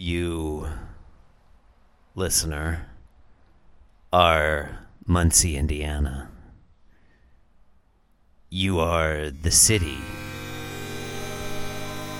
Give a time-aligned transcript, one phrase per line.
[0.00, 0.68] You,
[2.14, 2.86] listener,
[4.12, 6.30] are Muncie, Indiana.
[8.48, 9.98] You are the city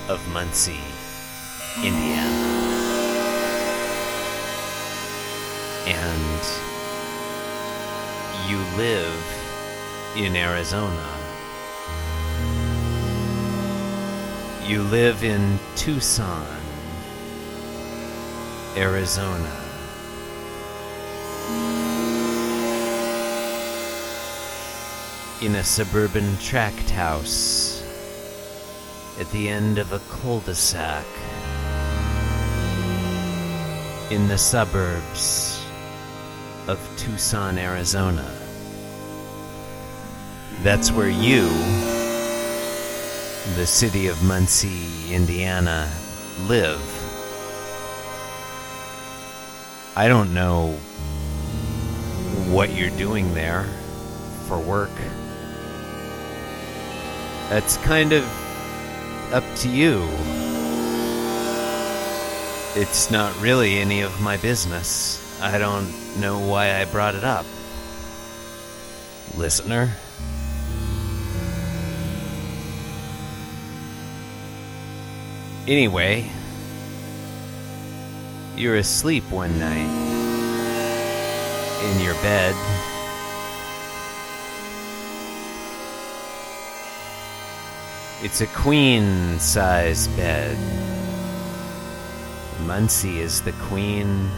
[0.09, 0.83] of Muncie,
[1.77, 2.19] Indiana.
[5.87, 6.43] And
[8.49, 9.23] you live
[10.17, 11.07] in Arizona.
[14.67, 16.58] You live in Tucson,
[18.75, 19.51] Arizona.
[25.41, 27.83] In a suburban tract house
[29.19, 31.05] at the end of a cul de sac
[34.11, 35.63] in the suburbs
[36.67, 38.31] of Tucson, Arizona.
[40.61, 41.47] That's where you,
[43.55, 45.91] the city of Muncie, Indiana,
[46.47, 46.98] live.
[49.99, 50.77] I don't know
[52.53, 53.65] what you're doing there
[54.47, 54.95] for work.
[57.49, 58.23] That's kind of
[59.33, 60.07] up to you.
[62.81, 65.19] It's not really any of my business.
[65.41, 67.45] I don't know why I brought it up.
[69.35, 69.93] Listener?
[75.67, 76.31] Anyway,
[78.59, 79.87] you're asleep one night
[81.81, 82.53] in your bed.
[88.21, 90.57] It's a queen size bed.
[92.65, 94.29] Muncie is the queen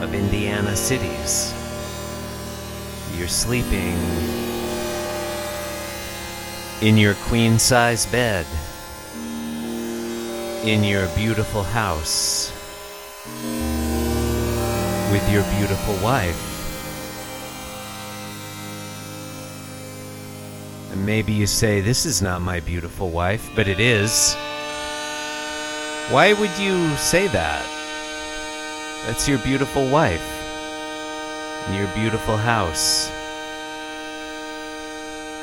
[0.00, 1.54] of Indiana cities.
[3.16, 3.96] You're sleeping
[6.82, 8.46] in your queen size bed
[10.64, 12.59] in your beautiful house
[13.26, 16.46] with your beautiful wife.
[20.92, 24.34] And maybe you say, This is not my beautiful wife, but it is.
[26.10, 27.62] Why would you say that?
[29.06, 30.24] That's your beautiful wife
[31.68, 33.10] in your beautiful house.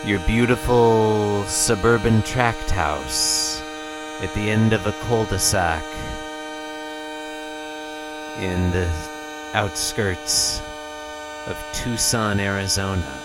[0.05, 3.61] Your beautiful suburban tract house
[4.21, 5.83] at the end of a cul-de-sac
[8.39, 8.87] in the
[9.53, 10.61] outskirts
[11.47, 13.21] of Tucson, Arizona.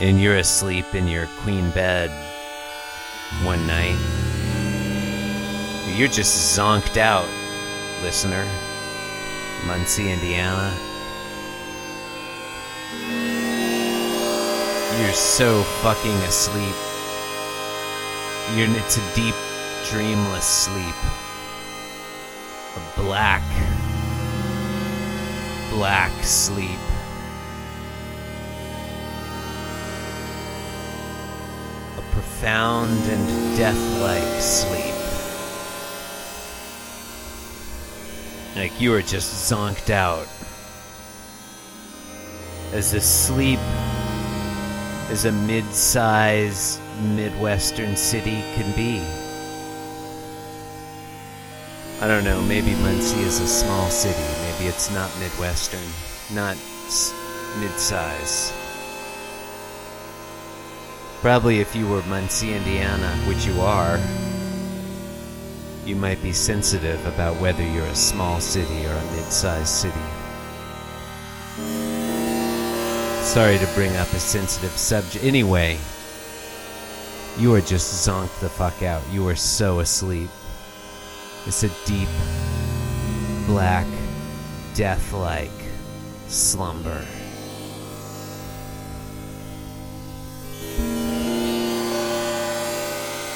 [0.00, 2.10] And you're asleep in your queen bed
[3.42, 3.98] one night.
[5.96, 7.28] You're just zonked out,
[8.02, 8.46] listener.
[9.66, 10.72] Muncie, Indiana.
[15.00, 16.74] You're so fucking asleep.
[18.56, 19.34] You're, it's a deep,
[19.90, 20.94] dreamless sleep.
[22.76, 23.42] A black,
[25.70, 26.78] black sleep.
[31.98, 34.94] A profound and death like sleep.
[38.56, 40.26] Like you were just zonked out.
[42.72, 43.58] As the sleep
[45.10, 49.19] as a mid sized Midwestern city can be.
[52.00, 54.22] I don't know, maybe Muncie is a small city.
[54.50, 55.84] Maybe it's not Midwestern,
[56.34, 56.56] not
[56.86, 57.12] s-
[57.60, 58.52] mid size.
[61.20, 63.98] Probably if you were Muncie, Indiana, which you are,
[65.84, 70.06] you might be sensitive about whether you're a small city or a mid sized city.
[73.22, 75.22] Sorry to bring up a sensitive subject.
[75.22, 75.78] Anyway,
[77.38, 79.02] you are just zonked the fuck out.
[79.12, 80.30] You are so asleep.
[81.46, 82.08] It's a deep,
[83.46, 83.86] black,
[84.74, 85.50] death like
[86.28, 87.04] slumber.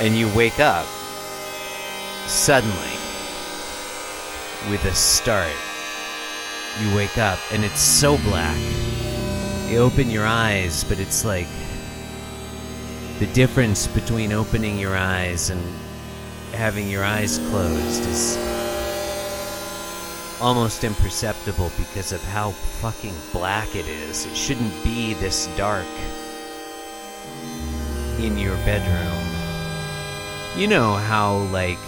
[0.00, 0.86] And you wake up
[2.26, 2.74] suddenly
[4.70, 5.50] with a start.
[6.82, 8.60] You wake up and it's so black.
[9.68, 11.48] You open your eyes, but it's like
[13.18, 15.62] the difference between opening your eyes and
[16.54, 18.36] having your eyes closed is
[20.40, 24.26] almost imperceptible because of how fucking black it is.
[24.26, 25.86] It shouldn't be this dark
[28.18, 29.24] in your bedroom.
[30.56, 31.78] You know how, like,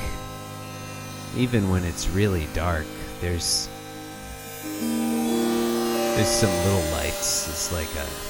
[1.37, 2.87] even when it's really dark,
[3.21, 3.69] there's
[6.17, 7.49] there's some little lights.
[7.49, 8.26] It's like a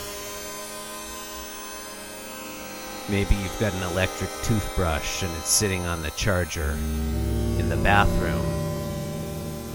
[3.08, 6.70] maybe you've got an electric toothbrush and it's sitting on the charger
[7.58, 8.44] in the bathroom.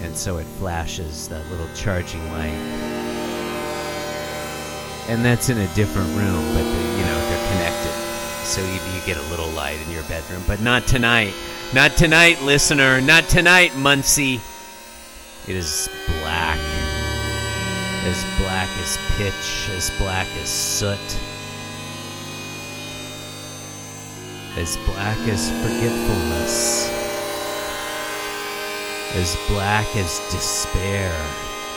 [0.02, 2.50] And so it flashes that little charging light.
[5.08, 7.92] And that's in a different room, but the, you know, they're connected.
[8.44, 11.34] So you, you get a little light in your bedroom, but not tonight.
[11.74, 13.00] Not tonight, listener.
[13.00, 14.40] Not tonight, Muncie.
[15.48, 15.88] It is
[16.20, 16.58] black.
[18.04, 20.98] As black as pitch, as black as soot.
[24.54, 26.86] As black as forgetfulness.
[29.14, 31.10] As black as despair.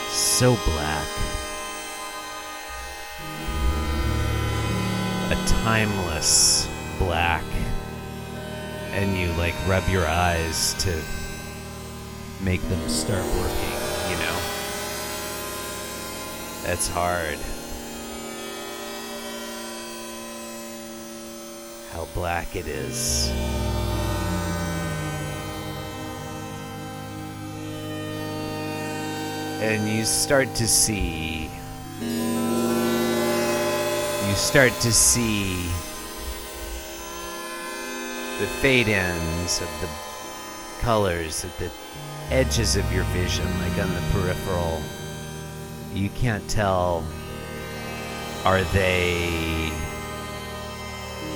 [0.10, 1.08] So black.
[5.32, 6.68] A timeless
[7.00, 7.46] black.
[8.92, 11.02] And you like rub your eyes to
[12.44, 13.72] make them start working,
[14.10, 14.40] you know?
[16.64, 17.40] That's hard.
[21.96, 23.30] How black it is.
[29.62, 31.50] And you start to see.
[34.28, 35.56] You start to see
[38.42, 39.88] the fade ends of the
[40.82, 41.72] colors at the
[42.30, 44.82] edges of your vision, like on the peripheral.
[45.94, 47.06] You can't tell.
[48.44, 49.72] Are they.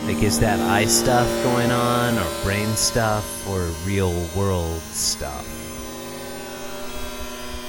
[0.06, 5.46] Like, is that eye stuff going on, or brain stuff, or real world stuff?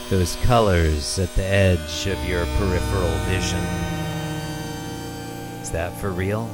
[0.08, 3.60] Those colors at the edge of your peripheral vision.
[5.60, 6.50] Is that for real?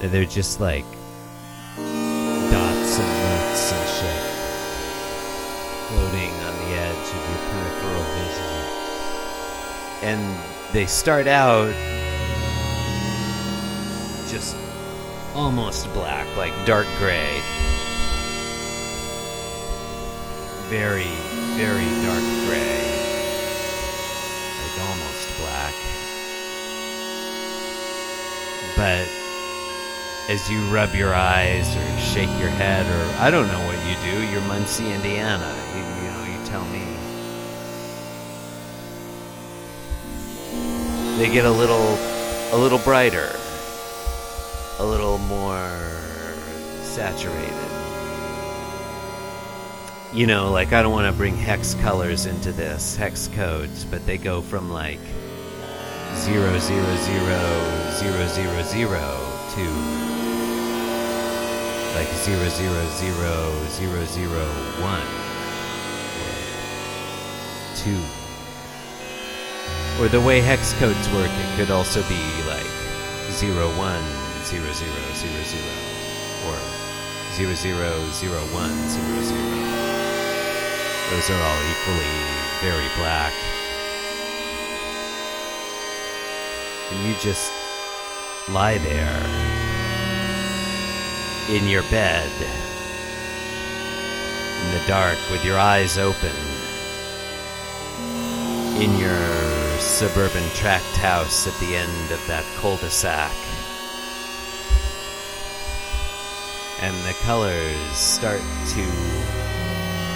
[0.00, 0.86] They're just like
[1.76, 4.22] dots and nuts and shit
[5.90, 8.52] floating on the edge of your peripheral vision.
[10.02, 10.22] And
[10.72, 11.74] they start out
[14.30, 14.56] just
[15.34, 17.40] almost black, like dark gray.
[20.68, 21.10] Very,
[21.58, 22.80] very dark gray.
[24.62, 25.74] Like almost black.
[28.76, 29.08] But
[30.30, 33.96] as you rub your eyes or shake your head or I don't know what you
[34.12, 34.22] do.
[34.30, 35.52] You're Muncie, Indiana.
[35.74, 36.86] You, you know, you tell me.
[41.18, 41.98] They get a little,
[42.52, 43.32] a little brighter,
[44.80, 45.68] a little more
[46.80, 47.52] saturated.
[50.14, 54.06] You know, like I don't want to bring hex colors into this, hex codes, but
[54.06, 54.98] they go from like
[56.14, 59.04] zero zero zero zero zero zero
[59.52, 59.64] to
[61.94, 64.46] like zero zero zero zero zero
[64.80, 65.06] one
[66.16, 66.36] or
[67.76, 68.00] two.
[70.02, 72.64] Or the way hex codes work, it could also be like
[73.30, 74.19] zero one
[74.50, 75.74] zero zero zero zero
[76.50, 76.58] or
[77.34, 79.46] zero zero zero one zero zero.
[81.10, 82.16] Those are all equally
[82.58, 83.32] very black.
[86.90, 87.52] And you just
[88.48, 89.22] lie there
[91.48, 92.32] in your bed
[94.64, 96.34] in the dark with your eyes open
[98.82, 103.30] in your suburban tract house at the end of that cul-de-sac
[106.80, 108.40] and the colors start
[108.74, 108.84] to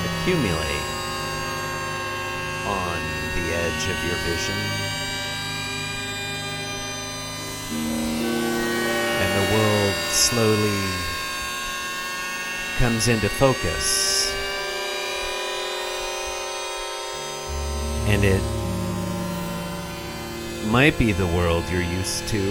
[0.06, 0.88] accumulate
[2.66, 2.98] on
[3.34, 4.94] the edge of your vision
[9.24, 11.14] and the world slowly
[12.78, 14.32] comes into focus.
[18.06, 18.42] And it
[20.70, 22.42] might be the world you're used to,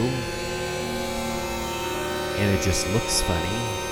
[2.40, 3.83] and it just looks funny.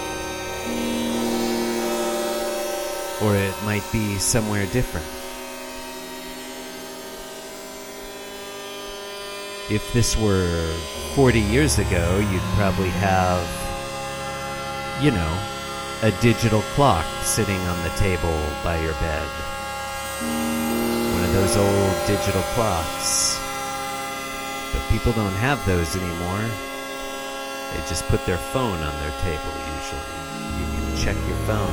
[3.23, 5.05] Or it might be somewhere different.
[9.69, 10.75] If this were
[11.15, 13.45] 40 years ago, you'd probably have,
[15.01, 15.47] you know,
[16.03, 19.27] a digital clock sitting on the table by your bed.
[21.13, 23.37] One of those old digital clocks.
[24.73, 26.49] But people don't have those anymore.
[27.71, 30.09] They just put their phone on their table usually.
[30.57, 31.71] You can check your phone,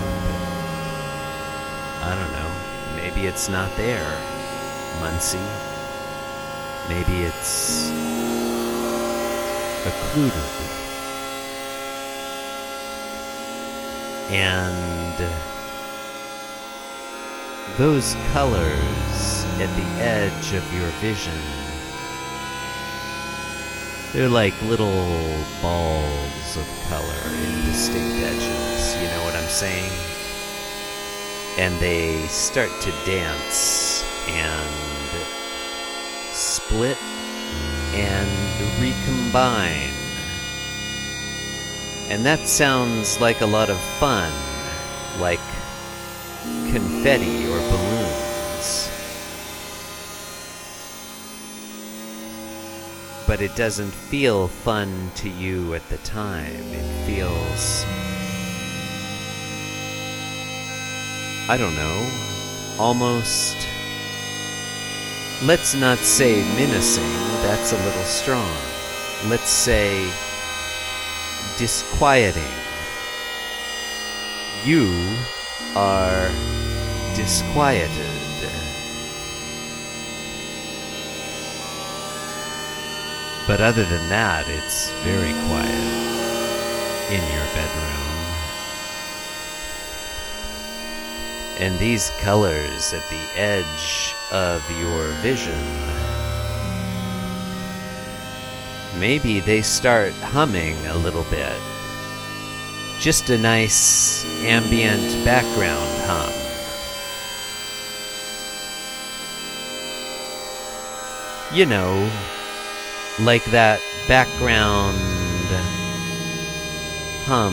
[2.01, 2.51] I don't know.
[2.97, 4.09] Maybe it's not there.
[5.01, 5.39] Muncie.
[6.89, 7.91] Maybe it's
[9.87, 10.79] occluded.
[14.31, 15.19] And
[17.79, 21.33] those colors at the edge of your vision,
[24.13, 25.07] they're like little
[25.63, 30.18] balls of color in distinct edges, you know what I'm saying?
[31.59, 34.89] And they start to dance and
[36.33, 36.97] split
[37.95, 38.29] and
[38.81, 39.91] recombine.
[42.11, 44.33] And that sounds like a lot of fun,
[45.21, 45.41] like
[46.71, 48.89] confetti or balloons.
[53.27, 56.63] But it doesn't feel fun to you at the time.
[56.73, 58.08] It feels.
[61.49, 62.11] I don't know.
[62.79, 63.57] Almost.
[65.43, 67.11] Let's not say menacing,
[67.43, 68.55] that's a little strong.
[69.29, 70.11] Let's say
[71.59, 72.43] disquieting.
[74.65, 75.17] You
[75.75, 76.29] are
[77.15, 78.19] disquieted.
[83.49, 85.73] But other than that, it's very quiet
[87.09, 87.88] in your bedroom.
[91.59, 95.59] And these colors at the edge of your vision,
[99.01, 101.61] maybe they start humming a little bit.
[103.01, 106.33] Just a nice ambient background hum.
[111.53, 112.09] You know,
[113.19, 114.97] like that background
[117.29, 117.53] hum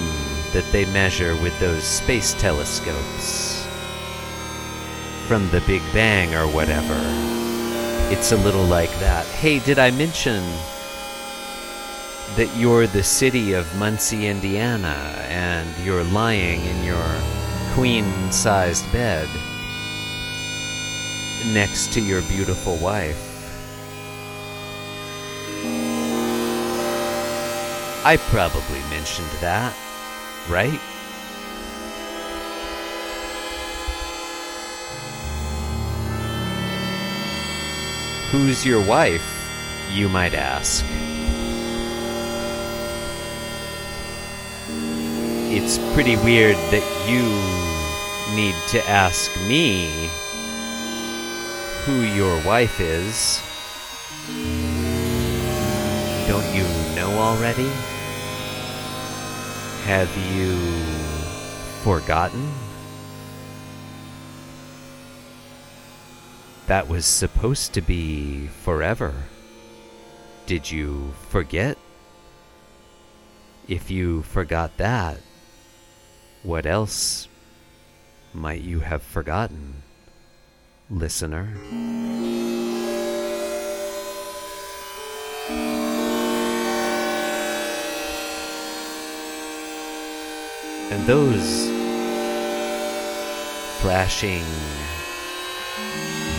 [0.53, 3.44] that they measure with those space telescopes
[5.27, 6.95] from the Big Bang or whatever.
[8.13, 9.25] It's a little like that.
[9.25, 10.43] Hey, did I mention
[12.35, 17.03] that you're the city of Muncie, Indiana, and you're lying in your
[17.73, 19.27] queen sized bed
[21.53, 23.21] next to your beautiful wife?
[28.05, 29.75] I probably mentioned that,
[30.47, 30.79] right?
[38.31, 39.23] Who's your wife,
[39.93, 40.83] you might ask?
[45.47, 47.23] It's pretty weird that you
[48.35, 50.09] need to ask me
[51.85, 53.41] who your wife is.
[56.27, 56.63] Don't you
[56.95, 57.69] know already?
[59.85, 60.57] Have you
[61.83, 62.64] forgotten?
[66.67, 69.13] That was supposed to be forever.
[70.47, 71.77] Did you forget?
[73.67, 75.17] If you forgot that,
[76.41, 77.27] what else
[78.33, 79.83] might you have forgotten,
[80.89, 81.53] listener?
[90.91, 91.67] And those
[93.81, 94.45] flashing,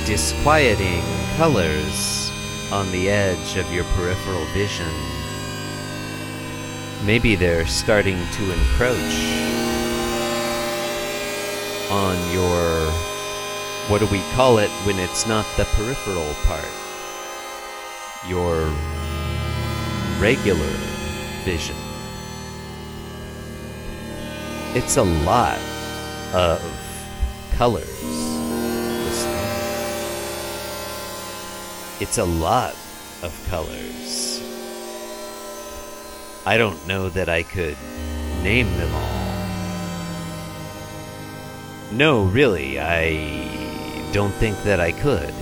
[0.07, 1.03] disquieting
[1.37, 2.31] colors
[2.71, 4.87] on the edge of your peripheral vision,
[7.05, 9.17] maybe they're starting to encroach
[11.91, 12.89] on your,
[13.89, 16.65] what do we call it when it's not the peripheral part?
[18.29, 18.73] Your
[20.21, 20.73] regular
[21.45, 21.77] vision.
[24.77, 25.59] It's a lot
[26.33, 26.63] of
[27.57, 28.36] colors.
[31.99, 32.75] It's a lot
[33.23, 34.43] of colors.
[36.45, 37.77] I don't know that I could
[38.43, 39.27] name them all.
[41.93, 45.35] No, really, I don't think that I could.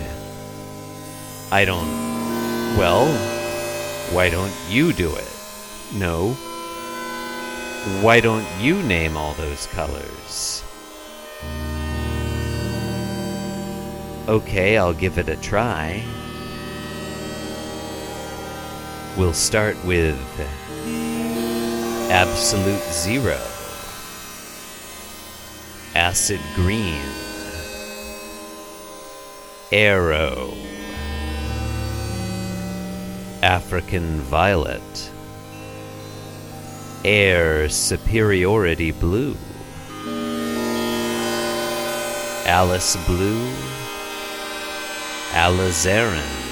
[1.50, 1.88] I don't.
[2.78, 3.06] Well,
[4.14, 5.28] why don't you do it?
[5.92, 6.34] No.
[8.00, 10.62] Why don't you name all those colors?
[14.28, 16.02] Okay, I'll give it a try.
[19.16, 20.18] We'll start with
[22.10, 23.40] Absolute Zero,
[25.94, 27.00] Acid Green,
[29.70, 30.52] Aero,
[33.40, 35.12] African Violet,
[37.04, 39.36] Air Superiority Blue,
[42.46, 43.48] Alice Blue,
[45.34, 46.43] Alizarin,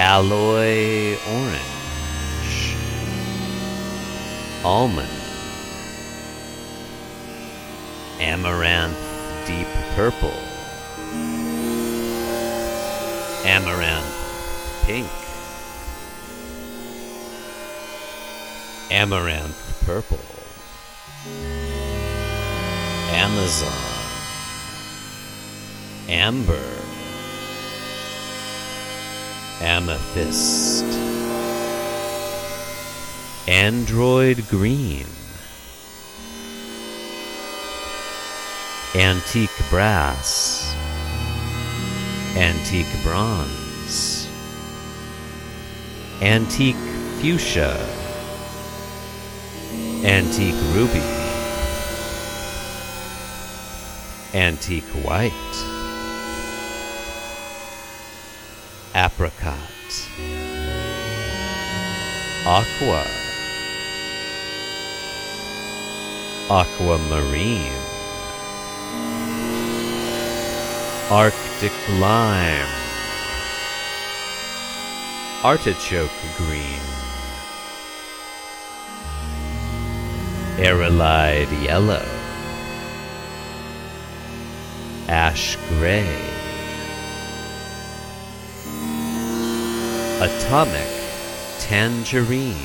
[0.00, 2.76] Alloy Orange,
[4.64, 5.08] Almond,
[8.20, 8.96] Amaranth
[9.44, 10.30] Deep Purple,
[13.44, 14.14] Amaranth
[14.84, 15.10] Pink,
[18.92, 20.20] Amaranth Purple,
[23.10, 23.72] Amazon,
[26.08, 26.87] Amber,
[29.60, 30.84] Amethyst,
[33.48, 35.06] Android Green,
[38.94, 40.74] Antique Brass,
[42.36, 44.28] Antique Bronze,
[46.22, 46.76] Antique
[47.20, 47.76] Fuchsia,
[50.04, 51.02] Antique Ruby,
[54.34, 55.67] Antique White,
[58.94, 59.54] Apricot,
[62.46, 63.04] Aqua,
[66.50, 67.72] Aquamarine,
[71.10, 72.66] Arctic Lime,
[75.44, 76.80] Artichoke Green,
[80.56, 82.08] Arylide Yellow,
[85.08, 86.37] Ash Gray,
[90.20, 90.88] Atomic
[91.60, 92.56] Tangerine,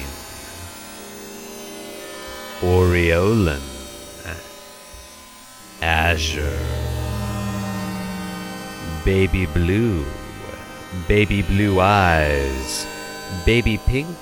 [2.61, 3.61] Aureolin,
[5.79, 6.57] Azure,
[9.05, 10.03] Baby Blue,
[11.07, 12.87] Baby Blue Eyes,
[13.45, 14.17] Baby Pink,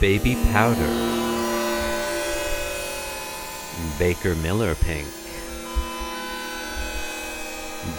[0.00, 0.88] Baby Powder,
[3.98, 5.06] Baker Miller Pink,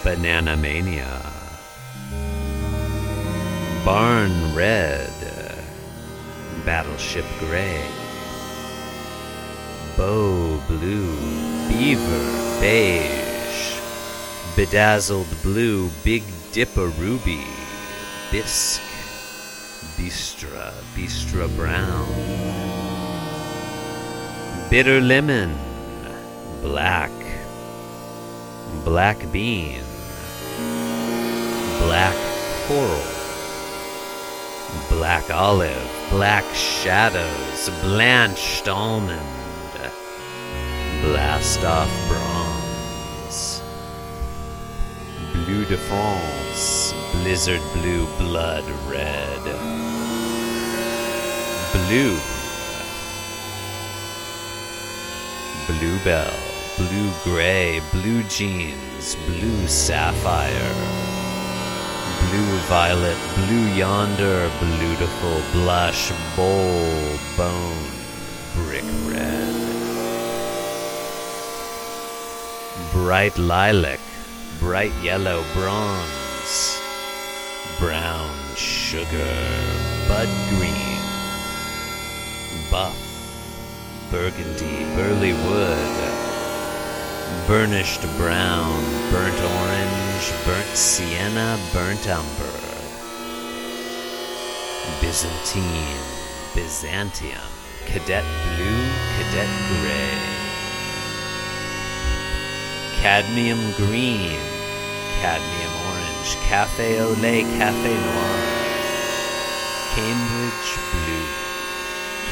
[0.03, 1.38] Banana Mania,
[3.85, 5.09] Barn Red,
[6.65, 7.81] Battleship Gray,
[9.95, 11.15] Beau Blue,
[11.69, 13.79] Beaver Beige,
[14.55, 17.45] Bedazzled Blue, Big Dip O'Ruby,
[18.31, 18.81] Bisque,
[19.97, 22.07] Bistre, Bistre Brown,
[24.69, 25.57] Bitter Lemon,
[26.61, 27.11] Black,
[28.83, 29.81] Black Bean,
[31.79, 32.15] Black
[32.67, 33.18] Coral,
[34.89, 39.21] Black Olive, Black Shadows, Blanched Almond,
[41.01, 43.61] Blast Off Bronze,
[45.33, 49.41] Bleu de France, Blizzard Blue Blood Red,
[51.73, 52.17] Blue,
[55.67, 56.33] Bluebell,
[56.77, 61.08] Blue Gray, Blue Jeans, Blue Sapphire,
[62.29, 67.89] Blue Violet, Blue Yonder, Beautiful Blush, Bole, Bone,
[68.53, 69.55] Brick Red,
[72.91, 73.99] Bright Lilac,
[74.59, 76.79] Bright Yellow Bronze,
[77.79, 79.35] Brown Sugar,
[80.07, 81.01] Bud Green,
[82.69, 82.95] Buff,
[84.11, 86.18] Burgundy, Burlywood,
[87.47, 92.59] Burnished Brown, Burnt Orange, Burnt Sienna, Burnt Umber,
[95.01, 96.03] Byzantine,
[96.53, 97.49] Byzantium,
[97.85, 98.85] Cadet Blue,
[99.17, 100.39] Cadet Gray,
[103.01, 104.39] Cadmium Green,
[105.21, 108.39] Cadmium Orange, Cafe au lait, Cafe Noir,
[109.95, 111.27] Cambridge Blue,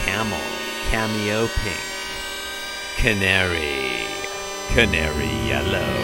[0.05, 0.47] Camel,
[0.89, 1.81] Cameo Pink,
[2.97, 4.16] Canary,
[4.73, 5.95] Canary Yellow,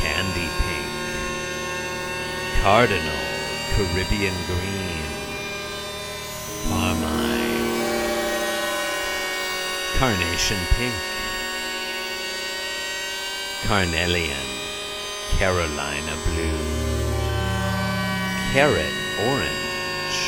[0.00, 0.92] Candy Pink,
[2.62, 3.24] Cardinal,
[3.74, 5.04] Caribbean Green,
[6.68, 7.62] Carmine,
[9.98, 10.94] Carnation Pink,
[13.64, 14.48] Carnelian,
[15.36, 16.58] Carolina Blue,
[18.52, 18.94] Carrot
[19.28, 20.18] Orange,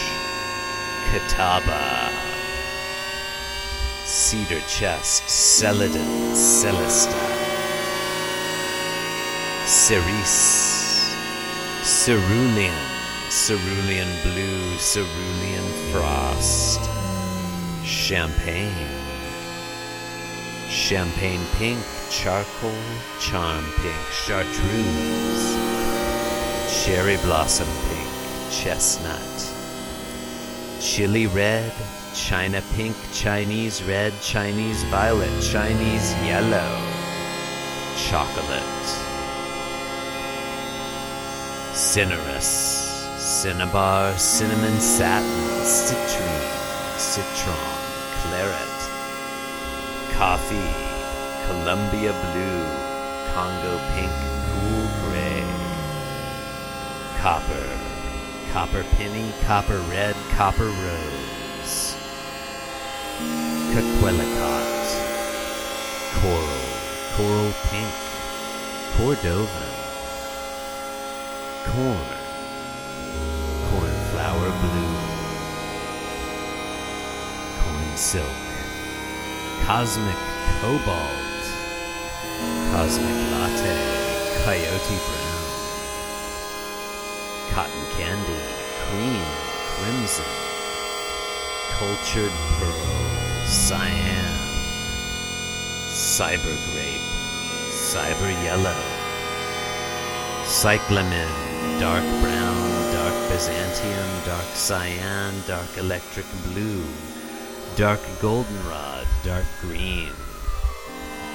[1.10, 2.34] Catawba,
[4.14, 7.18] Cedar Chest, Celadon, Celesta,
[9.66, 11.12] Cerise,
[11.83, 12.72] Cerulean,
[13.29, 16.81] Cerulean Blue, Cerulean Frost,
[17.85, 18.70] Champagne,
[20.68, 22.72] Champagne Pink, Charcoal,
[23.18, 25.57] Charm Pink, Chartreuse,
[26.70, 28.09] Cherry Blossom Pink,
[28.53, 29.54] Chestnut,
[30.85, 31.73] Chili Red,
[32.14, 36.79] China Pink, Chinese Red, Chinese Violet, Chinese Yellow,
[37.97, 38.85] Chocolate,
[41.73, 42.44] Cinereous,
[43.16, 45.27] Cinnabar, Cinnamon Satin,
[45.64, 47.57] Citrine, Citron,
[48.20, 48.79] Claret,
[50.12, 50.70] Coffee,
[51.47, 52.64] Columbia Blue,
[53.33, 54.12] Congo Pink,
[54.53, 55.44] Cool Gray,
[57.23, 57.84] Copper,
[58.55, 61.97] Copper Penny, Copper Red, Copper Rose,
[63.75, 64.71] Coquelicot,
[66.21, 66.69] Coral,
[67.17, 67.95] coral pink,
[68.95, 69.75] Cordovan,
[71.67, 72.09] corn,
[73.71, 74.95] cornflower blue,
[77.59, 78.38] corn silk,
[79.67, 80.21] cosmic
[80.61, 81.43] cobalt,
[82.71, 83.75] cosmic latte,
[84.45, 85.23] coyote brown,
[87.55, 88.43] cotton candy,
[88.90, 89.23] cream,
[89.79, 90.25] crimson,
[91.79, 94.35] cultured pearl, cyan,
[95.87, 97.07] cyber grape,
[97.71, 98.83] cyber yellow,
[100.45, 101.31] cyclamen,
[101.79, 106.83] dark brown, dark Byzantium, dark cyan, dark electric blue,
[107.77, 110.11] dark goldenrod, dark green,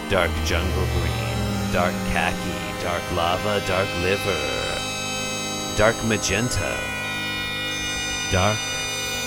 [0.10, 4.69] dark jungle green, dark khaki, dark lava, dark liver,
[5.80, 6.78] dark magenta,
[8.34, 8.60] dark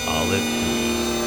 [0.07, 1.17] olive green,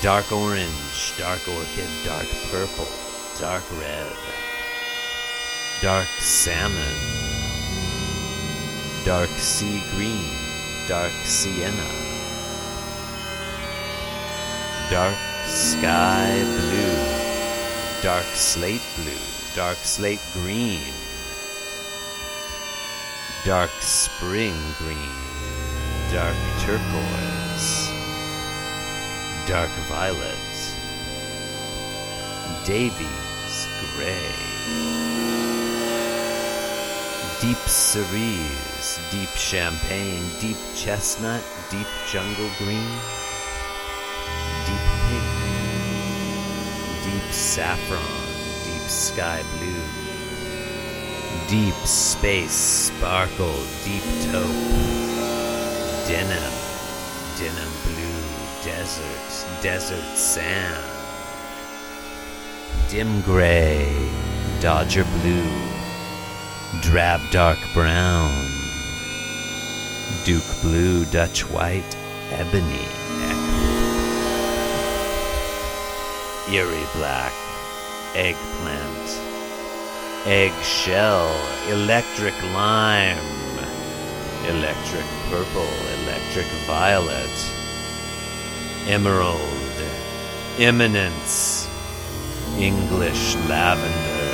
[0.00, 2.86] dark orange, dark orchid, dark purple,
[3.40, 4.06] dark red,
[5.82, 6.94] dark salmon,
[9.04, 10.30] dark sea green,
[10.86, 11.90] dark sienna,
[14.88, 15.16] dark
[15.48, 20.92] sky blue, dark slate blue, dark slate green,
[23.46, 25.14] dark spring green,
[26.12, 27.88] dark turquoise,
[29.46, 30.34] dark violet,
[32.64, 34.32] Davy's gray,
[37.40, 42.98] deep cerise, deep champagne, deep chestnut, deep jungle green,
[44.66, 45.22] deep pink,
[47.04, 48.02] deep saffron,
[48.64, 49.85] deep sky blue,
[51.48, 53.54] deep space sparkle,
[53.84, 54.50] deep taupe,
[56.08, 56.52] denim,
[57.38, 60.84] denim blue, desert, desert sand,
[62.88, 64.10] dim gray,
[64.60, 65.52] dodger blue,
[66.80, 68.34] drab dark brown,
[70.24, 71.96] duke blue, Dutch white,
[72.32, 72.88] ebony,
[76.50, 77.32] eerie black,
[78.16, 79.25] eggplant,
[80.26, 81.30] eggshell,
[81.68, 83.16] electric lime,
[84.48, 85.70] electric purple,
[86.02, 87.30] electric violet,
[88.88, 89.40] emerald,
[90.58, 91.68] eminence,
[92.58, 94.26] English lavender,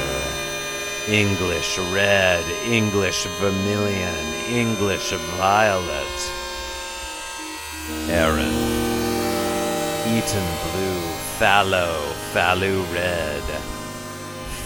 [1.09, 4.17] English red, English vermilion,
[4.49, 6.33] English violet,
[8.09, 8.49] Erin,
[10.17, 11.01] Eton blue,
[11.37, 12.01] fallow,
[12.33, 13.72] fallow red,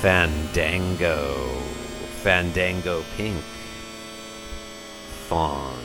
[0.07, 1.35] fandango,
[2.23, 3.43] fandango pink,
[5.27, 5.83] fawn,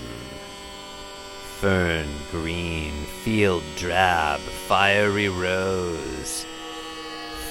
[1.59, 6.45] fern green, field drab, fiery rose,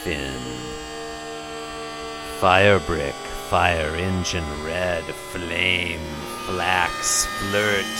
[0.04, 0.40] Finn,
[2.38, 3.18] fire brick,
[3.50, 5.98] fire engine red, flame,
[6.46, 7.96] flax, flirt,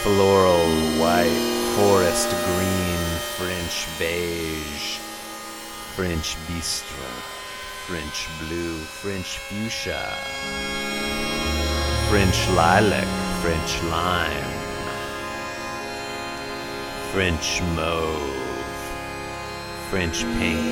[0.00, 0.66] floral
[0.98, 3.04] white, forest green,
[3.36, 5.01] French beige,
[5.94, 7.04] French bistro,
[7.86, 10.16] French blue, French fuchsia,
[12.08, 13.06] French lilac,
[13.42, 14.52] French lime,
[17.12, 18.34] French mauve,
[19.90, 20.64] French pink,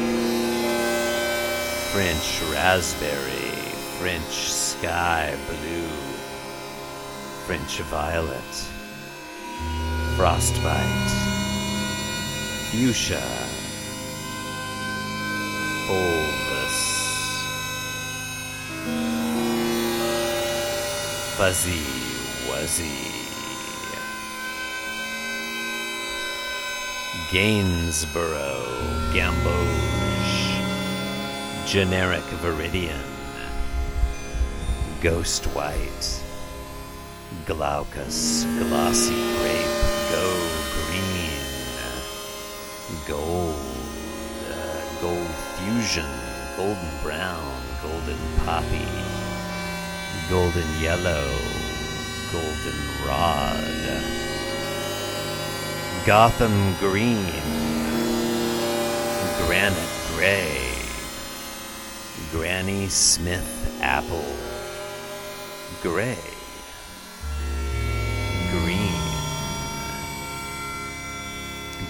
[1.92, 3.52] French raspberry,
[4.00, 5.88] French sky blue,
[7.44, 8.54] French violet,
[10.16, 11.10] frostbite,
[12.70, 13.49] fuchsia,
[15.90, 16.78] fulvous,
[21.36, 21.82] fuzzy
[22.46, 23.00] wuzzy,
[27.32, 28.70] Gainsborough,
[29.12, 30.38] Gamboge,
[31.66, 33.02] generic viridian,
[35.00, 36.22] ghost white,
[37.46, 39.76] glaucous, glossy grape,
[40.12, 40.26] go
[40.86, 41.40] green,
[43.08, 43.49] gold
[45.70, 46.06] fusion,
[46.56, 48.86] golden brown, golden poppy,
[50.28, 51.28] golden yellow,
[52.32, 54.02] golden rod,
[56.04, 57.24] Gotham green,
[59.46, 60.72] granite gray,
[62.32, 64.24] Granny Smith apple,
[65.82, 66.18] gray,
[68.50, 69.02] green,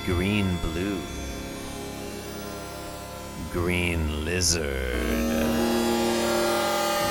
[0.04, 1.00] green blue,
[3.52, 4.64] green lizard,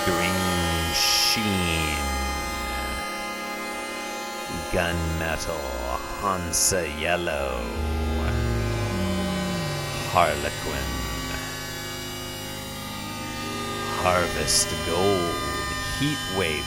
[0.05, 1.97] green sheen,
[4.71, 5.59] gunmetal,
[6.21, 7.61] Hansa yellow,
[10.11, 10.89] harlequin,
[13.99, 15.35] harvest gold,
[15.99, 16.63] heat wave,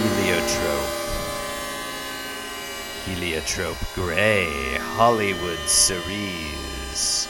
[0.00, 0.94] heliotrope,
[3.04, 7.28] heliotrope gray, Hollywood cerise,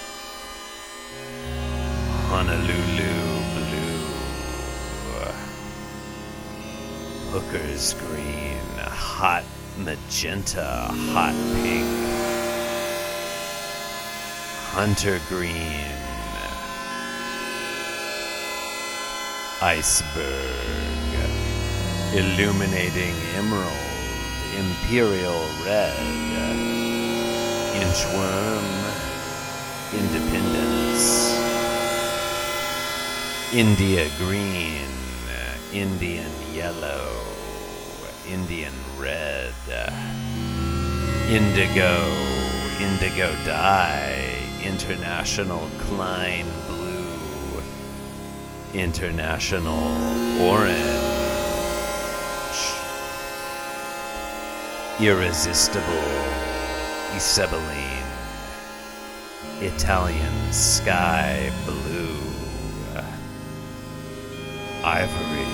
[2.35, 3.15] Honolulu
[3.55, 4.03] blue,
[7.31, 9.45] Hooker's green, hot
[9.79, 11.87] magenta, hot pink,
[14.75, 15.95] hunter green,
[19.63, 21.15] iceberg,
[22.15, 23.95] illuminating emerald,
[24.59, 25.95] imperial red,
[27.79, 28.67] inchworm,
[29.95, 30.44] independence,
[33.55, 34.89] India green,
[35.31, 37.09] uh, Indian yellow,
[38.29, 39.93] Indian red, uh,
[41.31, 42.03] indigo,
[42.81, 47.63] indigo dye, international Klein blue,
[48.75, 49.87] international
[50.43, 50.75] orange,
[54.99, 56.11] irresistible
[57.15, 58.11] Isabelline,
[59.61, 61.84] Italian sky blue,
[64.85, 65.47] ivory,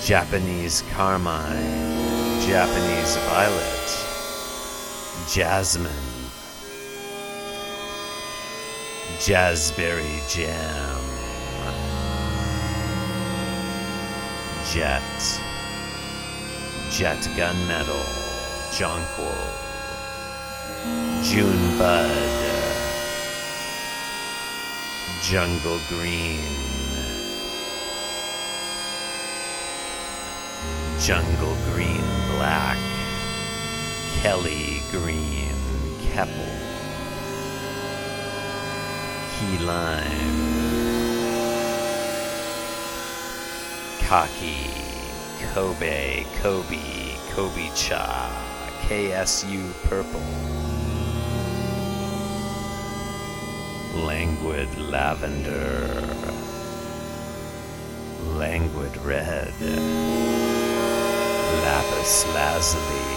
[0.00, 1.94] Japanese carmine,
[2.44, 3.88] Japanese violet,
[5.30, 5.92] jasmine,
[9.20, 11.00] jazzberry jam,
[14.72, 15.40] jet,
[16.90, 18.04] jet gunmetal,
[18.72, 19.38] jonquil,
[21.22, 22.10] June bud,
[25.22, 26.81] jungle green,
[31.00, 32.04] jungle green
[32.36, 32.78] black,
[34.20, 35.54] Kelly green,
[36.00, 36.52] Keppel,
[39.34, 40.32] key lime,
[44.00, 44.70] Khaki,
[45.52, 48.30] Kobe, Kobi, Kobe cha,
[48.82, 50.20] KSU purple,
[54.06, 55.88] languid lavender,
[58.36, 60.51] languid red.
[61.62, 63.12] Lapis lazuli,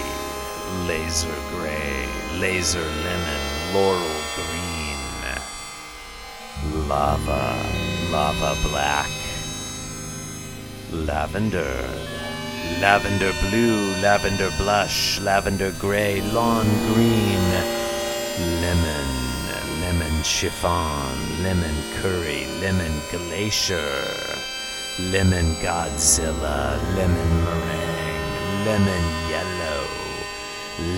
[0.86, 2.06] laser gray,
[2.38, 3.42] laser lemon,
[3.74, 5.00] laurel green,
[6.88, 7.56] lava,
[8.12, 9.10] lava black,
[10.92, 11.90] lavender,
[12.80, 17.46] lavender blue, lavender blush, lavender gray, lawn green,
[18.62, 19.10] lemon,
[19.80, 24.06] lemon chiffon, lemon curry, lemon glacier,
[25.10, 27.85] lemon Godzilla, lemon meringue
[28.66, 29.86] lemon yellow,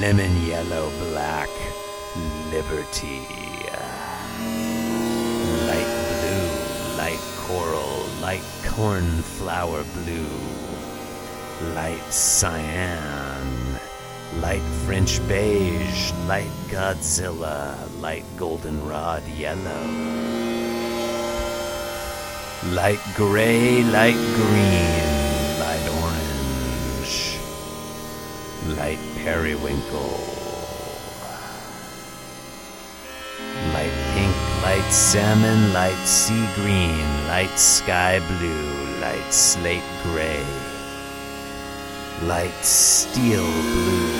[0.00, 1.50] lemon yellow black,
[2.50, 3.20] liberty.
[5.68, 10.38] Light blue, light coral, light cornflower blue,
[11.74, 13.78] light cyan,
[14.40, 19.84] light French beige, light Godzilla, light goldenrod yellow.
[22.72, 25.17] Light gray, light green,
[28.78, 30.20] light periwinkle,
[33.74, 40.44] light pink, light salmon, light sea green, light sky blue, light slate gray,
[42.22, 44.12] light steel blue,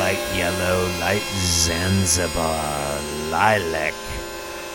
[0.00, 3.94] light yellow, light Zanzibar, lilac,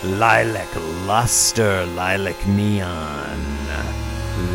[0.04, 0.70] lilac
[1.08, 3.40] luster, lilac neon,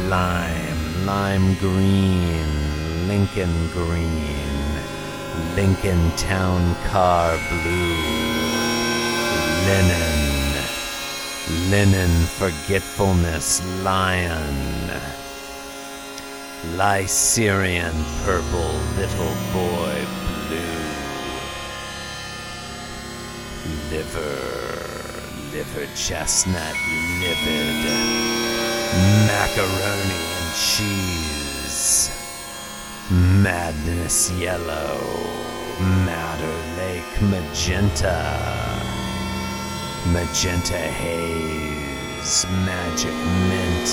[0.09, 2.66] lime, lime green,
[3.07, 4.35] Lincoln green,
[5.55, 7.95] Lincoln town car blue,
[9.67, 10.55] linen,
[11.71, 14.91] linen forgetfulness, lion,
[16.75, 19.95] Liseran purple, little boy
[20.49, 20.83] blue,
[23.91, 26.75] liver, liver chestnut,
[27.21, 27.85] livid,
[29.29, 32.11] macaroni and cheese,
[33.11, 34.99] madness yellow,
[36.05, 38.39] madder lake magenta,
[40.13, 43.15] magenta haze, magic
[43.49, 43.89] mint,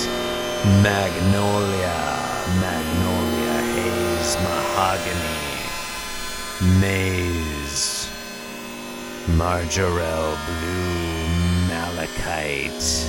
[0.82, 2.00] magnolia,
[2.60, 5.44] magnolia haze, mahogany,
[6.80, 8.10] Maize,
[9.38, 13.08] Majorelle blue, malachite,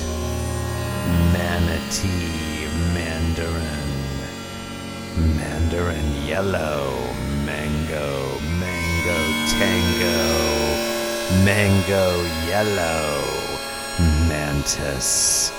[1.31, 3.84] manatee, mandarin,
[5.17, 6.91] mandarin yellow,
[7.45, 9.19] mango, mango
[9.59, 10.19] tango,
[11.45, 12.07] mango
[12.47, 13.23] yellow,
[14.27, 15.51] mantis.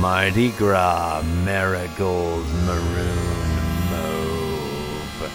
[0.00, 3.20] Mardi Gras, marigold, maroon,
[3.90, 5.30] mauve,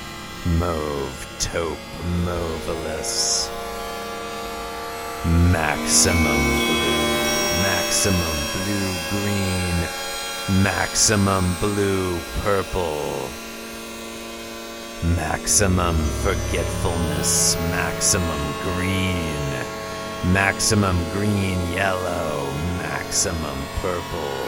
[0.59, 1.77] mauve, taupe,
[2.25, 3.49] mauvelous.
[5.25, 7.07] Maximum blue,
[7.63, 9.56] maximum blue green,
[10.49, 13.29] maximum blue purple.
[15.15, 24.47] Maximum forgetfulness, maximum green, maximum green yellow, maximum purple,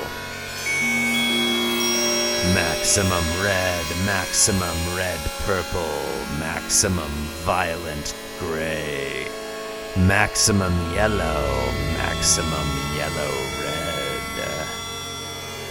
[2.55, 6.01] maximum red, maximum red purple,
[6.39, 7.11] maximum
[7.43, 9.27] violent gray,
[9.97, 11.51] maximum yellow,
[11.97, 13.78] maximum yellow red.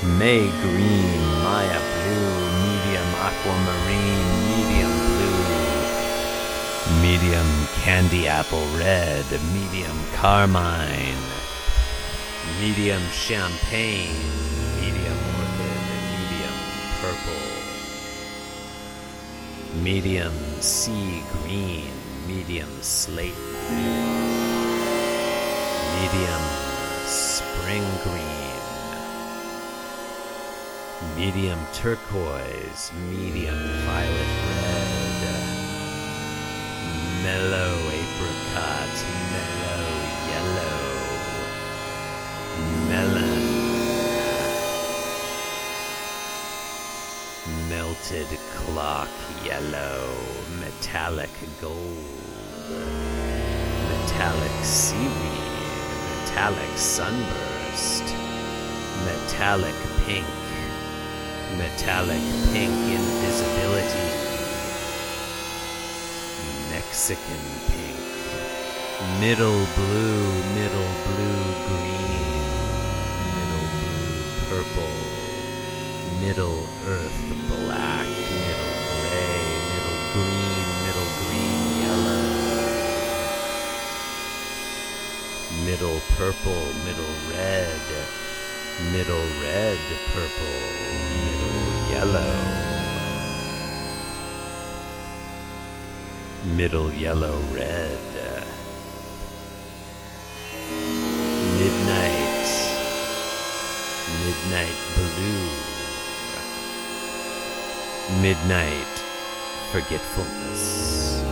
[0.02, 2.30] May green, Maya blue,
[2.62, 5.42] medium aquamarine, medium blue,
[7.02, 11.18] medium candy apple red, medium carmine,
[12.60, 14.14] medium champagne,
[14.80, 15.82] medium orchid,
[16.14, 16.56] medium
[17.00, 17.48] purple,
[19.82, 21.90] medium sea green,
[22.28, 23.34] medium slate.
[23.66, 24.38] Blue,
[25.98, 26.44] medium
[27.08, 28.47] spring green
[31.16, 33.56] medium turquoise, medium
[33.86, 35.08] violet red,
[37.22, 38.94] mellow apricot,
[39.32, 39.84] mellow
[40.30, 40.82] yellow,
[42.88, 43.42] melon,
[47.68, 49.08] melted clock
[49.44, 50.00] yellow,
[50.60, 51.30] metallic
[51.60, 51.96] gold,
[53.88, 55.12] metallic seaweed,
[56.10, 58.04] metallic sunburst,
[59.04, 60.26] metallic pink
[61.56, 62.20] metallic
[62.52, 64.08] pink invisibility,
[66.70, 67.96] Mexican pink,
[69.20, 72.36] middle blue, middle blue green,
[73.34, 74.96] middle blue purple,
[76.20, 78.06] middle earth black,
[78.44, 79.40] middle gray,
[79.72, 82.24] middle green, middle green yellow,
[85.64, 87.80] middle purple, middle red.
[88.92, 89.76] Middle red,
[90.14, 90.60] purple,
[91.90, 92.34] yellow,
[96.56, 97.98] middle yellow, red,
[101.58, 102.48] midnight,
[104.24, 105.48] midnight blue,
[108.20, 108.94] midnight
[109.72, 111.22] forgetfulness,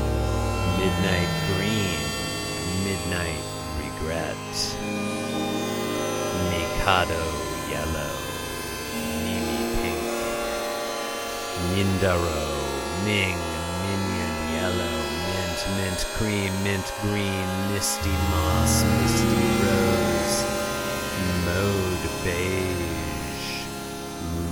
[0.79, 2.01] midnight green,
[2.85, 3.43] midnight
[3.79, 4.77] regret.
[6.51, 7.46] Mikado
[11.77, 12.41] Mindaro,
[13.05, 13.37] Ming,
[13.85, 20.39] Minion yellow, Mint, Mint cream, Mint green, Misty moss, Misty rose,
[21.45, 23.69] Mode beige,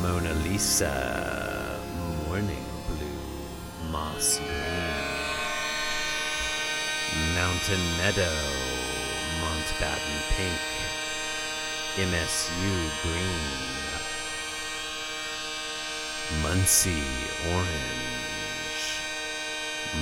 [0.02, 1.80] Mona Lisa,
[2.28, 4.92] Morning blue, Moss green,
[7.34, 8.40] Mountain meadow,
[9.40, 10.60] Mountbatten pink,
[11.96, 13.83] MSU green,
[16.42, 17.04] Muncie
[17.52, 19.00] orange,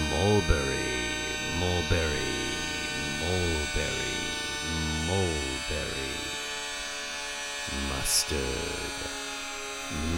[0.09, 1.11] Mulberry,
[1.59, 2.39] Mulberry,
[3.19, 4.23] Mulberry,
[5.09, 6.15] Mulberry,
[7.89, 8.39] Mustard,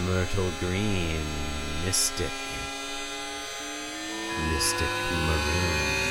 [0.04, 1.24] Myrtle green,
[1.86, 2.30] Mystic,
[4.52, 4.94] Mystic
[5.26, 6.04] maroon,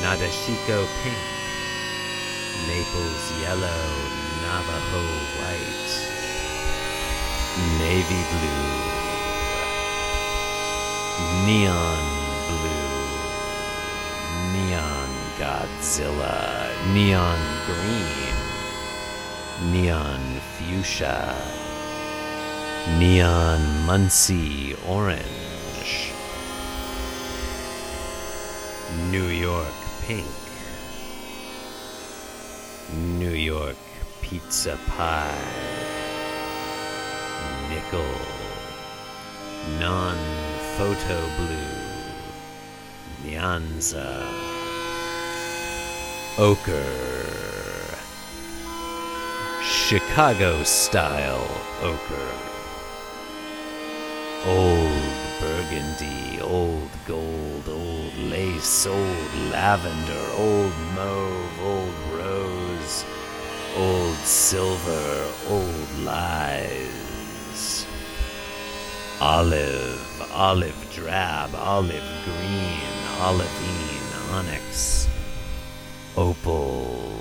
[0.00, 1.18] Nadeshiko pink,
[2.68, 3.84] Naples yellow,
[4.42, 5.02] Navajo
[5.40, 6.11] white,
[7.78, 8.80] navy blue,
[11.46, 12.04] neon
[12.48, 13.06] blue,
[14.52, 18.36] neon Godzilla, neon green,
[19.72, 21.34] neon fuchsia,
[22.98, 26.12] neon Muncie orange,
[29.10, 29.74] New York
[30.06, 30.26] pink.
[32.94, 33.76] New York
[34.20, 35.71] pizza pie,
[39.78, 40.16] non
[40.76, 41.92] photo blue,
[43.24, 44.24] Nyanza,
[46.38, 47.96] ochre,
[49.62, 51.46] Chicago style
[51.82, 52.32] ochre,
[54.46, 63.04] old burgundy, old gold, old lace, old lavender, old mauve, old rose,
[63.76, 67.11] old silver, old lies.
[69.24, 75.08] Olive, olive drab, olive green, olivine, onyx,
[76.16, 77.12] opal,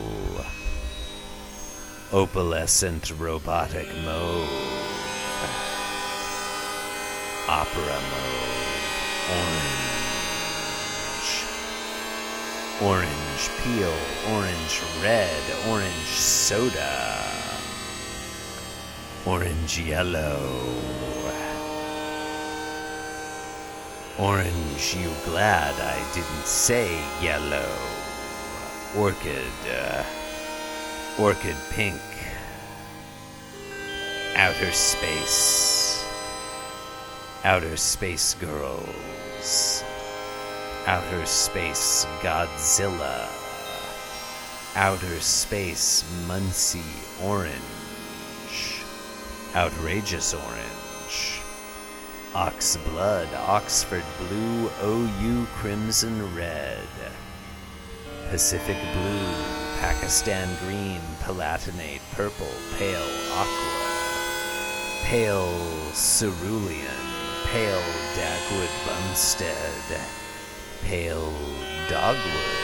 [2.11, 4.49] Opalescent robotic mode.
[7.47, 8.81] Opera mode.
[9.39, 10.25] Orange.
[12.81, 13.95] Orange peel.
[14.33, 15.43] Orange red.
[15.69, 17.23] Orange soda.
[19.25, 20.81] Orange yellow.
[24.19, 27.71] Orange, you glad I didn't say yellow.
[28.97, 30.03] Orchid, uh,
[31.17, 32.01] orchid pink.
[34.35, 36.05] Outer space.
[37.45, 39.83] Outer space girls.
[40.87, 43.27] Outer space Godzilla.
[44.75, 46.81] Outer space Muncie
[47.23, 48.83] orange.
[49.55, 51.40] Outrageous orange.
[52.33, 56.87] Ox blood, Oxford blue, OU crimson red.
[58.29, 59.33] Pacific blue,
[59.81, 63.03] Pakistan green, palatinate purple, pale
[63.35, 63.91] aqua.
[65.03, 67.03] Pale cerulean,
[67.51, 67.83] pale
[68.15, 69.99] Dagwood Bumstead,
[70.83, 71.33] pale
[71.89, 72.61] dogwood.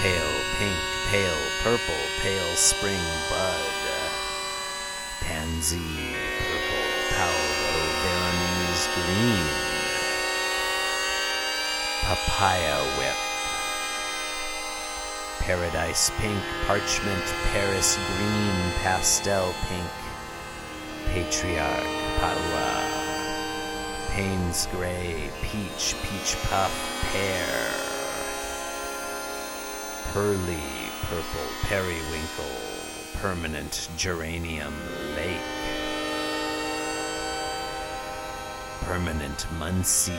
[0.00, 0.78] Pale pink,
[1.10, 3.78] pale purple, pale spring bud.
[5.22, 6.17] Pansy
[9.06, 9.46] green.
[12.02, 13.18] Papaya whip.
[15.40, 19.90] Paradise pink, parchment, Paris green, pastel pink.
[21.06, 21.86] Patriarch,
[22.20, 22.88] Padua.
[24.10, 26.74] Payne's gray, peach, peach puff,
[27.12, 27.46] pear.
[30.12, 30.62] Pearly
[31.02, 32.56] purple, periwinkle,
[33.20, 34.74] permanent geranium
[35.16, 35.77] lake.
[38.82, 40.12] Permanent Muncie.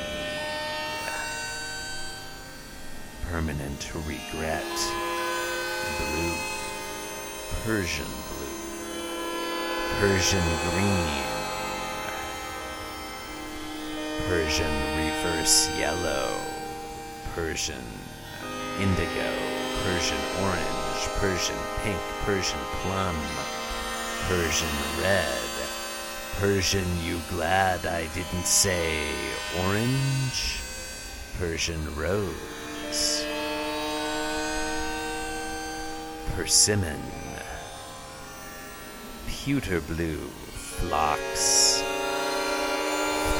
[3.31, 4.63] Permanent regret.
[5.97, 6.35] Blue.
[7.65, 8.59] Persian blue.
[9.99, 11.07] Persian green.
[14.27, 16.29] Persian reverse yellow.
[17.33, 17.85] Persian
[18.79, 19.31] indigo.
[19.83, 21.01] Persian orange.
[21.17, 21.99] Persian pink.
[22.25, 23.15] Persian plum.
[24.27, 24.69] Persian
[25.01, 25.58] red.
[26.39, 29.11] Persian, you glad I didn't say
[29.65, 30.61] orange?
[31.37, 33.25] Persian rose.
[36.33, 37.01] Persimmon.
[39.27, 40.29] Pewter blue,
[40.79, 41.83] phlox.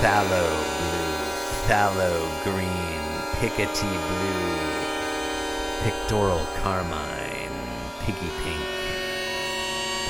[0.02, 1.16] Phthalo blue,
[1.64, 3.02] phthalo green,
[3.40, 4.60] pickety blue,
[5.84, 7.56] pictorial carmine,
[8.02, 8.70] piggy pink,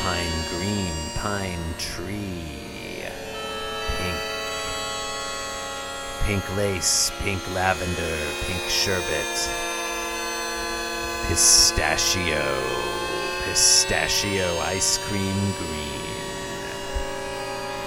[0.01, 2.58] pine green, pine tree,
[6.29, 9.35] pink lace, pink lavender, pink sherbet,
[11.27, 12.45] pistachio,
[13.45, 16.05] pistachio ice cream green,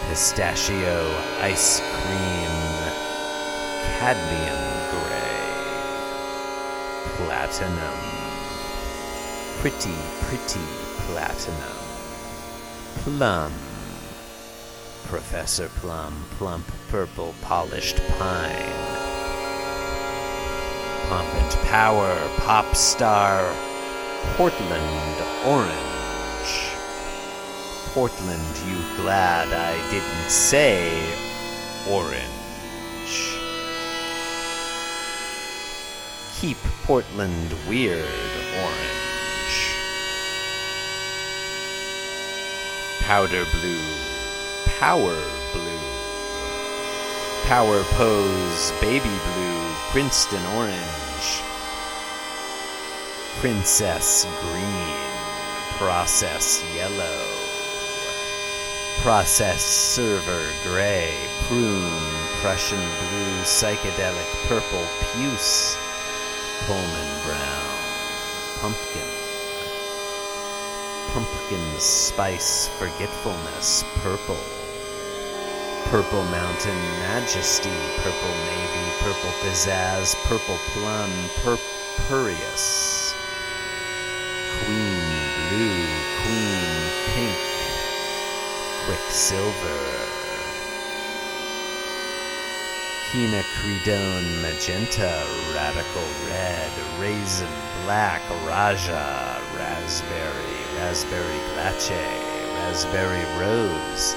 [0.09, 0.99] pistachio
[1.40, 2.55] ice cream
[4.01, 5.38] cadmium gray,
[7.14, 7.99] platinum,
[9.61, 9.95] pretty,
[10.26, 10.66] pretty
[11.07, 11.78] platinum,
[13.05, 13.53] plum,
[15.12, 18.72] Professor Plum, plump purple polished pine.
[21.06, 23.44] Pomp and Power, Pop Star,
[24.36, 26.72] Portland Orange.
[27.92, 30.88] Portland, you glad I didn't say
[31.90, 33.36] orange.
[36.40, 38.08] Keep Portland weird
[38.64, 39.76] orange.
[43.02, 44.11] Powder blue,
[44.79, 45.16] power
[45.53, 45.79] blue.
[47.45, 51.43] Power pose, baby blue, Princeton orange.
[53.41, 54.97] Princess green,
[55.79, 57.27] process yellow.
[59.03, 61.12] Process server gray,
[61.49, 61.91] prune,
[62.41, 65.77] Prussian blue, psychedelic purple, puce,
[66.66, 67.73] Pullman brown,
[68.61, 69.09] pumpkin.
[71.12, 74.61] Pumpkin spice, forgetfulness, purple.
[75.93, 77.68] Purple Mountain Majesty,
[77.99, 81.11] Purple Navy, Purple Pizzazz, Purple Plum,
[81.45, 83.12] Purpureus,
[84.64, 85.05] Queen
[85.51, 85.84] Blue,
[86.22, 86.64] Queen
[87.12, 87.36] Pink,
[88.86, 89.84] Quicksilver,
[93.11, 97.53] Quinacridone Magenta, Radical Red, Raisin
[97.84, 101.90] Black, Rajah, Raspberry, Raspberry Glace,
[102.57, 104.16] Raspberry Rose,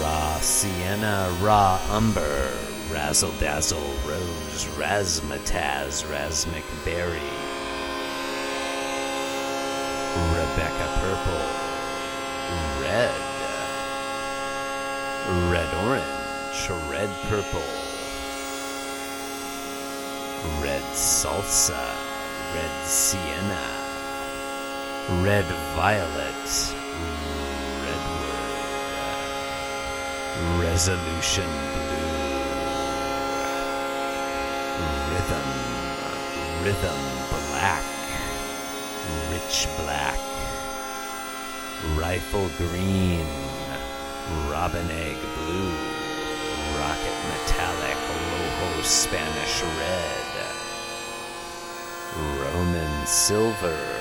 [0.00, 2.56] Raw Sienna, Raw Umber,
[2.90, 7.20] Razzle Dazzle Rose, Razzmatazz, Razzmic Berry,
[10.32, 11.46] Rebecca purple,
[12.80, 13.14] red,
[15.52, 17.60] red orange, red purple,
[20.62, 21.94] red salsa,
[22.54, 23.66] red sienna,
[25.22, 25.44] red
[25.76, 26.74] violet,
[30.58, 31.48] resolution.
[31.74, 32.20] Blue,
[35.10, 35.48] rhythm,
[36.64, 37.00] rhythm
[37.50, 37.84] black,
[39.30, 40.18] rich black,
[41.96, 43.26] rifle green,
[44.50, 45.72] robin egg blue,
[46.78, 50.20] rocket metallic, rojo Spanish red,
[52.16, 53.99] Roman silver,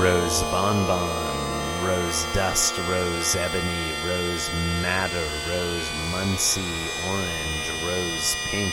[0.00, 1.10] rose bonbon,
[1.84, 4.48] rose dust, rose ebony, rose
[4.80, 6.62] madder, rose Muncie
[7.10, 8.72] orange, rose pink,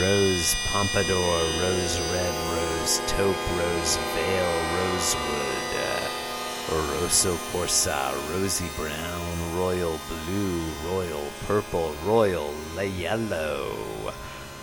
[0.00, 9.98] rose pompadour, rose red, rose taupe, rose veil, rosewood, uh, rosso corsa, rosy brown, royal
[10.08, 12.50] blue, royal purple, royal
[12.98, 13.72] yellow,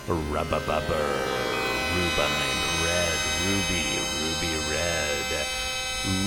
[0.06, 1.10] rubabubber,
[1.94, 3.86] rubine red, ruby,
[4.20, 5.23] ruby red,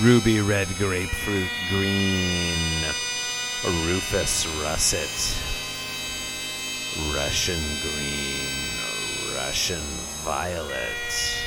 [0.02, 2.84] ruby red grapefruit green,
[3.86, 5.08] rufous russet,
[7.14, 9.84] Russian green, Russian
[10.24, 11.44] violet,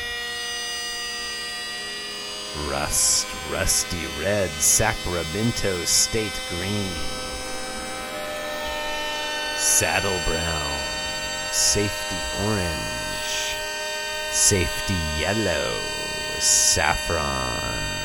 [2.70, 6.92] rust, rusty red, Sacramento state green,
[9.56, 10.78] saddle brown,
[11.50, 13.56] safety orange,
[14.30, 15.72] safety yellow,
[16.38, 17.99] saffron,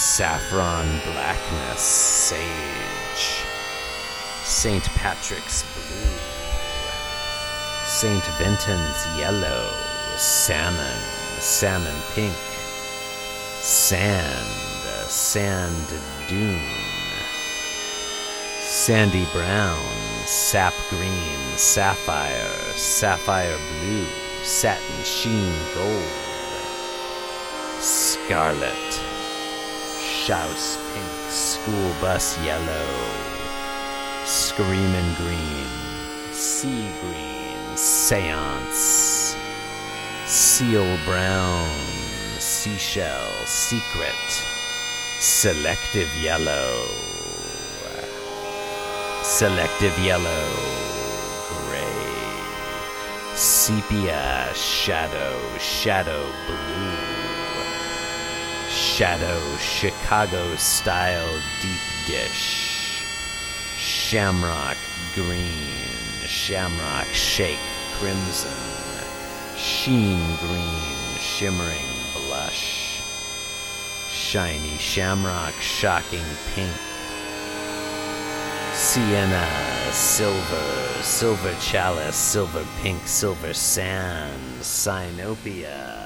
[0.00, 3.44] saffron blackness, sage.
[4.44, 4.82] St.
[4.96, 6.16] Patrick's blue,
[7.84, 8.24] St.
[8.38, 9.70] Vinton's yellow,
[10.16, 10.96] salmon,
[11.38, 12.32] salmon pink,
[13.60, 14.46] sand,
[15.06, 15.86] sand
[16.30, 16.58] dune,
[18.58, 19.84] sandy brown,
[20.24, 24.06] sap green, sapphire, sapphire blue,
[24.44, 26.10] satin sheen gold,
[27.80, 29.09] scarlet,
[30.20, 32.88] Schauss pink, school bus yellow,
[34.26, 35.66] screaming Green,
[36.30, 39.34] Sea Green, Seance,
[40.26, 41.66] Seal Brown,
[42.38, 44.44] Seashell, Secret,
[45.20, 46.84] Selective Yellow,
[49.22, 50.48] Selective Yellow,
[51.64, 57.09] Gray, Sepia, Shadow, Shadow Blue,
[58.70, 63.02] Shadow Chicago Style Deep Dish.
[63.76, 64.76] Shamrock
[65.14, 65.66] green,
[66.26, 67.58] shamrock shake
[67.94, 68.50] crimson,
[69.56, 73.00] sheen green, shimmering blush,
[74.08, 76.70] shiny shamrock shocking pink,
[78.72, 79.48] sienna,
[79.90, 85.99] silver, silver chalice, silver pink, silver sand, sinopia,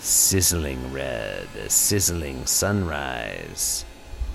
[0.00, 3.84] sizzling red, sizzling sunrise,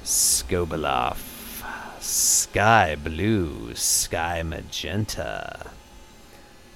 [0.03, 1.63] Skobeloff,
[1.99, 5.71] sky blue, sky magenta,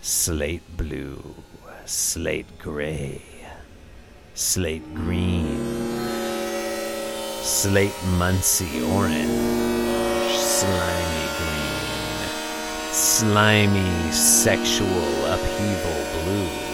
[0.01, 1.35] slate blue,
[1.85, 3.21] slate gray,
[4.33, 5.59] slate green,
[7.43, 16.68] slate Muncie orange, slimy green, slimy sexual upheaval blue,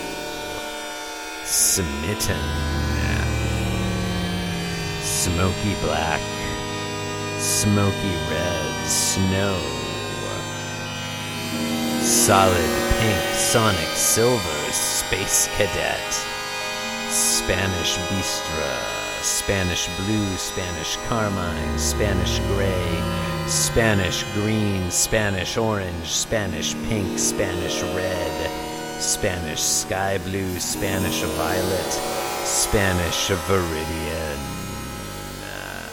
[1.46, 2.42] smitten,
[5.02, 6.22] smoky black,
[7.40, 8.72] smoky red.
[8.86, 9.58] Snow,
[12.02, 13.36] solid pink.
[13.36, 14.66] Sonic silver.
[14.72, 16.12] Space cadet,
[17.10, 18.78] Spanish bistre,
[19.22, 23.04] Spanish blue, Spanish carmine, Spanish gray,
[23.48, 28.65] Spanish green, Spanish orange, Spanish pink, Spanish red,
[29.00, 31.92] Spanish sky blue, Spanish violet,
[32.46, 34.40] Spanish viridian.
[35.44, 35.90] Ah.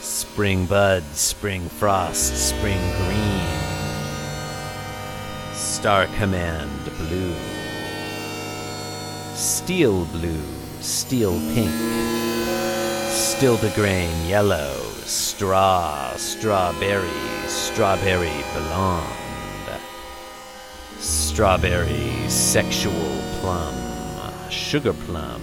[0.00, 3.46] Spring bud, spring frost, spring green.
[5.52, 7.34] Star Command blue.
[9.34, 10.42] Steel blue,
[10.80, 11.70] steel pink.
[13.10, 14.74] Stil de grain yellow.
[15.04, 17.08] Straw, strawberry,
[17.46, 19.27] strawberry blonde.
[21.00, 23.74] Strawberry sexual plum.
[24.50, 25.40] Sugar plum,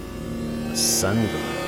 [0.74, 1.66] sun glow.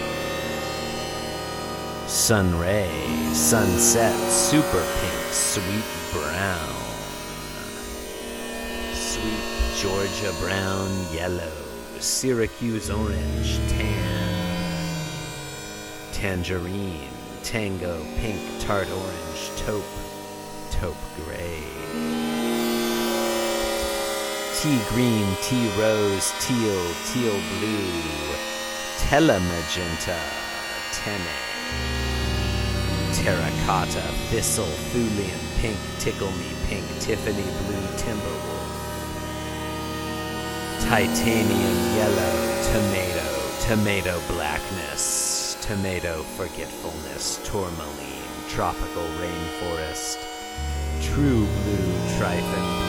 [2.07, 2.91] Sun ray,
[3.32, 6.74] sunset, super pink, sweet brown.
[8.93, 11.53] sweet, Georgia brown, yellow,
[11.99, 14.95] Syracuse orange, tan,
[16.12, 17.09] tangerine,
[17.43, 19.84] tango, pink, tart orange, taupe,
[20.70, 22.18] taupe gray.
[24.61, 28.03] Tea green, tea rose, teal, teal blue,
[28.99, 30.19] telemagenta,
[30.91, 31.39] tenné,
[33.15, 38.75] terracotta, thistle, thulian, pink, tickle me pink, Tiffany blue, timberwolf,
[40.81, 42.37] titanium yellow,
[42.73, 43.29] tomato,
[43.61, 50.19] tomato blackness, tomato forgetfulness, tourmaline, tropical rainforest,
[51.01, 52.88] true blue, trypan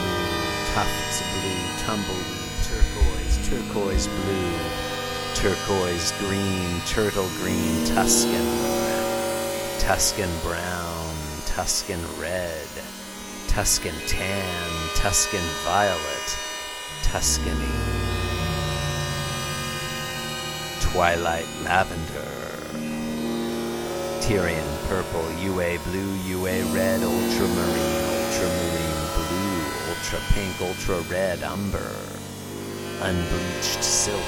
[0.74, 4.58] tufts blue, tumbleweed, turquoise, turquoise blue,
[5.34, 8.46] turquoise green, turtle green, Tuscan,
[9.80, 11.14] Tuscan brown,
[11.46, 12.68] Tuscan red,
[13.48, 16.38] Tuscan tan, Tuscan violet,
[17.02, 17.74] Tuscany,
[20.80, 22.30] twilight lavender,
[24.20, 28.69] Tyrian purple, UA blue, UA red, ultramarine, ultramarine
[30.12, 31.94] ultra pink, ultra red, umber,
[33.02, 34.20] unbleached silk,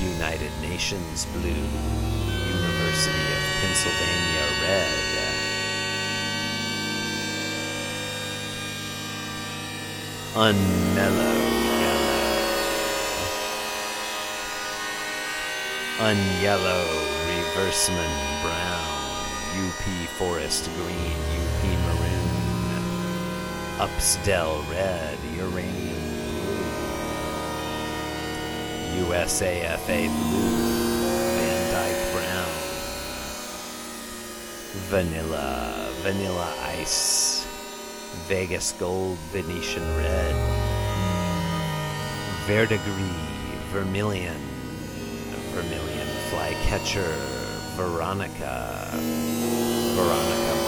[0.00, 1.48] United Nations blue,
[2.48, 5.02] University of Pennsylvania red.
[10.34, 11.42] Unmellow
[11.82, 12.22] yellow.
[15.98, 16.86] Unyellow
[17.28, 19.02] reverseman brown.
[19.68, 21.16] UP forest green.
[21.36, 21.81] UP.
[23.82, 25.18] Upsdell red.
[25.34, 26.70] Uranium blue.
[29.10, 30.62] USAFA blue.
[31.36, 32.52] Van Dyke brown.
[34.88, 35.90] Vanilla.
[36.02, 37.46] Vanilla ice.
[38.28, 40.34] Vegas gold, Venetian red,
[42.46, 43.10] verdigris,
[43.72, 44.36] vermilion,
[45.52, 47.16] vermilion flycatcher,
[47.74, 48.88] Veronica,
[49.96, 50.61] Veronica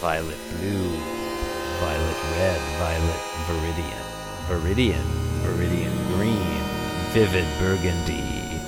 [0.00, 0.90] violet blue,
[1.80, 4.04] violet red, violet viridian,
[4.48, 5.06] viridian,
[5.42, 6.62] viridian green,
[7.12, 8.60] vivid burgundy,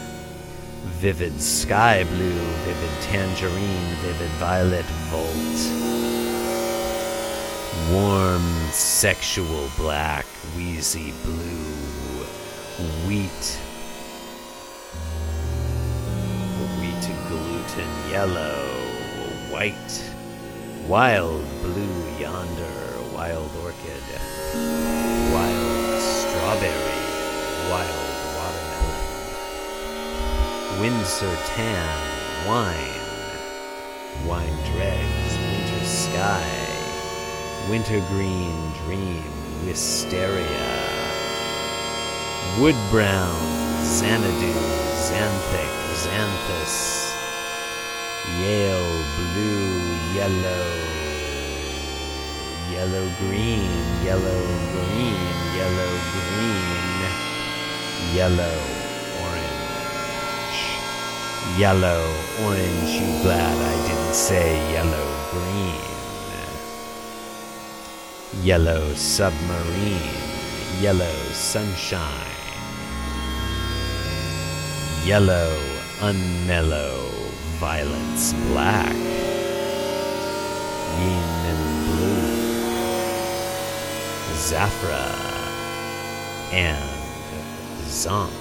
[0.99, 5.59] vivid sky blue, vivid tangerine, vivid violet volt.
[7.93, 8.43] Warm
[8.73, 12.25] sexual black, wheezy blue,
[13.07, 13.59] wheat,
[16.81, 18.67] wheat gluten yellow,
[19.51, 20.10] white,
[20.87, 22.73] wild blue yonder,
[23.15, 24.03] wild orchid,
[25.33, 27.03] wild strawberry,
[27.71, 29.21] wild watermelon.
[30.81, 31.99] Windsor tan,
[32.49, 33.07] wine,
[34.27, 36.51] wine dregs, winter sky,
[37.69, 39.23] winter green dream,
[39.67, 40.69] wisteria,
[42.59, 43.41] wood brown,
[43.85, 44.55] xanadu,
[45.07, 47.00] xanthic, xanthous,
[48.29, 50.67] Yale blue, yellow,
[52.71, 53.71] yellow green,
[54.05, 54.43] yellow
[54.73, 55.21] green,
[55.57, 57.01] yellow green,
[58.15, 58.59] yellow
[59.25, 60.59] orange,
[61.59, 62.03] yellow
[62.45, 62.91] orange.
[63.01, 65.81] You glad I didn't say yellow green?
[68.43, 70.15] Yellow submarine,
[70.81, 72.37] yellow sunshine,
[75.05, 75.59] yellow
[76.01, 77.10] unmellow,
[77.61, 78.95] violets black,
[80.97, 82.25] yin and blue,
[84.33, 85.05] Zaffre,
[86.55, 86.89] and
[87.85, 88.33] Zomp.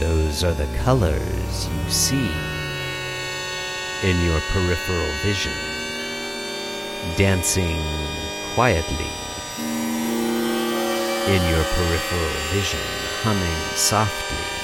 [0.00, 2.30] Those are the colors you see
[4.02, 5.52] in your peripheral vision,
[7.18, 7.78] dancing
[8.54, 9.12] quietly
[11.28, 12.80] in your peripheral vision,
[13.20, 14.61] humming softly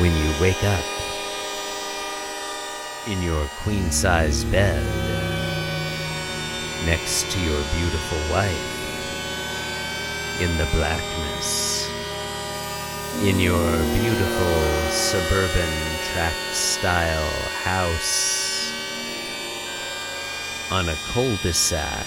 [0.00, 0.84] when you wake up
[3.06, 4.82] in your queen size bed
[6.86, 8.80] next to your beautiful wife
[10.40, 11.88] in the blackness
[13.22, 13.70] in your
[14.00, 15.70] beautiful suburban
[16.12, 17.30] tract style
[17.62, 18.72] house
[20.70, 22.06] on a cul-de-sac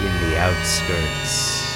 [0.00, 1.67] in the outskirts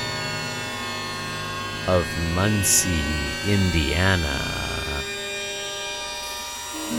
[1.89, 3.03] of Muncie,
[3.49, 4.39] Indiana,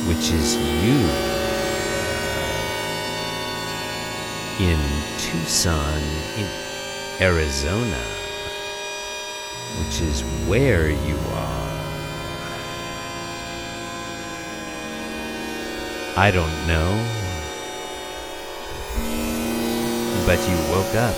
[0.07, 0.99] which is you
[4.59, 4.79] in
[5.17, 6.01] Tucson,
[6.37, 6.47] in
[7.21, 8.03] Arizona,
[9.79, 11.63] which is where you are.
[16.17, 16.93] I don't know.
[20.25, 21.15] But you woke up,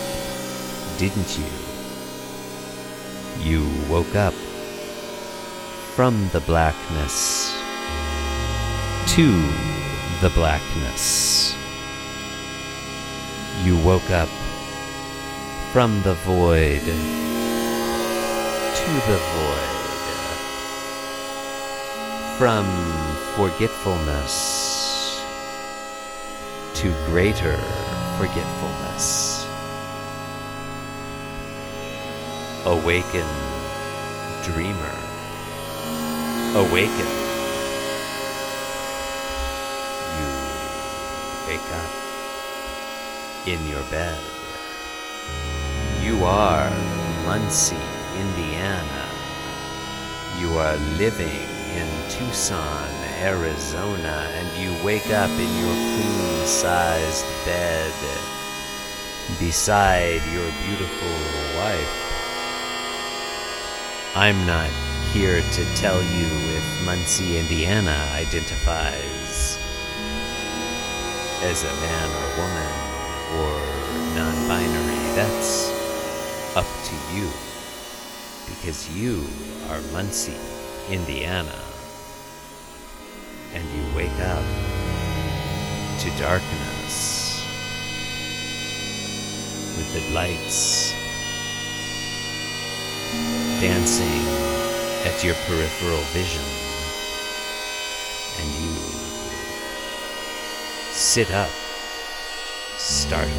[0.97, 1.64] didn't you?
[3.39, 4.33] You woke up
[5.95, 7.55] from the blackness
[9.07, 9.31] to
[10.21, 11.55] the blackness.
[13.63, 14.29] You woke up
[15.71, 16.81] from the void
[18.75, 19.71] to the void.
[22.37, 22.65] From
[23.35, 25.23] forgetfulness
[26.75, 27.57] to greater
[28.17, 29.34] forgetfulness.
[32.67, 33.27] Awaken,
[34.41, 34.95] dreamer.
[36.55, 37.11] Awaken.
[40.17, 40.29] You
[41.45, 41.91] wake up
[43.45, 44.17] in your bed.
[46.01, 46.71] You are
[47.27, 47.75] Muncie,
[48.17, 49.09] Indiana.
[50.39, 52.89] You are living in Tucson,
[53.19, 57.93] Arizona, and you wake up in your queen sized bed
[59.37, 62.04] beside your beautiful wife.
[64.17, 64.69] I'm not
[65.11, 69.59] here to tell you if Muncie, Indiana identifies
[71.43, 72.71] as a man or woman
[73.35, 74.95] or non binary.
[75.15, 75.69] That's
[76.55, 77.27] up to you
[78.47, 79.27] because you
[79.67, 80.39] are Muncie,
[80.89, 81.59] Indiana,
[83.53, 84.45] and you wake up
[85.99, 87.45] to darkness
[89.75, 90.94] with the lights
[93.59, 94.23] dancing
[95.05, 96.43] at your peripheral vision,
[98.39, 98.75] and you
[100.91, 101.49] sit up,
[102.77, 103.33] startled,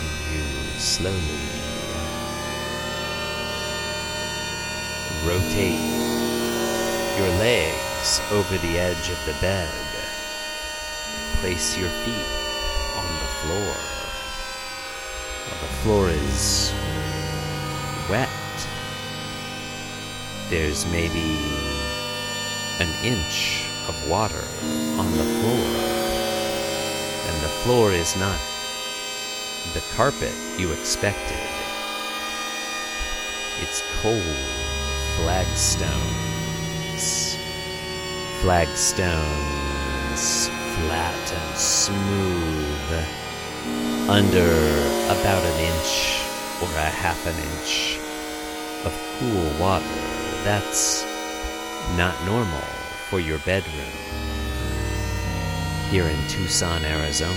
[0.00, 0.44] and you
[0.78, 1.40] slowly
[5.26, 5.80] rotate
[7.18, 9.68] your legs over the edge of the bed.
[11.40, 12.30] Place your feet
[12.96, 13.99] on the floor.
[15.82, 16.72] Floor is
[18.10, 18.28] wet.
[20.50, 21.38] There's maybe
[22.80, 24.44] an inch of water
[24.98, 25.66] on the floor.
[27.28, 28.38] And the floor is not
[29.72, 31.38] the carpet you expected.
[33.62, 34.36] It's cold
[35.16, 35.88] flagstones.
[38.42, 43.19] Flagstones flat and smooth
[44.08, 44.50] under
[45.06, 46.22] about an inch
[46.62, 47.98] or a half an inch
[48.84, 49.84] of cool water.
[50.44, 51.04] That's
[51.96, 52.64] not normal
[53.08, 53.92] for your bedroom
[55.90, 57.34] here in Tucson, Arizona.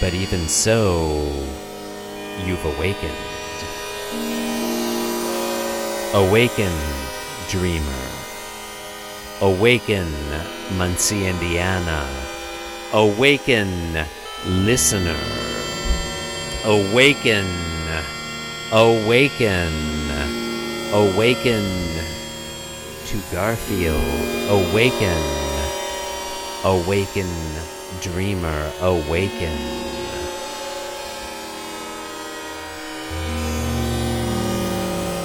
[0.00, 1.22] But even so,
[2.44, 3.12] you've awakened.
[6.14, 6.72] Awaken,
[7.48, 8.08] dreamer.
[9.40, 10.12] Awaken,
[10.76, 12.04] Muncie, Indiana.
[12.92, 14.04] Awaken,
[14.46, 15.18] listener.
[16.64, 17.46] Awaken,
[18.72, 19.72] awaken,
[20.92, 21.64] awaken
[23.06, 24.02] to Garfield.
[24.48, 25.22] Awaken,
[26.64, 27.28] awaken,
[28.00, 28.72] dreamer.
[28.80, 29.58] Awaken.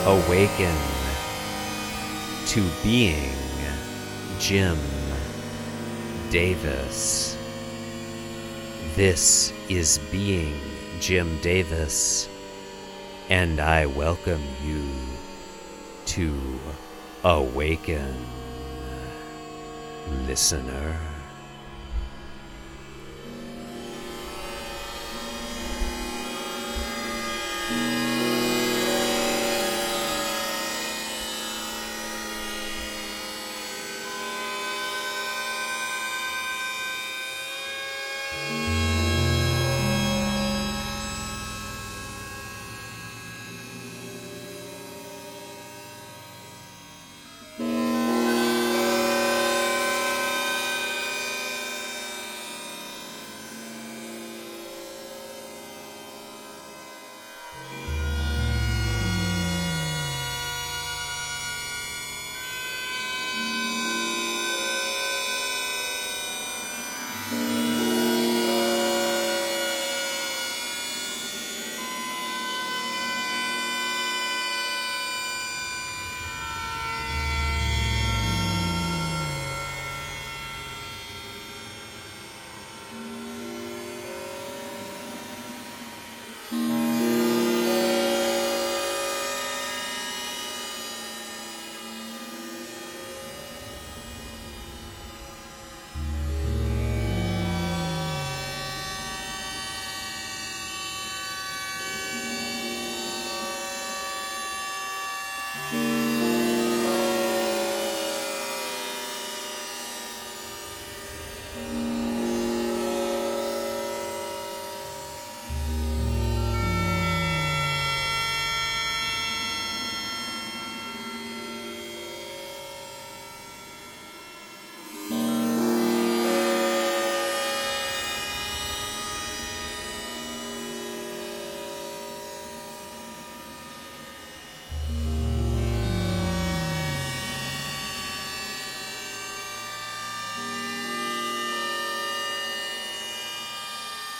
[0.05, 0.75] Awaken
[2.47, 3.33] to being
[4.39, 4.77] Jim
[6.29, 7.36] Davis.
[8.97, 10.59] This is Being
[10.99, 12.27] Jim Davis,
[13.29, 14.89] and I welcome you
[16.07, 16.59] to
[17.23, 18.15] Awaken,
[20.25, 20.97] listener.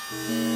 [0.10, 0.47] Okay.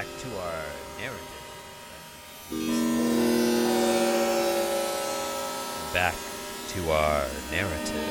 [0.00, 0.64] Back to our
[0.98, 1.42] narrative.
[5.92, 6.14] Back
[6.68, 8.08] to our narrative.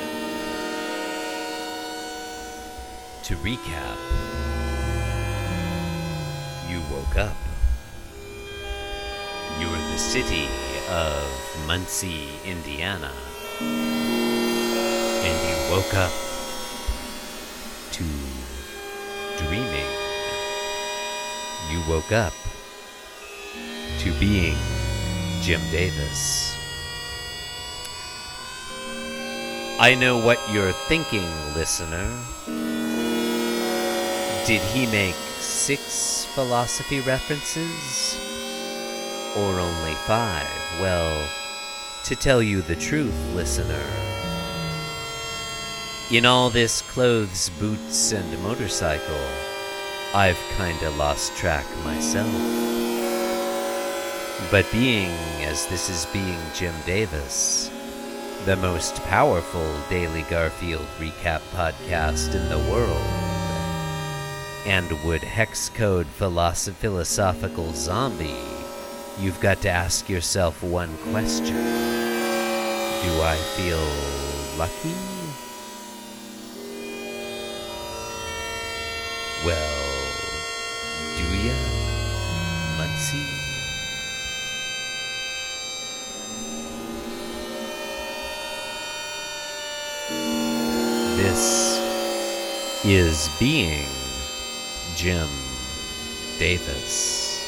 [3.24, 3.98] To recap,
[6.70, 7.36] you woke up.
[9.60, 10.48] You were the city
[10.92, 11.26] of
[11.66, 13.12] Muncie, Indiana.
[15.26, 16.29] And you woke up
[21.90, 22.34] woke up
[23.98, 24.56] to being
[25.42, 26.56] Jim Davis.
[29.80, 32.08] I know what you're thinking, listener.
[34.46, 38.20] Did he make six philosophy references?
[39.36, 40.48] Or only five?
[40.80, 41.28] Well,
[42.04, 43.84] to tell you the truth, listener,
[46.12, 49.26] in all this clothes, boots, and motorcycle,
[50.14, 52.32] I've kinda lost track myself.
[54.50, 55.12] But being
[55.44, 57.70] as this is being Jim Davis,
[58.46, 63.06] the most powerful Daily Garfield recap podcast in the world,
[64.66, 68.34] and would hex code philosoph- philosophical zombie,
[69.20, 71.56] you've got to ask yourself one question
[73.04, 75.19] Do I feel lucky?
[92.92, 93.86] Is being
[94.96, 95.30] Jim
[96.40, 97.46] Davis.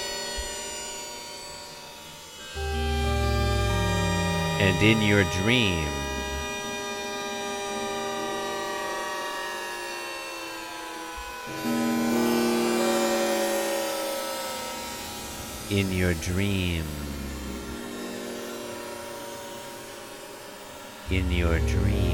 [4.60, 5.88] And in your dream,
[15.72, 16.86] in your dream,
[21.10, 22.11] in your dream,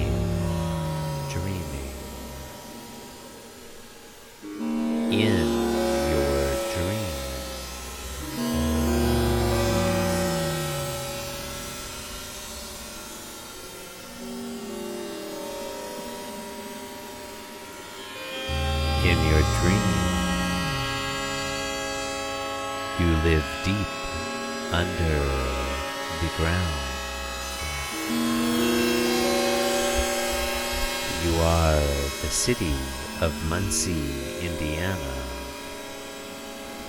[32.58, 32.74] city
[33.22, 35.14] of Muncie, Indiana.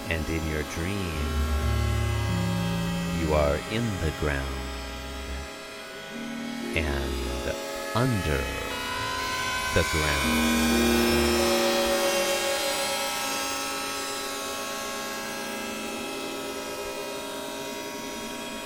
[0.09, 1.13] And in your dream,
[3.21, 4.47] you are in the ground
[6.75, 7.55] and
[7.95, 8.45] under
[9.75, 10.59] the ground.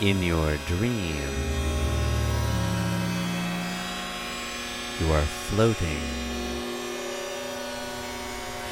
[0.00, 1.30] In your dream,
[5.00, 6.22] you are floating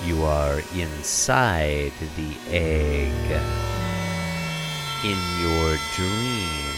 [0.03, 3.41] you are inside the egg.
[5.03, 6.75] in your dream.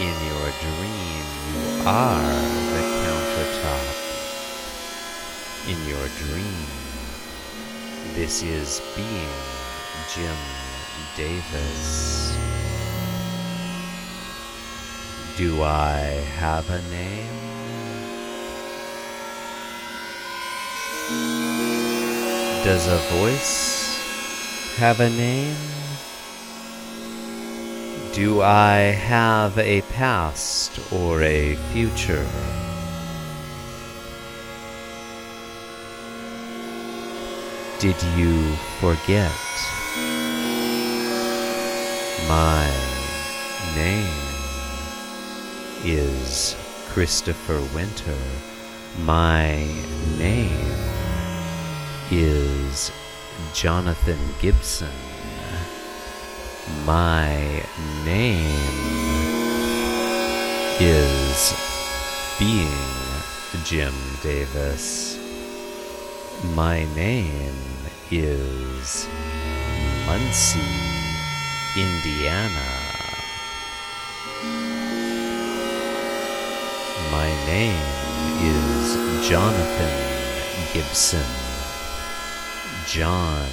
[0.00, 2.32] In your dream, you are
[2.72, 3.86] the countertop.
[5.68, 6.66] In your dream,
[8.14, 9.53] this is being
[10.14, 10.36] Jim
[11.16, 12.36] Davis.
[15.36, 17.34] Do I have a name?
[22.62, 23.98] Does a voice
[24.76, 25.56] have a name?
[28.12, 32.28] Do I have a past or a future?
[37.80, 39.32] Did you forget
[42.28, 42.70] my
[43.74, 44.08] name
[45.84, 46.56] is
[46.88, 48.16] Christopher Winter.
[49.00, 49.66] My
[50.18, 50.72] name
[52.10, 52.92] is
[53.52, 54.88] Jonathan Gibson.
[56.86, 57.62] My
[58.04, 58.44] name
[60.80, 61.54] is
[62.38, 62.94] being
[63.64, 65.18] Jim Davis.
[66.54, 67.54] My name
[68.10, 69.08] is
[70.06, 70.93] Muncie,
[71.76, 72.84] Indiana.
[77.10, 77.74] My name
[78.40, 81.24] is Jonathan Gibson.
[82.86, 83.48] John.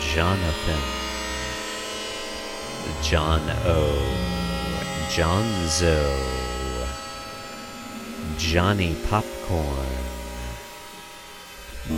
[0.00, 0.80] Jonathan.
[3.02, 3.92] John O.
[5.10, 6.00] Johnzo.
[8.38, 9.92] Johnny Popcorn.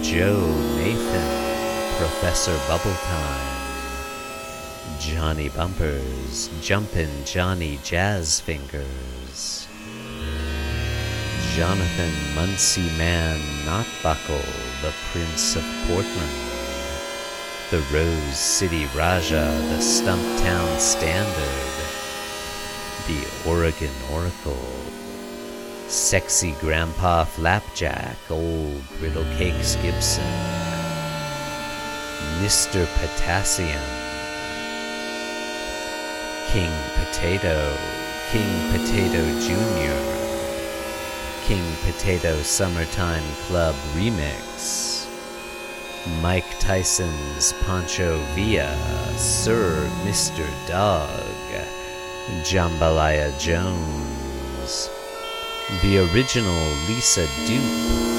[0.02, 1.96] Joe Nathan.
[1.96, 3.61] Professor Bubbletime.
[5.02, 6.48] Johnny Bumpers.
[6.60, 9.66] Jumpin' Johnny Jazz Fingers.
[11.56, 14.46] Jonathan Muncie Man Knotbuckle,
[14.80, 16.32] the Prince of Portland.
[17.70, 21.74] The Rose City Raja, the Stumptown Standard.
[23.08, 24.70] The Oregon Oracle.
[25.88, 30.22] Sexy Grandpa Flapjack, Old Griddle Cakes Gibson.
[32.40, 32.86] Mr.
[33.00, 34.01] Potassium.
[36.52, 37.78] King Potato,
[38.30, 39.96] King Potato Jr.,
[41.46, 45.08] King Potato Summertime Club Remix,
[46.20, 48.76] Mike Tyson's Pancho Villa,
[49.16, 50.46] Sir Mr.
[50.68, 51.08] Dog,
[52.42, 54.90] Jambalaya Jones,
[55.80, 58.12] the original Lisa Dupe,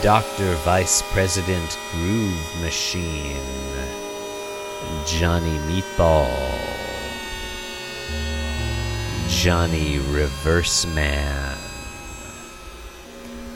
[0.00, 0.54] Dr.
[0.62, 3.77] Vice President Groove Machine,
[5.10, 6.28] Johnny Meatball,
[9.26, 11.56] Johnny Reverse Man,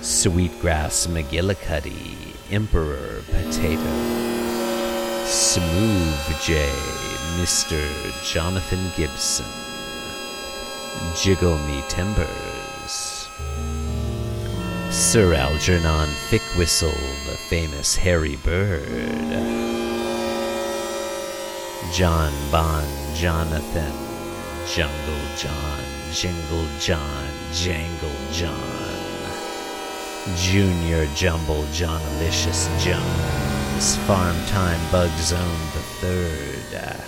[0.00, 2.16] Sweetgrass McGillicuddy,
[2.50, 3.82] Emperor Potato,
[5.26, 6.70] Smooth J,
[7.38, 7.78] Mr.
[8.32, 9.46] Jonathan Gibson,
[11.14, 13.28] Jiggle Me Timbers,
[14.90, 16.96] Sir Algernon Thickwhistle,
[17.26, 19.81] the famous Harry Bird.
[21.92, 23.92] John Bon Jonathan,
[24.66, 25.80] Jungle John,
[26.10, 28.56] Jingle John, Jangle John,
[30.34, 35.38] Junior Jumble Johnalicious Jones, Farm Time Bug Zone
[35.74, 37.04] the Third,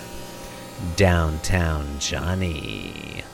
[0.96, 3.24] Downtown Johnny,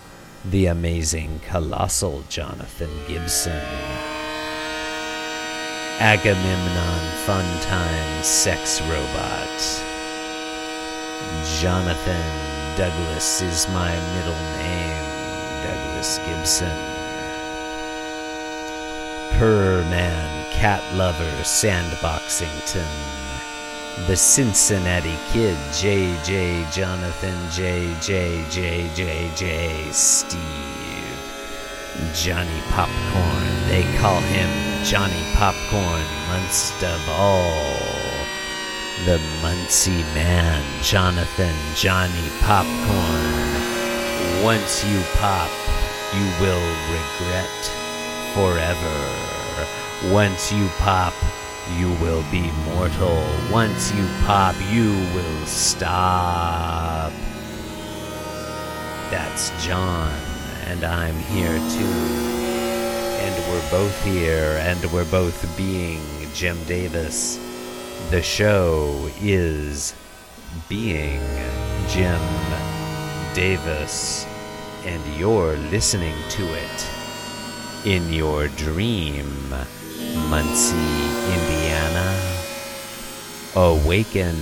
[0.44, 3.60] the amazing Colossal Jonathan Gibson,
[5.98, 9.89] Agamemnon Fun Time Sex Robot.
[11.60, 15.04] Jonathan Douglas is my middle name,
[15.62, 16.76] Douglas Gibson.
[19.32, 22.86] Purr Man, Cat Lover, Sandboxington.
[24.06, 30.40] The Cincinnati Kid, JJ Jonathan, JJ, JJ, Steve.
[32.14, 34.48] Johnny Popcorn, they call him
[34.84, 37.79] Johnny Popcorn, most of all
[39.04, 44.44] the Muncie Man, Jonathan Johnny Popcorn.
[44.44, 45.50] Once you pop,
[46.12, 46.60] you will
[46.92, 47.48] regret
[48.34, 50.12] forever.
[50.12, 51.14] Once you pop,
[51.78, 53.24] you will be mortal.
[53.50, 57.10] Once you pop, you will stop.
[59.10, 60.12] That's John,
[60.66, 61.96] and I'm here too.
[63.22, 66.02] And we're both here, and we're both being
[66.34, 67.38] Jim Davis.
[68.08, 69.94] The show is
[70.68, 71.20] Being
[71.88, 72.20] Jim
[73.34, 74.26] Davis,
[74.84, 76.86] and you're listening to it
[77.84, 79.50] in your dream,
[80.28, 80.74] Muncie,
[81.34, 82.18] Indiana.
[83.54, 84.36] Awaken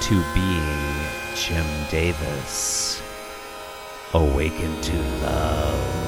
[0.00, 3.02] to being Jim Davis.
[4.14, 5.98] Awaken to love.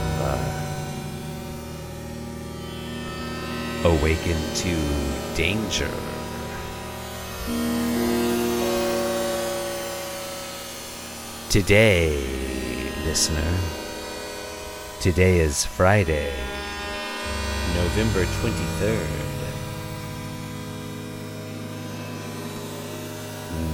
[3.85, 4.77] Awaken to
[5.35, 6.10] danger.
[11.49, 12.13] Today,
[13.07, 13.59] listener,
[15.01, 16.35] today is Friday,
[17.75, 19.09] November 23rd,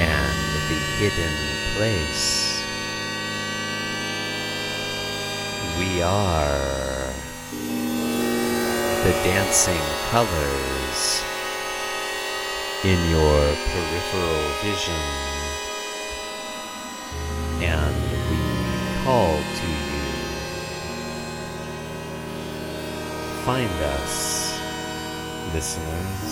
[0.00, 0.32] and
[0.70, 1.36] the hidden
[1.76, 2.58] place.
[5.78, 7.12] We are
[9.04, 11.35] the dancing colors
[12.86, 13.40] in your
[13.72, 15.02] peripheral vision,
[17.60, 17.96] and
[18.30, 18.38] we
[19.02, 20.06] call to you.
[23.44, 24.60] Find us,
[25.52, 26.30] listeners.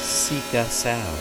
[0.00, 1.18] Seek us out.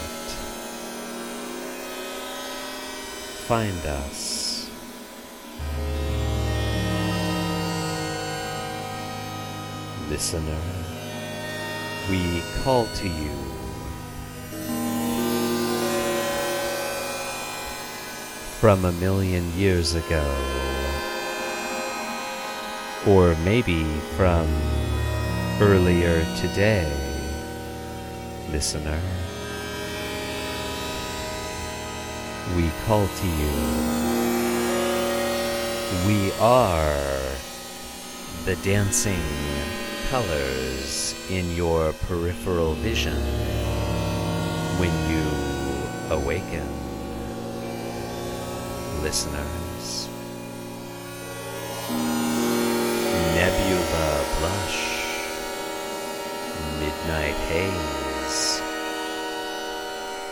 [3.49, 4.69] Find us.
[10.09, 10.96] Listener,
[12.09, 13.31] we call to you.
[18.61, 20.25] From a million years ago,
[23.05, 23.83] or maybe
[24.15, 24.47] from
[25.59, 26.91] earlier today,
[28.51, 28.99] listener.
[32.55, 33.51] We call to you.
[36.07, 36.97] We are
[38.45, 43.17] the dancing colors in your peripheral vision
[44.79, 45.25] when you
[46.15, 46.65] awaken,
[49.03, 50.07] listeners.
[53.35, 54.79] Nebula blush,
[56.79, 58.61] midnight haze,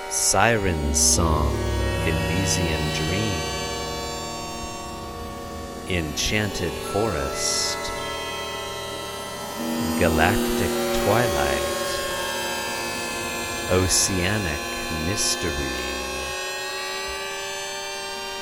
[0.10, 1.54] siren song,
[2.08, 3.42] Elysian dream,
[5.90, 7.85] enchanted forest,
[10.00, 10.70] galactic
[11.06, 11.62] twilight,
[13.72, 14.60] oceanic
[15.08, 15.52] mystery,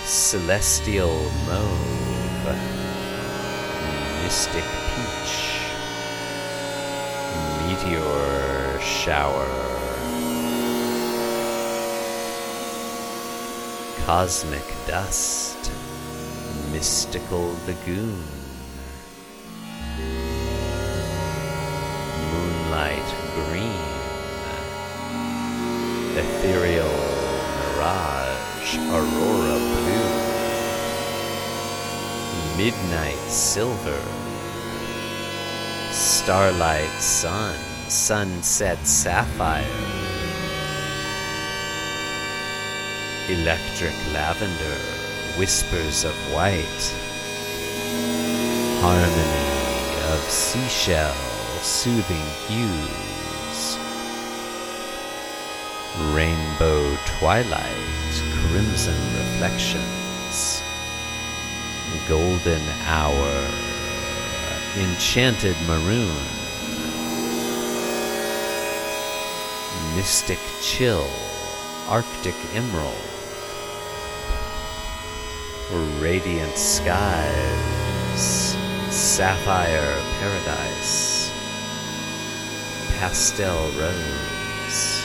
[0.04, 2.58] celestial mauve,
[4.24, 5.62] mystic peach,
[7.68, 9.48] meteor shower,
[14.06, 15.72] cosmic dust,
[16.72, 18.43] mystical lagoon.
[36.24, 37.54] Starlight sun,
[37.90, 39.66] sunset sapphire,
[43.28, 44.80] electric lavender,
[45.38, 46.86] whispers of white,
[48.80, 51.14] harmony of seashell
[51.62, 53.78] soothing hues.
[56.16, 58.14] Rainbow twilight,
[58.48, 60.64] crimson reflections.
[62.08, 63.73] Golden hour,
[64.78, 66.24] enchanted maroon.
[69.95, 71.08] Mystic chill,
[71.88, 72.94] arctic emerald.
[76.00, 78.56] Radiant skies,
[78.90, 81.14] sapphire paradise
[83.04, 85.04] pastel rose,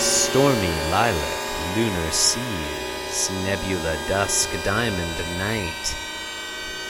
[0.00, 5.94] stormy lilac, lunar seas, nebula dusk, diamond night,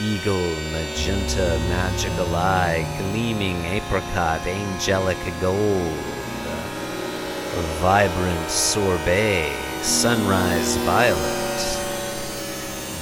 [0.00, 5.98] eagle magenta magical eye, gleaming apricot, angelic gold,
[7.80, 9.52] vibrant sorbet,
[9.82, 11.58] sunrise violet,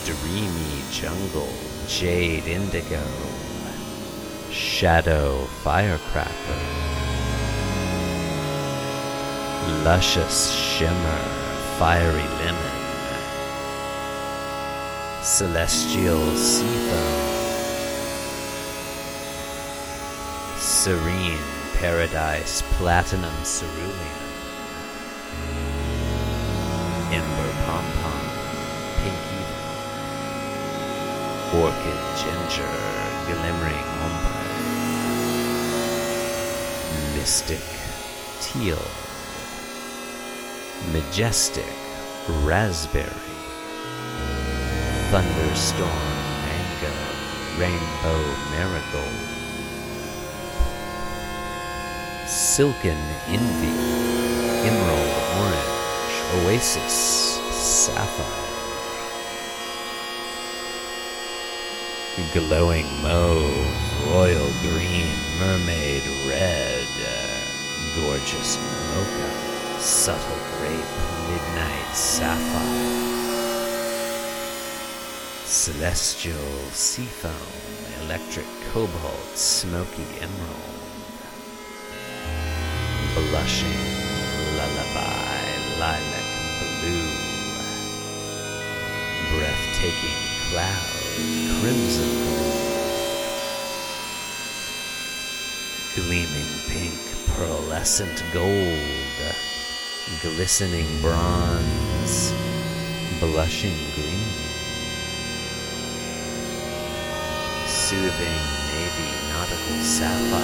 [0.07, 1.53] dreamy jungle,
[1.87, 3.03] jade indigo,
[4.51, 6.33] shadow firecracker,
[9.85, 11.19] luscious shimmer,
[11.79, 12.76] fiery lemon,
[15.27, 17.21] celestial seafoam,
[20.57, 21.37] serene
[21.75, 24.23] paradise, platinum cerulean,
[27.11, 28.23] ember pom pom,
[29.03, 29.67] pink evil,
[31.61, 32.75] orchid ginger,
[33.27, 34.47] glimmering ombre,
[37.17, 37.67] mystic
[38.41, 38.87] teal,
[40.93, 41.75] majestic
[42.45, 43.36] raspberry,
[45.11, 45.89] thunderstorm
[46.47, 46.93] mango,
[47.59, 49.19] rainbow marigold,
[52.27, 53.75] silken envy,
[54.67, 58.47] emerald orange, oasis sapphire.
[62.33, 65.07] glowing mauve, royal green,
[65.39, 66.87] mermaid red,
[67.95, 68.59] gorgeous
[68.95, 70.93] mocha, subtle grape,
[71.29, 73.26] midnight sapphire,
[75.47, 76.35] celestial
[76.73, 77.33] seafoam,
[78.05, 80.83] electric cobalt, smoky emerald,
[83.15, 83.79] blushing
[84.57, 85.47] lullaby,
[85.79, 86.27] lilac
[86.83, 87.11] blue,
[89.39, 90.21] breathtaking
[90.51, 90.99] cloud,
[91.61, 92.67] crimson blue,
[95.95, 96.99] gleaming pink,
[97.37, 99.35] pearlescent gold,
[100.23, 102.35] glistening bronze,
[103.21, 104.46] blushing green,
[107.87, 108.43] soothing
[108.75, 110.43] navy nautical sapphire,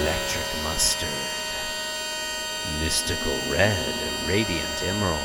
[0.00, 1.08] electric mustard,
[2.80, 3.94] mystical red,
[4.26, 5.20] radiant emerald,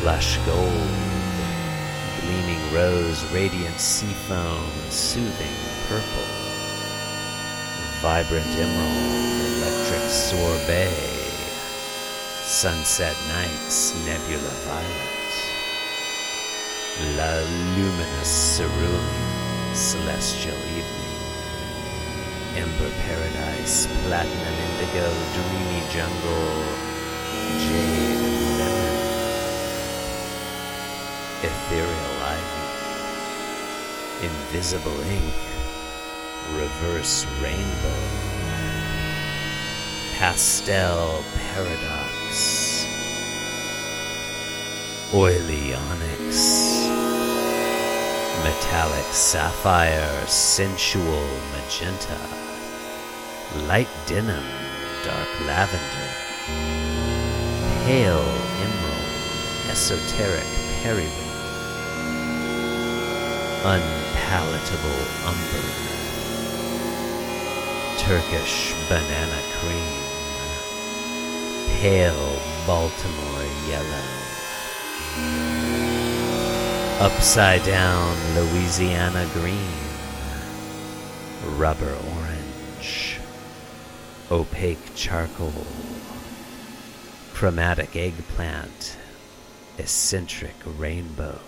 [0.00, 0.90] plush gold,
[2.22, 5.54] gleaming rose, radiant seafoam, soothing
[5.86, 6.30] purple,
[8.02, 9.22] vibrant emerald,
[9.54, 10.90] electric sorbet,
[12.42, 15.19] sunset nights, nebula violet,
[17.16, 17.40] la
[17.76, 21.16] luminous cerulean, celestial evening,
[22.56, 26.64] ember paradise, platinum indigo, dreamy jungle,
[27.64, 28.20] jade
[28.58, 28.98] lemon,
[31.48, 32.64] ethereal ivy,
[34.26, 35.38] invisible ink,
[36.54, 38.02] reverse rainbow,
[40.18, 42.59] pastel paradox,
[45.12, 46.86] oily onyx,
[48.44, 52.16] metallic sapphire, sensual magenta,
[53.66, 54.44] light denim,
[55.04, 56.10] dark lavender,
[57.84, 58.22] pale
[58.62, 59.10] emerald,
[59.68, 60.46] esoteric
[60.80, 61.34] periwinkle,
[63.66, 65.66] unpalatable umber,
[67.98, 69.92] Turkish banana cream,
[71.80, 74.19] pale Baltimore yellow,
[77.00, 79.56] upside down Louisiana green,
[81.56, 83.18] rubber orange,
[84.30, 85.66] opaque charcoal,
[87.32, 88.98] chromatic eggplant,
[89.78, 91.40] eccentric rainbow,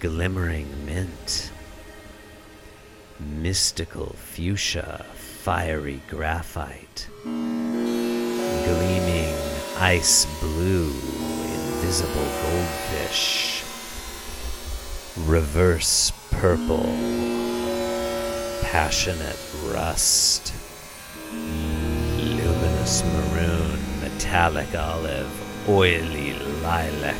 [0.00, 1.52] glimmering mint,
[3.20, 7.08] mystical fuchsia, fiery graphite,
[8.64, 9.34] gleaming
[9.78, 11.15] ice blue,
[11.76, 13.62] invisible goldfish,
[15.26, 16.86] reverse purple,
[18.62, 20.54] passionate rust,
[21.34, 26.32] luminous maroon, metallic olive, oily
[26.62, 27.14] lilac,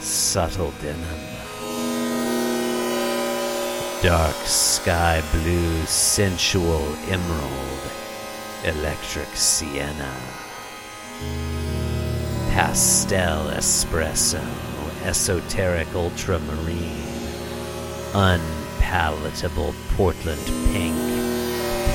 [0.00, 1.04] subtle denim,
[4.02, 7.92] dark sky blue, sensual emerald,
[8.64, 10.14] electric sienna,
[12.56, 14.42] pastel espresso,
[15.04, 17.04] esoteric ultramarine,
[18.14, 20.42] unpalatable Portland
[20.72, 20.96] pink,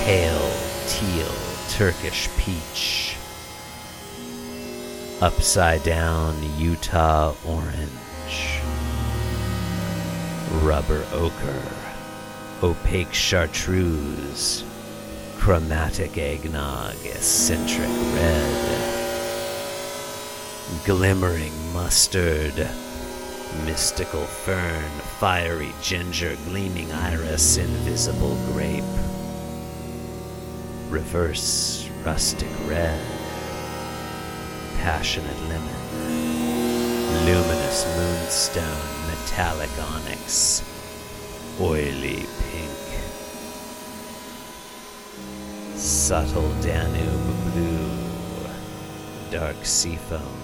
[0.06, 0.54] pale
[0.86, 1.34] teal
[1.70, 3.18] Turkish peach,
[5.20, 8.62] upside down Utah orange,
[10.62, 11.72] rubber ochre,
[12.62, 14.64] opaque chartreuse,
[15.40, 19.01] chromatic eggnog, eccentric red,
[20.86, 22.56] glimmering mustard,
[23.66, 24.90] mystical fern,
[25.20, 28.84] fiery ginger, gleaming iris, invisible grape,
[30.90, 33.00] reverse rustic red,
[34.78, 35.82] passionate lemon,
[37.26, 40.64] luminous moonstone, metallic onyx,
[41.60, 42.80] oily pink,
[45.76, 47.92] subtle Danube blue,
[49.30, 50.41] dark seafoam,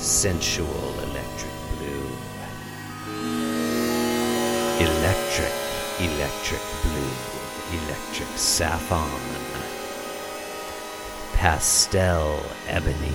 [0.00, 2.08] sensual electric blue,
[4.80, 5.52] electric,
[6.00, 9.20] electric blue, electric saffron,
[11.34, 13.12] pastel ebony,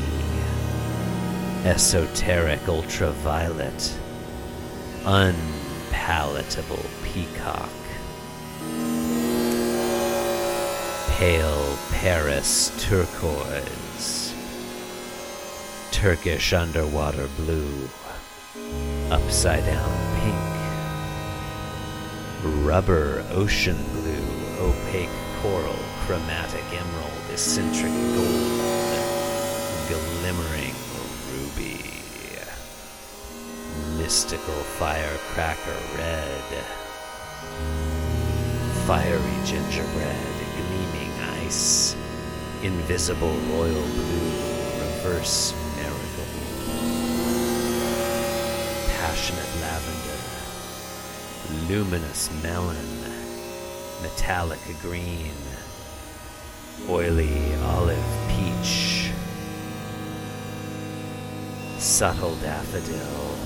[1.64, 3.99] esoteric ultraviolet,
[5.06, 7.70] unpalatable peacock,
[11.18, 13.85] pale Paris turquoise,
[15.95, 17.88] Turkish underwater blue,
[19.09, 19.89] upside down
[20.19, 20.35] pink,
[22.65, 24.27] rubber ocean blue,
[24.59, 25.09] opaque
[25.41, 28.59] coral, chromatic emerald, eccentric gold,
[29.88, 30.76] glimmering
[31.31, 31.80] ruby,
[33.97, 36.63] mystical firecracker red,
[38.85, 41.13] fiery gingerbread, gleaming
[41.45, 41.95] ice,
[42.63, 44.31] invisible royal blue,
[44.81, 45.53] reverse
[49.16, 50.20] passionate lavender,
[51.74, 52.76] luminous melon,
[54.02, 55.32] metallic green,
[56.90, 57.98] oily olive
[58.28, 59.12] peach,
[61.78, 63.38] subtle daffodil,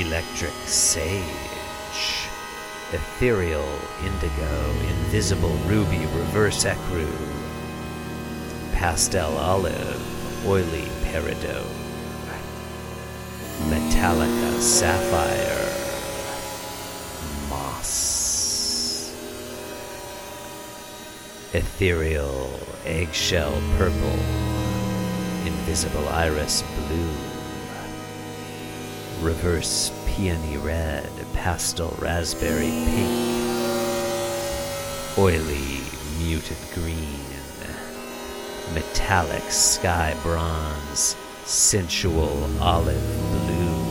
[0.07, 2.29] electric sage,
[2.93, 3.67] ethereal
[4.05, 7.42] indigo, invisible ruby, reverse ecru,
[8.73, 11.65] pastel olive, oily peridot,
[13.69, 15.69] metallica sapphire,
[17.49, 19.13] moss,
[21.53, 24.19] ethereal eggshell purple,
[25.45, 27.09] invisible iris blue,
[29.21, 33.47] reverse peony red, pastel raspberry pink,
[35.17, 35.81] oily
[36.19, 37.22] muted green,
[38.73, 43.83] metallic sky bronze, sensual olive blue,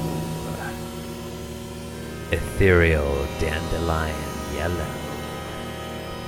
[2.32, 4.16] ethereal dandelion
[4.54, 4.94] yellow,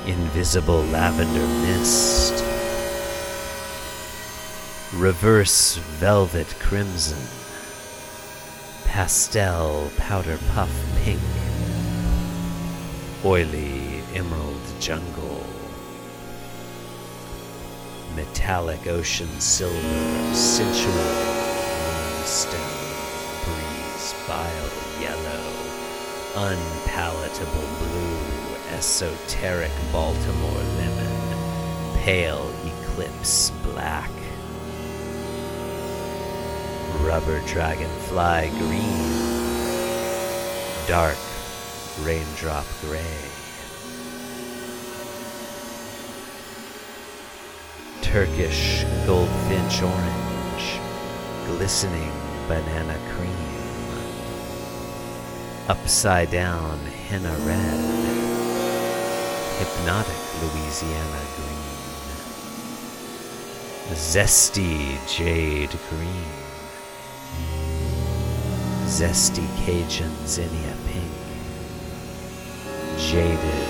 [0.06, 2.44] invisible lavender mist,
[4.94, 7.26] reverse velvet crimson,
[8.84, 10.70] pastel powder puff
[11.02, 11.20] pink,
[13.24, 15.44] oily emerald jungle,
[18.14, 20.94] metallic ocean silver, sensual
[21.82, 22.60] moonstone,
[23.44, 24.70] breeze bile
[25.00, 25.46] yellow,
[26.36, 34.10] unpalatable blue, esoteric Baltimore lemon, pale eclipse black,
[37.00, 39.12] rubber dragonfly green,
[40.86, 41.18] dark
[42.02, 43.16] raindrop gray,
[48.14, 50.78] Turkish goldfinch orange,
[51.46, 52.12] glistening
[52.46, 53.88] banana cream,
[55.68, 56.78] upside down
[57.08, 57.80] henna red,
[59.58, 61.74] hypnotic Louisiana green,
[63.96, 66.30] zesty jade green,
[68.86, 71.10] zesty Cajun zinnia pink,
[72.96, 73.63] jaded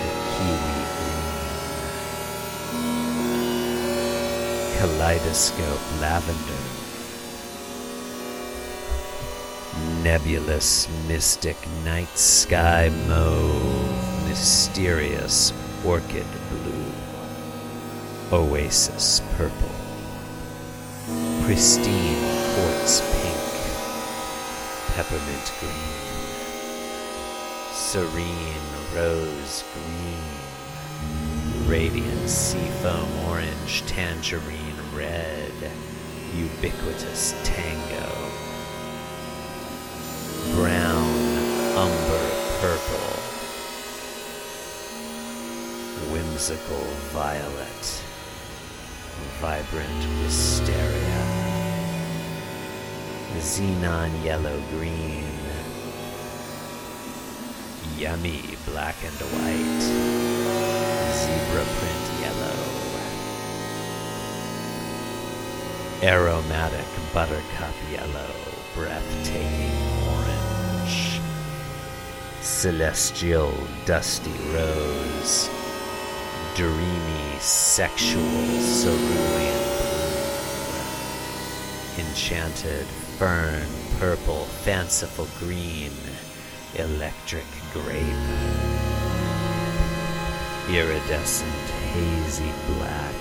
[4.84, 6.62] kaleidoscope lavender,
[10.02, 15.54] nebulous mystic night sky mauve, mysterious
[15.86, 16.92] orchid blue,
[18.30, 19.74] oasis purple,
[21.44, 22.20] pristine
[22.52, 23.44] quartz pink,
[24.94, 25.94] peppermint green,
[27.72, 30.20] serene rose green,
[31.66, 34.63] radiant seafoam orange, tangerine
[34.96, 35.52] red,
[36.34, 38.08] ubiquitous tango,
[40.54, 41.14] brown
[41.76, 42.26] umber
[42.60, 43.14] purple,
[46.12, 48.02] whimsical violet,
[49.40, 51.22] vibrant wisteria,
[53.38, 55.24] xenon yellow green,
[57.96, 59.82] yummy black and white,
[61.14, 62.03] zebra print
[66.04, 68.34] aromatic buttercup yellow,
[68.74, 69.72] breathtaking
[70.12, 71.18] orange,
[72.42, 73.54] celestial
[73.86, 75.48] dusty rose,
[76.54, 79.64] dreamy sexual cerulean
[81.96, 82.86] blue, enchanted
[83.18, 83.66] fern
[83.98, 85.90] purple, fanciful green,
[86.74, 88.28] electric grape,
[90.68, 93.14] iridescent hazy black,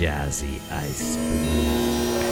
[0.00, 1.16] jazzy ice.
[1.16, 2.31] blue,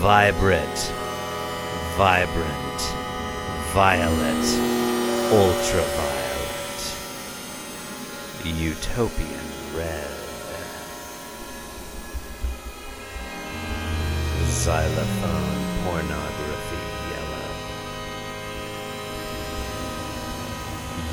[0.00, 0.92] vibrant,
[1.94, 2.80] vibrant,
[3.74, 4.46] violet,
[5.30, 6.80] ultraviolet,
[8.46, 10.08] utopian red,
[14.46, 17.50] xylophone pornography yellow,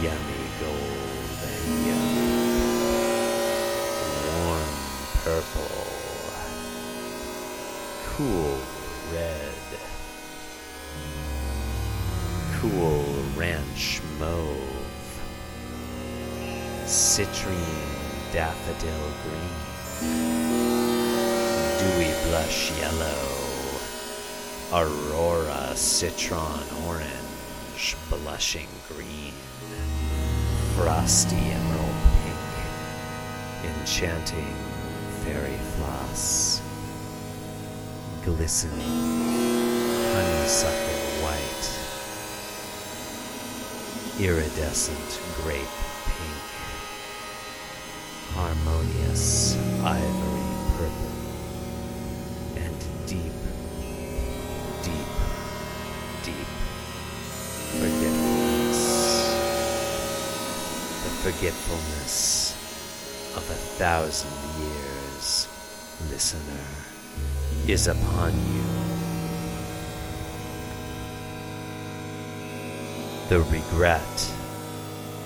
[0.01, 2.31] yummy gold and yellow,
[4.45, 4.71] warm
[5.25, 5.87] purple,
[8.15, 8.56] cool
[17.37, 19.55] citrine daffodil green,
[21.79, 23.23] dewy blush yellow,
[24.73, 29.33] aurora citron orange, blushing green,
[30.75, 34.55] frosty emerald pink, enchanting
[35.23, 36.61] fairy floss,
[38.25, 38.81] glistening
[40.13, 41.65] honeysuckle white,
[44.19, 46.56] iridescent grape pink,
[48.63, 50.47] harmonious ivory
[50.77, 51.11] purple,
[52.55, 52.75] and
[53.05, 53.33] deep,
[54.83, 55.07] deep,
[56.23, 56.47] deep
[57.79, 58.81] forgetfulness.
[61.03, 62.53] The forgetfulness
[63.35, 65.47] of a thousand years,
[66.09, 66.67] listener,
[67.67, 68.63] is upon you.
[73.29, 74.31] The regret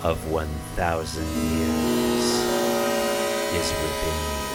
[0.04, 1.28] of one thousand
[1.60, 2.41] years
[3.54, 4.48] is within you,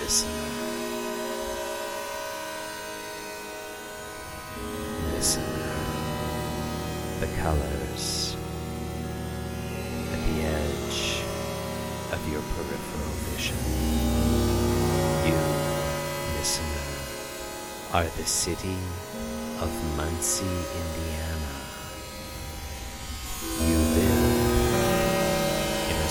[0.00, 0.48] listener.
[5.12, 5.74] Listener,
[7.20, 8.36] the colors
[10.10, 11.02] at the edge
[12.12, 13.60] of your peripheral vision.
[15.28, 15.38] You,
[16.38, 16.88] listener,
[17.92, 18.78] are the city
[19.60, 21.61] of Muncie, Indiana.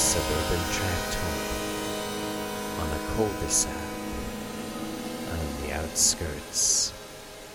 [0.02, 3.72] Suburban tract home on a cul-de-sac
[5.32, 6.92] on the outskirts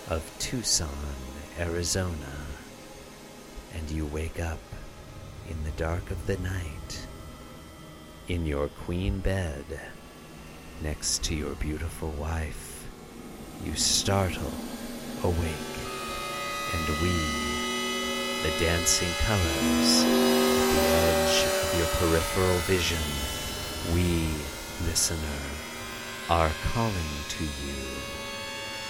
[0.09, 0.87] of Tucson,
[1.59, 2.47] Arizona,
[3.75, 4.61] and you wake up
[5.49, 7.07] in the dark of the night
[8.29, 9.65] in your queen bed
[10.81, 12.87] next to your beautiful wife.
[13.65, 14.53] You startle,
[15.21, 15.75] awake,
[16.73, 17.11] and we,
[18.43, 20.03] the dancing colors
[20.69, 23.01] at the edge of your peripheral vision,
[23.93, 24.29] we,
[24.87, 25.17] listener,
[26.29, 27.83] are calling to you.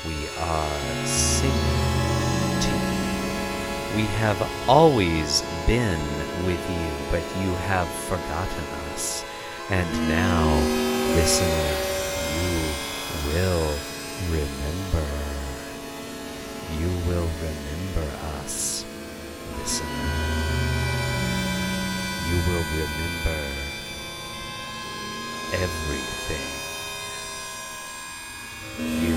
[0.05, 3.95] We are singing to you.
[3.95, 5.99] We have always been
[6.45, 9.23] with you, but you have forgotten us.
[9.69, 10.47] And now,
[11.15, 11.75] listener,
[12.39, 13.73] you will
[14.29, 15.07] remember.
[16.79, 18.07] You will remember
[18.43, 18.85] us,
[19.57, 20.26] listener
[22.47, 23.41] will remember
[25.53, 26.47] everything.
[28.79, 29.15] You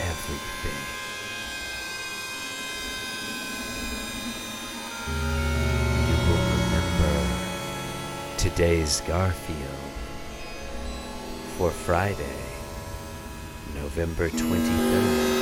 [0.00, 0.82] everything.
[6.08, 7.16] You will remember
[8.36, 9.92] today's Garfield
[11.56, 12.40] for Friday,
[13.74, 15.38] November 23rd,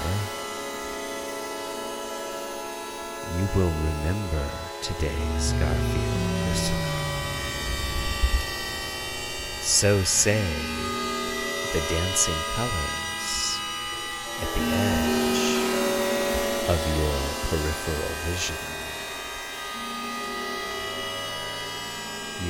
[3.34, 4.46] You will remember
[4.84, 6.86] today's Garfield listener.
[9.64, 10.46] So say
[11.74, 13.58] the dancing colors
[14.40, 15.44] at the edge
[16.70, 17.18] of your
[17.50, 18.77] peripheral vision.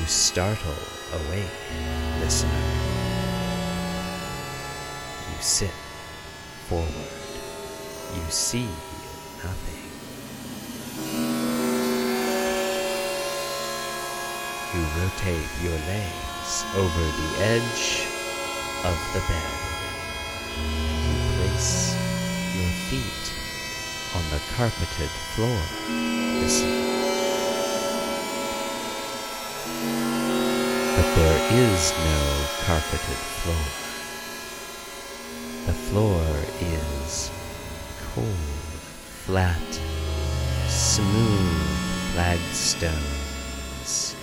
[0.08, 0.72] You startle
[1.12, 1.52] awake,
[2.22, 2.50] listener.
[5.30, 5.74] You sit
[6.70, 6.88] forward.
[8.16, 8.70] You see
[9.44, 9.84] nothing.
[14.74, 18.08] You rotate your legs over the edge
[18.86, 19.52] of the bed.
[20.56, 21.98] You place
[22.56, 23.26] your feet
[24.16, 25.60] on the carpeted floor.
[26.40, 27.17] Listen.
[30.98, 32.22] But there is no
[32.66, 33.68] carpeted floor.
[35.68, 36.26] The floor
[36.60, 37.30] is
[38.16, 38.80] cold,
[39.26, 39.82] flat,
[40.68, 41.78] smooth
[42.18, 44.16] flagstones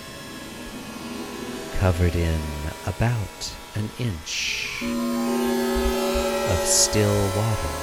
[1.79, 2.41] covered in
[2.85, 4.67] about an inch
[6.51, 7.75] of still water.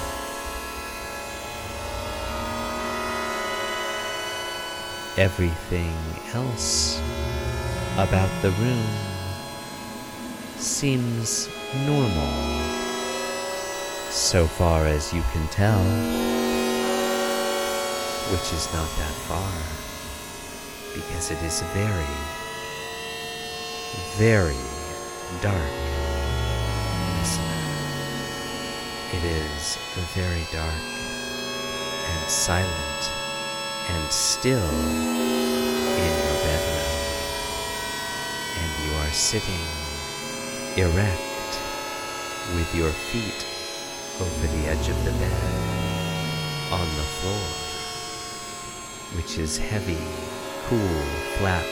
[5.17, 5.97] Everything
[6.35, 6.92] else
[7.99, 8.87] about the room
[10.57, 11.49] seems
[11.87, 12.63] normal
[14.11, 15.83] so far as you can tell,
[18.33, 19.53] which is not that far
[20.95, 22.43] because it is very
[24.17, 24.57] very
[25.41, 25.73] dark.
[29.13, 29.79] It is
[30.15, 30.83] very dark
[32.09, 33.11] and silent
[33.91, 35.62] and still
[39.13, 39.67] sitting
[40.77, 41.21] erect
[42.55, 43.47] with your feet
[44.19, 45.53] over the edge of the bed
[46.73, 47.47] on the floor,
[49.17, 50.01] which is heavy,
[50.67, 51.05] cool,
[51.37, 51.67] flat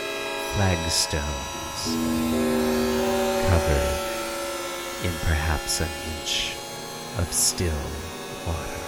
[0.54, 1.82] flagstones
[3.48, 4.10] covered
[5.04, 5.88] in perhaps an
[6.18, 6.56] inch
[7.18, 7.72] of still
[8.46, 8.80] water.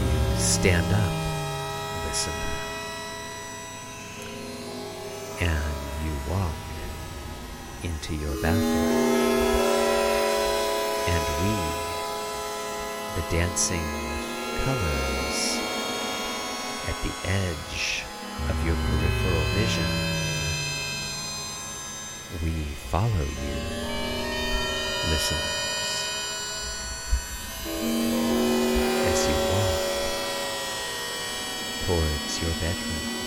[0.00, 2.47] You stand up, listen,
[5.40, 5.74] and
[6.04, 6.52] you walk
[7.84, 9.28] into your bathroom
[11.06, 11.54] and we,
[13.14, 13.88] the dancing
[14.64, 15.58] colors
[16.88, 18.02] at the edge
[18.48, 19.90] of your peripheral vision.
[22.42, 23.58] We follow you,
[25.10, 25.88] listeners,
[29.06, 29.82] as you walk
[31.86, 33.17] towards your bedroom.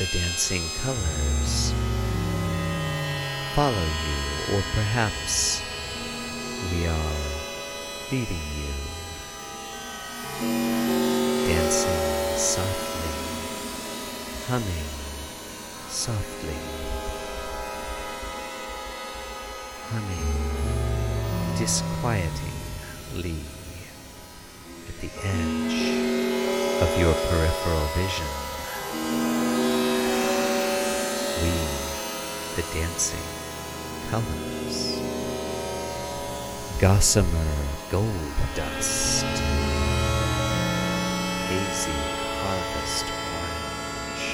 [0.00, 1.74] The dancing colors,
[3.54, 5.60] follow you, or perhaps
[6.72, 7.16] we are
[8.10, 8.72] leading you
[11.46, 13.12] dancing softly,
[14.48, 14.88] humming
[15.90, 16.56] softly,
[19.90, 20.32] humming
[21.58, 23.36] disquietingly
[24.88, 25.78] at the edge
[26.80, 28.49] of your peripheral vision.
[32.60, 33.26] The dancing
[34.10, 35.00] colors,
[36.78, 37.52] gossamer
[37.90, 39.24] gold dust.
[41.48, 42.00] Hazy
[42.42, 43.06] harvest
[43.40, 44.28] orange,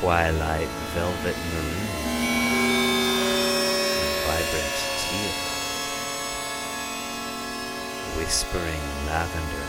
[0.00, 1.86] twilight velvet maroon,
[4.26, 5.34] vibrant teal,
[8.16, 9.66] whispering lavender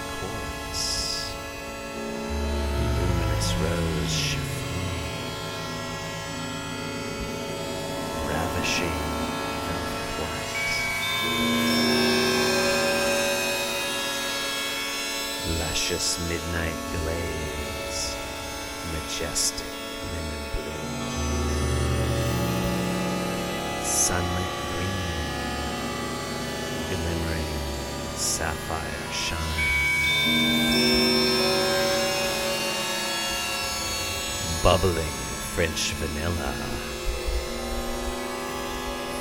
[8.66, 10.66] velvet white.
[15.60, 16.74] luscious midnight
[17.04, 18.16] glaze,
[18.92, 19.68] majestic
[20.14, 20.88] lemon blue,
[23.84, 25.06] sunlit green,
[26.90, 27.52] glimmering
[28.16, 29.40] sapphire shine,
[34.64, 35.16] bubbling
[35.54, 36.54] French vanilla,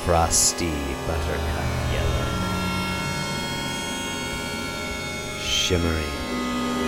[0.05, 0.71] frosty
[1.07, 2.29] buttercup yellow,
[5.41, 6.13] shimmering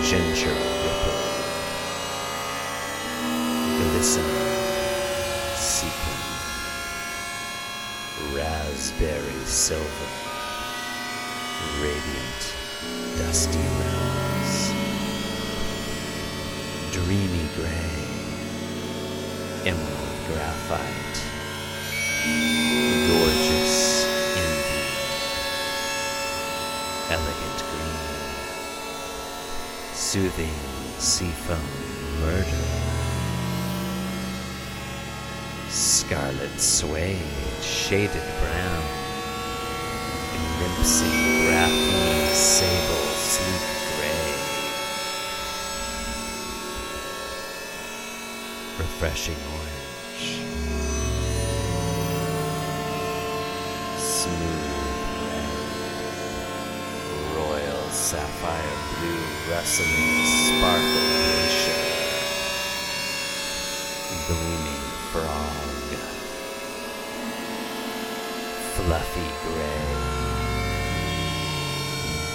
[0.03, 1.21] ginger ripple,
[3.79, 4.25] glistening
[5.55, 6.21] sequin,
[8.35, 10.09] raspberry silver,
[11.81, 12.43] radiant
[13.17, 14.61] dusty rose,
[16.91, 17.89] dreamy gray,
[19.65, 21.23] emerald graphite,
[30.17, 30.57] soothing
[30.97, 31.61] seafoam
[32.21, 32.65] murder,
[35.69, 37.21] scarlet suede,
[37.61, 38.83] shaded brown,
[40.57, 44.29] glimpsing graphene sable sleek gray,
[48.79, 49.76] refreshing orange,
[59.47, 59.87] blue, rustling
[60.47, 61.81] sparkle glacier,
[64.27, 65.89] gleaming frog,
[68.75, 69.87] fluffy gray,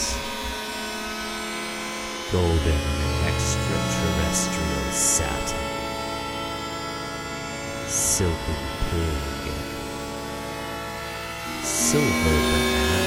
[2.34, 2.80] golden
[3.28, 5.66] extraterrestrial satin,
[7.86, 9.52] silken pig,
[11.62, 13.02] silver banana,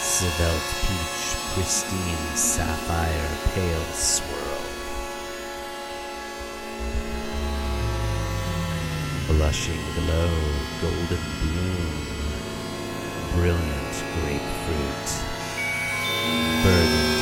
[0.00, 4.64] svelte peach, pristine sapphire, pale swirl,
[9.28, 10.32] blushing glow,
[10.80, 11.92] golden bloom,
[13.34, 15.08] brilliant grapefruit,
[16.64, 17.21] burgundy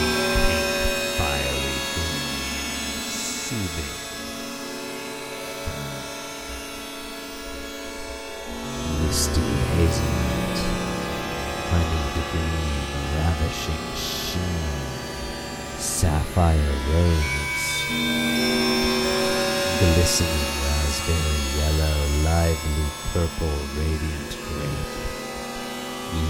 [20.01, 20.31] glistening
[20.65, 24.97] raspberry yellow, lively purple, radiant grape,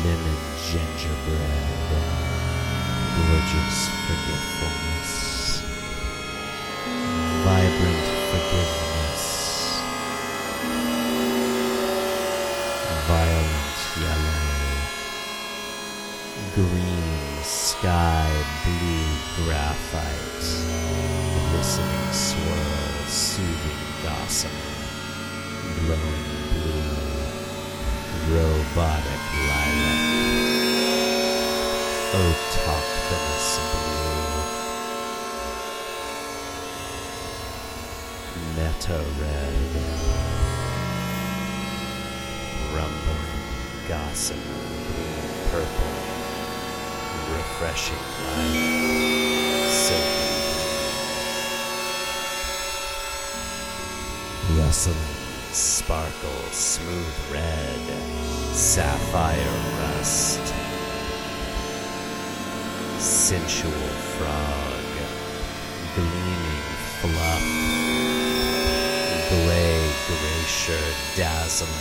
[0.03, 1.71] lemon gingerbread,
[3.15, 3.79] gorgeous
[4.09, 5.63] forgetfulness,
[7.45, 8.90] vibrant forgiveness,
[23.41, 24.69] soothing gossamer,
[25.81, 26.93] glowing blue,
[28.37, 30.01] robotic lilac,
[32.21, 34.45] autochthonous blue,
[38.57, 39.73] meta red,
[42.75, 43.41] rumbling
[43.89, 45.95] gossamer, blue, purple,
[47.33, 48.05] refreshing
[49.71, 50.31] silken
[55.53, 57.81] sparkle, smooth red,
[58.55, 59.37] sapphire
[59.79, 60.41] rust,
[62.99, 63.73] sensual
[64.17, 64.83] frog,
[65.95, 66.65] gleaming
[67.01, 67.45] fluff,
[69.29, 71.80] gray glacier, dazzling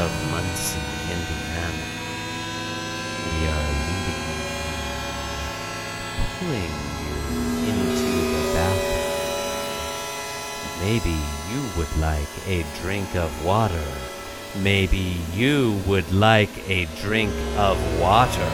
[0.00, 0.80] of Muncie,
[1.12, 1.86] Indiana.
[3.20, 4.40] We are leading you,
[6.38, 7.16] pulling you
[7.68, 9.00] into the bathroom.
[10.80, 11.16] Maybe Maybe
[11.52, 13.88] you would like a drink of water.
[14.62, 18.50] Maybe you would like a drink of water,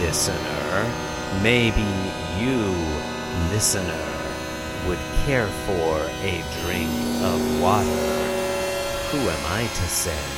[0.00, 0.92] listener.
[1.40, 1.86] Maybe
[2.42, 2.74] you,
[3.52, 4.04] listener,
[4.88, 6.90] would care for a drink
[7.22, 8.08] of water.
[9.12, 10.37] Who am I to say?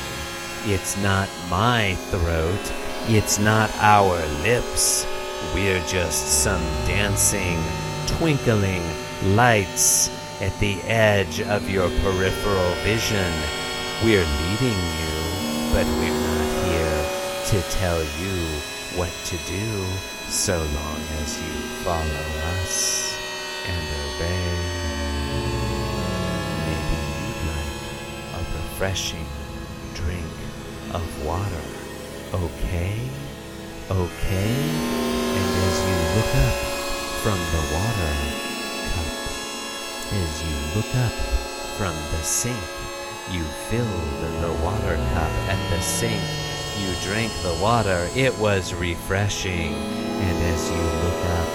[0.65, 2.71] It's not my throat,
[3.07, 5.07] it's not our lips.
[5.55, 7.57] We're just some dancing,
[8.05, 8.83] twinkling
[9.35, 13.33] lights at the edge of your peripheral vision.
[14.03, 15.17] We're leading you,
[15.73, 17.05] but we're not here
[17.49, 18.37] to tell you
[18.95, 19.85] what to do
[20.29, 22.27] so long as you follow
[22.61, 23.17] us
[23.65, 24.61] and obey.
[26.69, 29.25] Maybe you'd like a refreshing
[30.93, 31.65] of water.
[32.33, 32.95] Okay?
[33.89, 34.53] Okay?
[35.37, 36.57] And as you look up
[37.23, 38.13] from the water
[38.91, 39.11] cup,
[40.11, 41.15] as you look up
[41.77, 42.67] from the sink,
[43.31, 46.21] you filled the water cup at the sink.
[46.79, 48.09] You drank the water.
[48.15, 49.73] It was refreshing.
[49.73, 51.49] And as you look up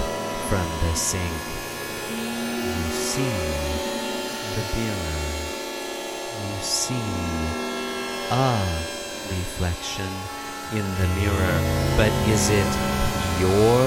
[0.49, 1.37] from the sink,
[2.11, 3.37] you see
[4.55, 5.17] the mirror.
[6.43, 7.67] You see
[8.31, 8.97] a
[9.31, 10.09] reflection
[10.73, 11.57] in the mirror.
[11.97, 12.73] But is it
[13.40, 13.82] your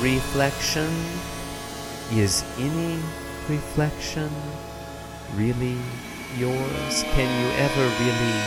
[0.00, 0.90] reflection?
[2.12, 2.98] Is any
[3.48, 4.30] reflection
[5.34, 5.78] really
[6.36, 7.04] yours?
[7.14, 8.38] Can you ever really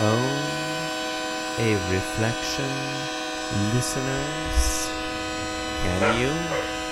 [0.00, 0.64] own
[1.58, 2.70] a reflection,
[3.74, 4.90] listeners?
[5.82, 6.83] Can you?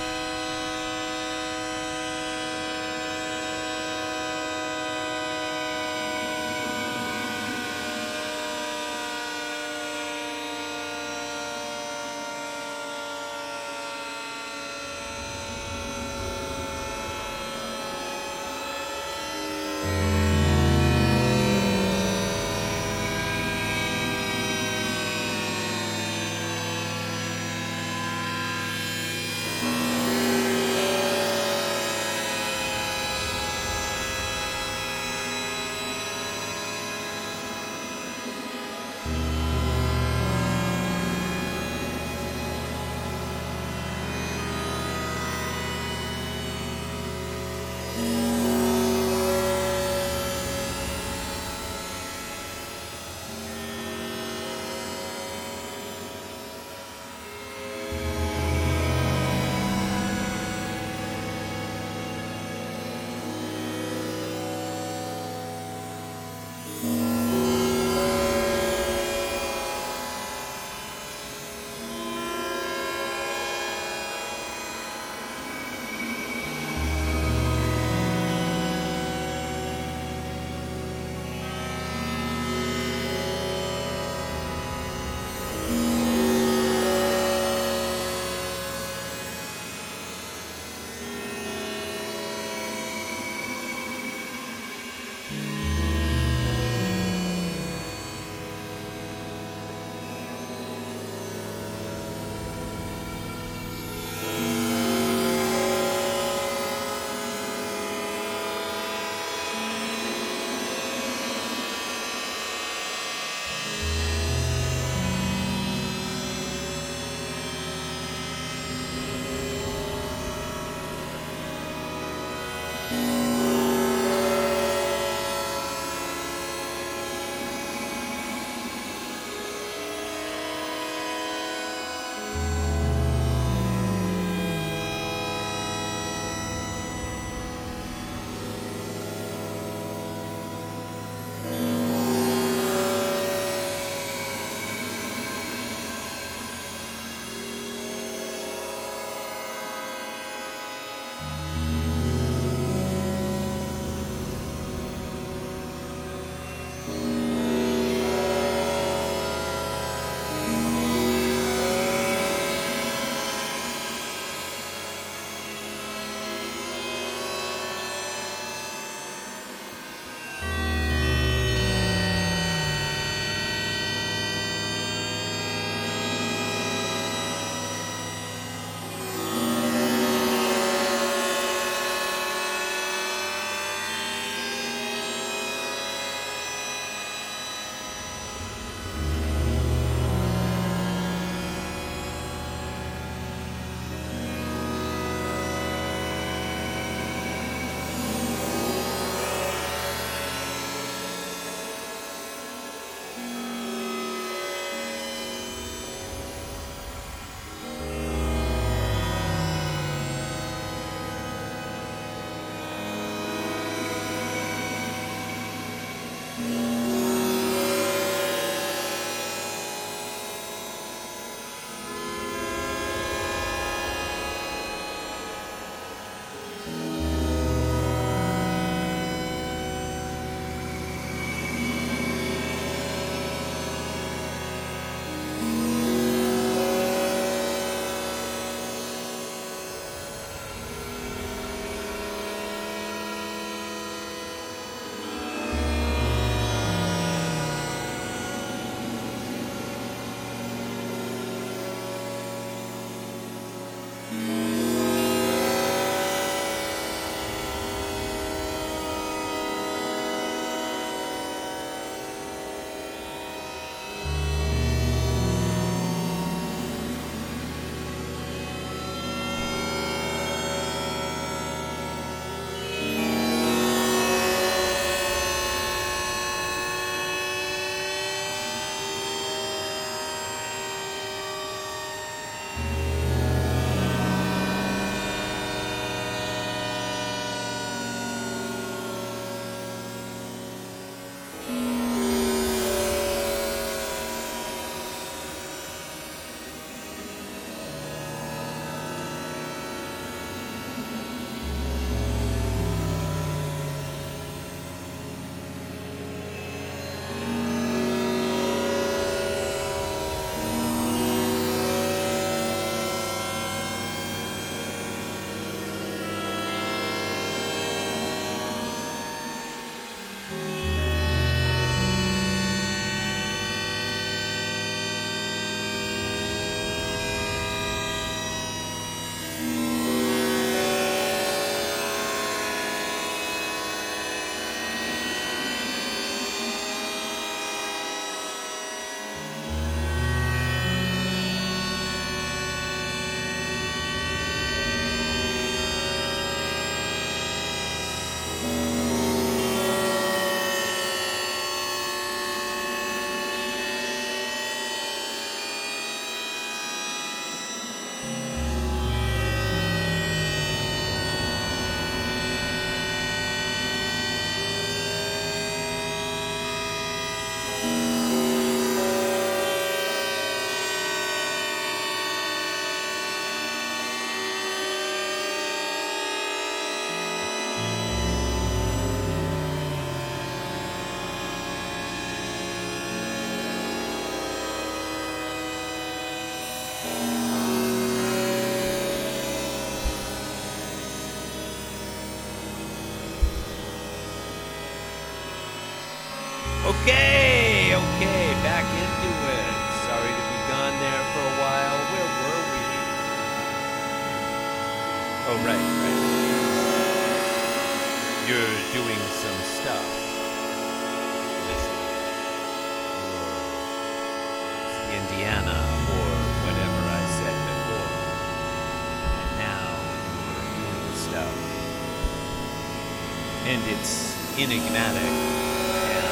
[424.42, 426.06] Enigmatic and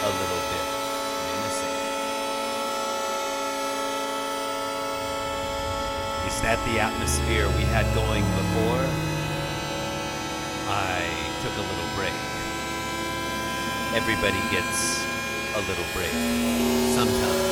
[0.00, 0.64] a little bit
[1.28, 1.76] menacing.
[6.26, 8.80] Is that the atmosphere we had going before?
[10.72, 11.04] I
[11.44, 12.16] took a little break.
[13.92, 15.04] Everybody gets
[15.52, 16.12] a little break.
[16.96, 17.44] Sometimes.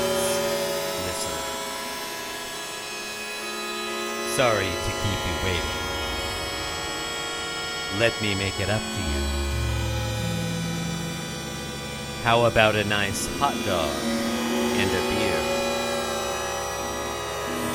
[1.05, 1.37] Listen.
[4.41, 5.77] Sorry to keep you waiting.
[7.99, 9.56] Let me make it up to you.
[12.27, 15.41] How about a nice hot dog and a beer?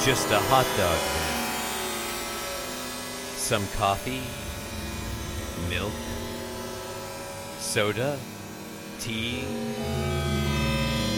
[0.04, 1.32] Just a hot dog then.
[3.38, 4.24] Some coffee,
[5.70, 5.94] milk,
[7.60, 8.20] soda,
[9.00, 9.46] tea,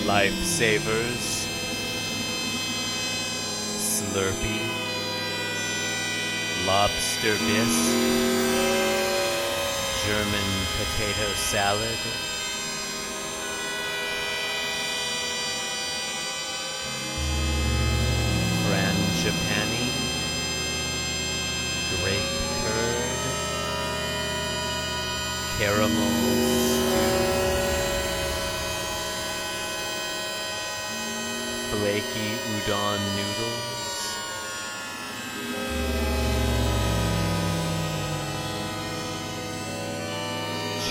[0.05, 1.47] lifesavers,
[3.81, 4.69] Slurpee,
[6.67, 7.97] lobster bisque,
[10.05, 12.32] German potato salad.
[25.63, 25.87] Stew,
[31.71, 33.95] flaky udon noodles,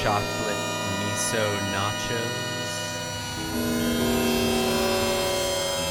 [0.01, 0.67] chocolate
[1.01, 2.35] miso nachos,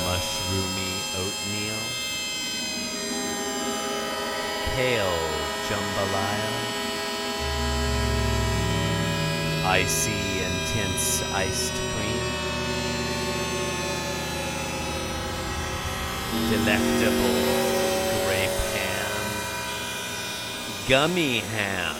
[0.06, 0.91] mushroomy
[1.22, 1.84] oatmeal,
[4.74, 5.20] kale
[5.70, 6.61] jambalaya,
[9.72, 12.23] icy intense iced cream,
[16.49, 17.39] delectable
[18.26, 19.22] grape ham,
[20.89, 21.95] gummy ham,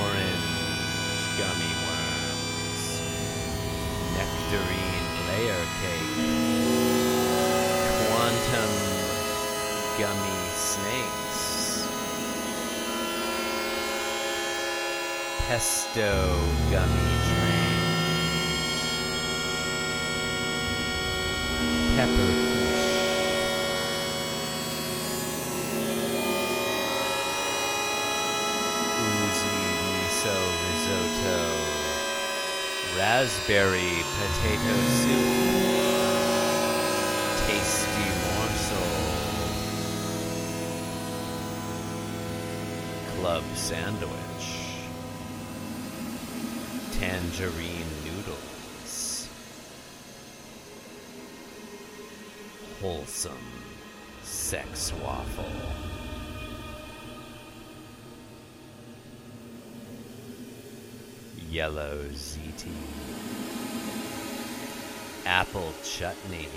[0.00, 0.56] orange
[1.36, 2.82] gummy worms,
[4.16, 6.16] nectarine layer cake,
[8.08, 8.72] quantum
[9.98, 10.33] gummy
[15.48, 16.38] pesto
[16.70, 17.14] gummy
[30.14, 31.38] miso risotto,
[32.96, 35.44] raspberry potato soup,
[37.46, 38.90] tasty morsel,
[43.20, 44.23] club sandwich,
[47.36, 49.28] tangerine noodles,
[52.80, 53.32] wholesome
[54.22, 55.44] sex waffle.
[61.50, 62.66] yellow ZT,
[65.24, 66.48] apple chutney,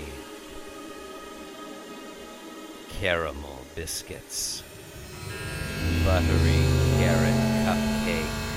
[2.88, 4.64] caramel biscuits,
[6.04, 6.64] buttery
[6.98, 8.48] carrot cupcake,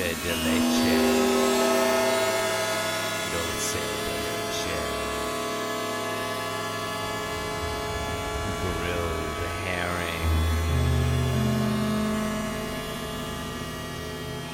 [0.00, 0.98] dolce de leche,
[3.32, 4.78] dulce de leche.
[8.62, 10.28] grilled herring,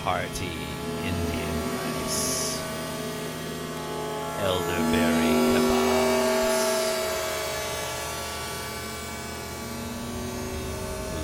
[0.02, 0.58] hearty
[1.04, 1.56] Indian
[2.02, 2.60] rice,
[4.40, 6.58] elderberry kebabs,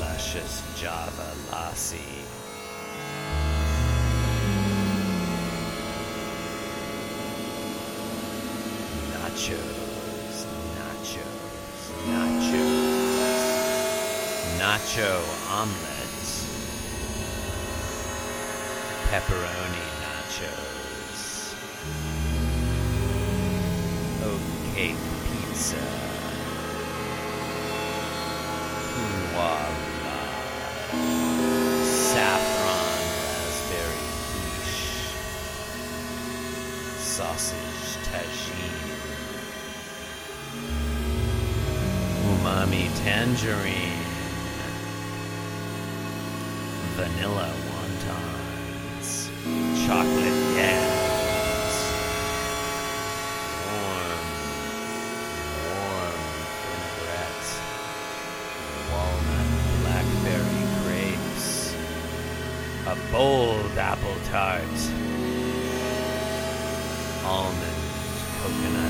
[0.01, 2.22] luscious Java lassi.
[9.43, 10.47] Nachos,
[10.78, 11.27] nachos,
[12.06, 12.62] nachos,
[14.56, 15.12] nacho
[15.59, 16.19] omelet,
[19.10, 20.72] pepperoni nachos,
[42.73, 44.01] tangerine,
[46.97, 49.28] vanilla wontons,
[49.86, 51.77] chocolate yams,
[53.69, 54.24] warm,
[55.69, 56.20] warm
[56.65, 57.51] vinaigrette,
[58.90, 59.49] walnut
[59.82, 61.74] blackberry grapes,
[62.86, 64.78] a bold apple tart,
[67.24, 67.82] almond
[68.40, 68.82] coconut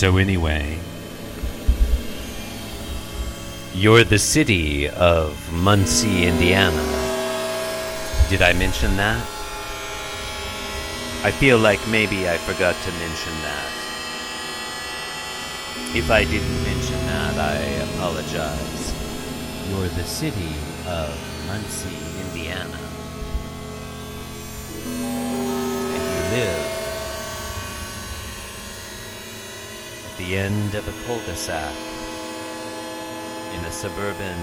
[0.00, 0.78] So, anyway,
[3.74, 6.82] you're the city of Muncie, Indiana.
[8.30, 9.20] Did I mention that?
[11.22, 13.70] I feel like maybe I forgot to mention that.
[15.94, 17.56] If I didn't mention that, I
[17.92, 18.94] apologize.
[19.68, 20.54] You're the city
[20.88, 21.12] of
[21.46, 21.94] Muncie,
[22.24, 22.78] Indiana.
[25.92, 26.80] And you live
[30.19, 31.74] at the end of a cul-de-sac
[33.52, 34.38] in a suburban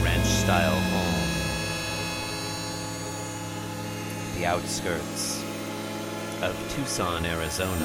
[0.00, 1.28] ranch style home.
[4.38, 5.42] The outskirts
[6.40, 7.84] of Tucson, Arizona.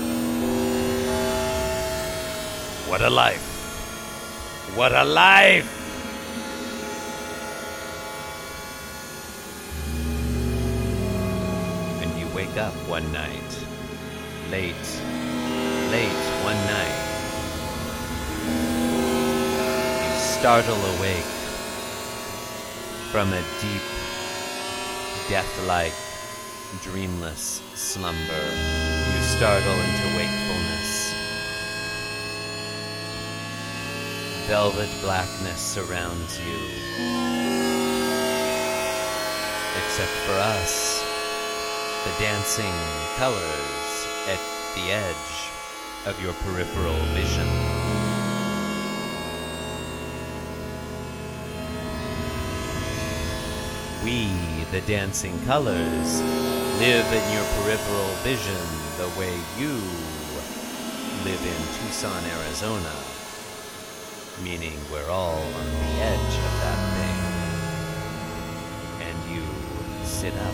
[2.88, 4.76] What a life!
[4.76, 5.76] What a life!
[12.04, 13.66] And you wake up one night,
[14.52, 14.76] late,
[15.90, 16.29] late
[16.68, 17.00] night.
[20.04, 21.32] You startle awake
[23.12, 23.82] from a deep,
[25.30, 25.94] death-like,
[26.82, 28.46] dreamless slumber.
[29.14, 31.14] You startle into wakefulness.
[34.48, 36.60] Velvet blackness surrounds you.
[39.78, 41.04] Except for us,
[42.06, 42.74] the dancing
[43.18, 44.40] colors at
[44.76, 45.49] the edge
[46.06, 47.48] of your peripheral vision.
[54.04, 54.30] We,
[54.72, 56.22] the dancing colors,
[56.80, 58.56] live in your peripheral vision
[58.98, 59.74] the way you
[61.26, 62.96] live in Tucson, Arizona.
[64.42, 67.20] Meaning we're all on the edge of that thing.
[69.08, 69.44] And you
[70.06, 70.54] sit up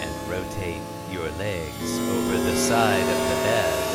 [0.00, 3.90] and rotate your legs over the side of the bed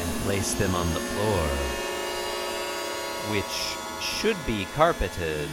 [0.00, 1.46] and place them on the floor,
[3.30, 5.48] which should be carpeted,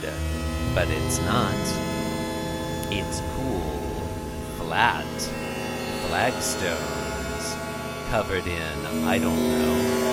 [0.73, 1.53] but it's not.
[2.91, 4.01] It's cool,
[4.57, 5.05] flat,
[6.07, 7.55] flagstones
[8.09, 10.03] covered in, I don't know,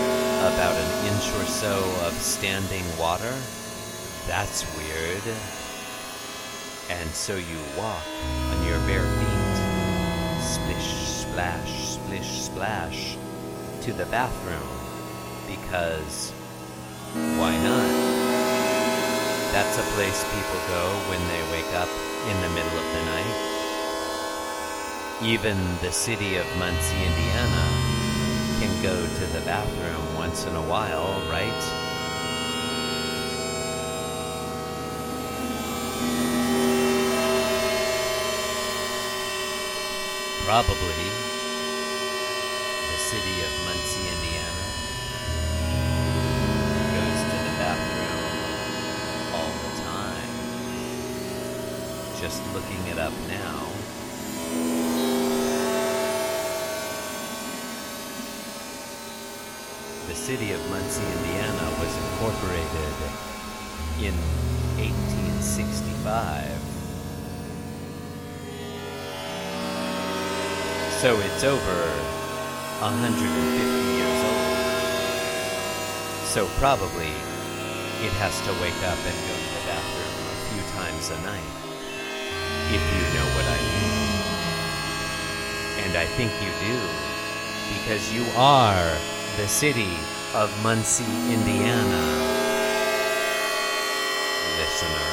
[0.54, 1.76] about an inch or so
[2.06, 3.34] of standing water.
[4.26, 5.22] That's weird.
[6.90, 8.02] And so you walk
[8.50, 10.90] on your bare feet, splish,
[11.22, 13.16] splash, splish, splash,
[13.82, 14.68] to the bathroom
[15.46, 16.32] because
[17.38, 17.90] why not?
[19.52, 21.88] That's a place people go when they wake up
[22.28, 23.36] in the middle of the night.
[25.22, 27.66] Even the city of Muncie, Indiana
[28.58, 31.79] can go to the bathroom once in a while, right?
[40.50, 41.06] Probably
[42.90, 44.64] the city of Muncie, Indiana
[46.90, 48.18] goes to the bathroom
[49.32, 50.30] all the time.
[52.20, 53.70] Just looking it up now.
[60.08, 62.96] The city of Muncie, Indiana was incorporated
[64.02, 64.18] in
[64.82, 66.59] 1865.
[71.00, 71.80] So it's over
[72.84, 74.52] 150 years old.
[76.28, 77.08] So probably
[78.04, 81.52] it has to wake up and go to the bathroom a few times a night.
[82.68, 84.12] If you know what I mean.
[85.88, 86.76] And I think you do.
[87.80, 88.92] Because you are
[89.40, 89.96] the city
[90.36, 92.04] of Muncie, Indiana.
[94.60, 95.08] Listener.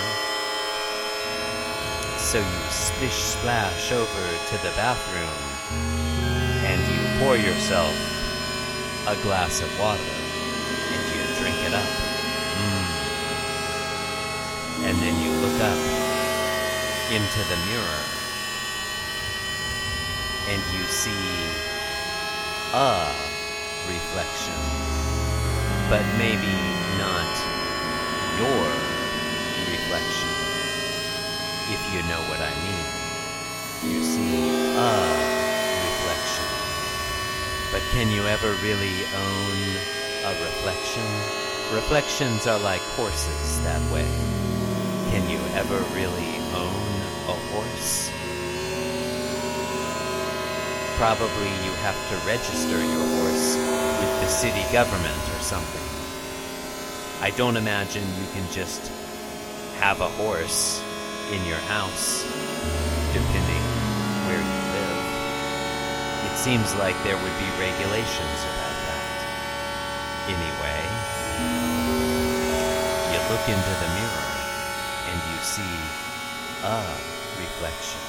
[2.20, 5.57] So you splish splash over to the bathroom
[7.20, 7.96] pour yourself
[9.08, 10.14] a glass of water
[10.94, 11.90] and you drink it up.
[12.62, 12.86] Mm.
[14.86, 15.82] And then you look up
[17.10, 18.04] into the mirror
[20.50, 21.26] and you see
[22.74, 23.10] a
[23.90, 24.60] reflection,
[25.90, 26.54] but maybe
[27.02, 27.34] not
[28.38, 28.68] your
[29.74, 30.30] reflection,
[31.74, 32.88] if you know what I mean.
[33.92, 35.27] You see a
[37.98, 38.94] can you ever really
[39.26, 39.58] own
[40.24, 41.02] a reflection?
[41.74, 44.06] Reflections are like horses that way.
[45.10, 46.94] Can you ever really own
[47.26, 48.12] a horse?
[51.00, 55.82] Probably you have to register your horse with the city government or something.
[57.20, 58.92] I don't imagine you can just
[59.80, 60.84] have a horse
[61.32, 62.22] in your house,
[63.12, 63.47] depending
[66.38, 69.04] seems like there would be regulations about that.
[70.30, 70.82] Anyway,
[73.12, 74.30] you look into the mirror
[75.10, 75.76] and you see
[76.64, 76.78] a
[77.42, 78.02] reflection.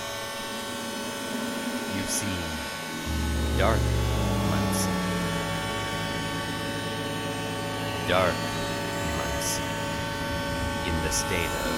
[1.97, 2.39] You see
[3.57, 3.81] dark
[4.51, 4.93] Muncie.
[8.09, 8.35] Dark
[9.17, 9.63] Muncie
[10.87, 11.73] in the state of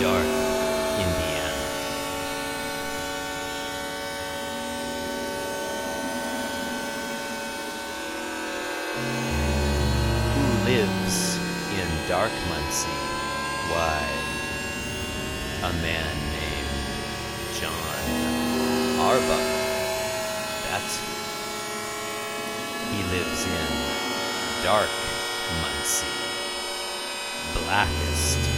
[0.00, 0.26] Dark,
[1.02, 1.54] Indiana.
[10.34, 11.36] Who lives
[11.80, 12.88] in Dark Muncie?
[13.68, 14.00] Why,
[15.64, 16.70] a man named
[17.58, 18.06] Jon
[19.00, 19.36] Arbuckle.
[20.70, 21.10] That's who.
[22.94, 24.90] He lives in Dark
[25.60, 26.06] Muncie.
[27.54, 28.55] Blackest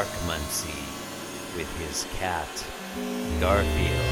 [0.00, 0.80] Dark Muncie
[1.54, 2.48] with his cat,
[3.38, 4.08] Garfield.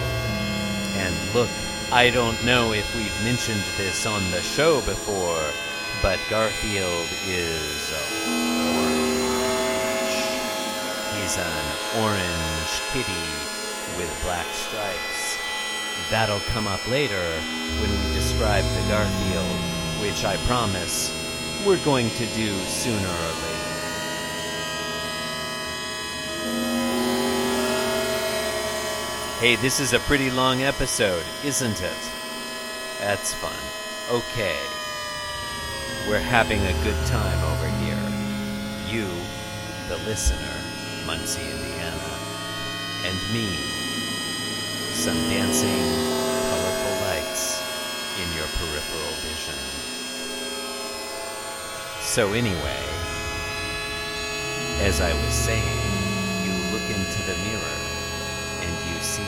[1.01, 1.49] And look,
[1.91, 5.41] I don't know if we've mentioned this on the show before,
[6.03, 7.89] but Garfield is
[8.77, 9.33] orange.
[11.17, 11.67] He's an
[12.05, 13.25] orange kitty
[13.97, 15.39] with black stripes.
[16.11, 17.25] That'll come up later
[17.81, 19.57] when we describe the Garfield,
[20.03, 21.09] which I promise
[21.67, 23.58] we're going to do sooner or later.
[29.41, 32.11] Hey, this is a pretty long episode, isn't it?
[32.99, 33.55] That's fun.
[34.11, 34.59] Okay.
[36.09, 38.03] We're having a good time over here.
[38.91, 39.07] You,
[39.87, 40.59] the listener,
[41.07, 42.11] Muncie, Indiana,
[43.07, 43.47] and me.
[44.99, 45.87] Some dancing,
[46.51, 47.63] colorful lights
[48.19, 49.55] in your peripheral vision.
[52.03, 52.83] So, anyway,
[54.83, 55.79] as I was saying,
[56.43, 57.79] you look into the mirror
[58.61, 59.23] and you see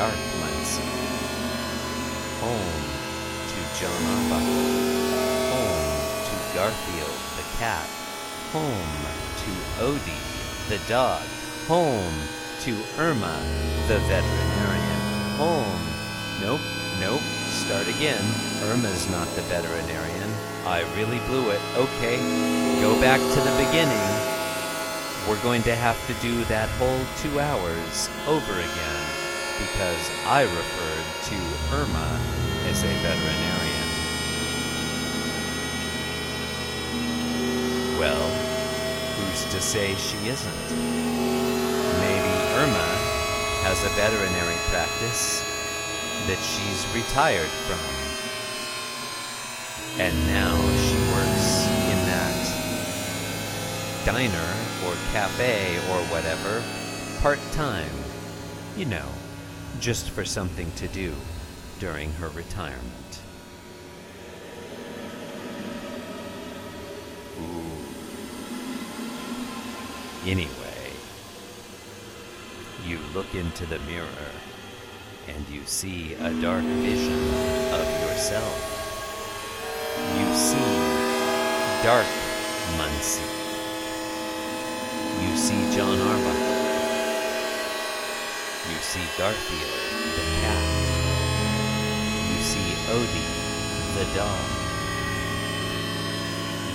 [0.00, 0.80] Dark Muncie.
[2.40, 2.84] Home
[3.52, 4.64] to Jon Arbuckle.
[5.52, 5.92] Home
[6.24, 7.86] to Garfield the cat.
[8.54, 8.96] Home
[9.44, 9.50] to
[9.84, 10.24] Odie
[10.70, 11.20] the dog.
[11.68, 12.14] Home
[12.60, 13.44] to Irma
[13.88, 15.00] the veterinarian.
[15.36, 15.84] Home.
[16.40, 16.64] Nope,
[16.98, 17.20] nope.
[17.60, 18.24] Start again.
[18.72, 20.30] Irma's not the veterinarian.
[20.64, 21.60] I really blew it.
[21.76, 22.16] Okay,
[22.80, 24.40] go back to the beginning
[25.28, 28.99] we're going to have to do that whole two hours over again
[29.60, 31.36] because I referred to
[31.76, 32.08] Irma
[32.66, 33.88] as a veterinarian.
[37.98, 38.28] Well,
[39.16, 40.70] who's to say she isn't?
[42.00, 42.90] Maybe Irma
[43.62, 45.44] has a veterinary practice
[46.26, 47.80] that she's retired from.
[50.00, 52.40] And now she works in that
[54.06, 54.50] diner
[54.86, 56.62] or cafe or whatever
[57.20, 57.90] part time.
[58.76, 59.04] You know,
[59.78, 61.14] just for something to do
[61.78, 63.20] during her retirement.
[67.40, 67.62] Ooh.
[70.26, 70.92] Anyway,
[72.84, 74.06] you look into the mirror
[75.28, 77.22] and you see a dark vision
[77.72, 78.76] of yourself.
[80.18, 80.80] You see
[81.84, 82.06] dark
[82.76, 83.22] Muncie.
[85.22, 86.49] You see Jon Arbuckle.
[88.70, 89.82] You see Garfield,
[90.14, 90.64] the cat.
[92.30, 93.30] You see Odie,
[93.98, 94.46] the dog.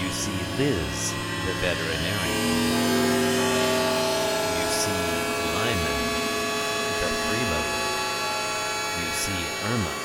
[0.02, 1.14] You see Liz,
[1.48, 2.46] the veterinarian.
[4.60, 5.04] You see
[5.56, 6.02] Lyman,
[7.00, 7.80] the freeloader.
[9.00, 9.42] You see
[9.72, 9.96] Irma,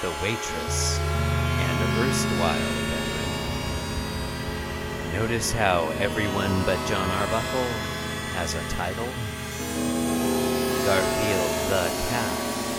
[0.00, 3.32] the waitress, and erstwhile veteran.
[5.12, 7.70] Notice how everyone but Jon Arbuckle
[8.38, 9.08] has a title?
[10.84, 12.38] Garfield the cat,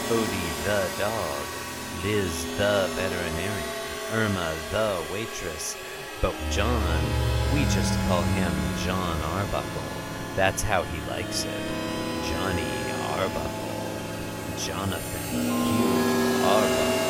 [0.10, 1.42] Odie the dog,
[2.04, 3.70] Liz the veterinarian,
[4.14, 5.76] Irma the waitress.
[6.22, 7.02] But John,
[7.52, 8.54] we just call him
[8.86, 9.90] Jon Arbuckle.
[10.36, 11.62] That's how he likes it.
[12.30, 12.68] Johnny
[13.18, 13.52] Arbuckle.
[14.58, 17.06] Jonathan Hugh Arbuckle.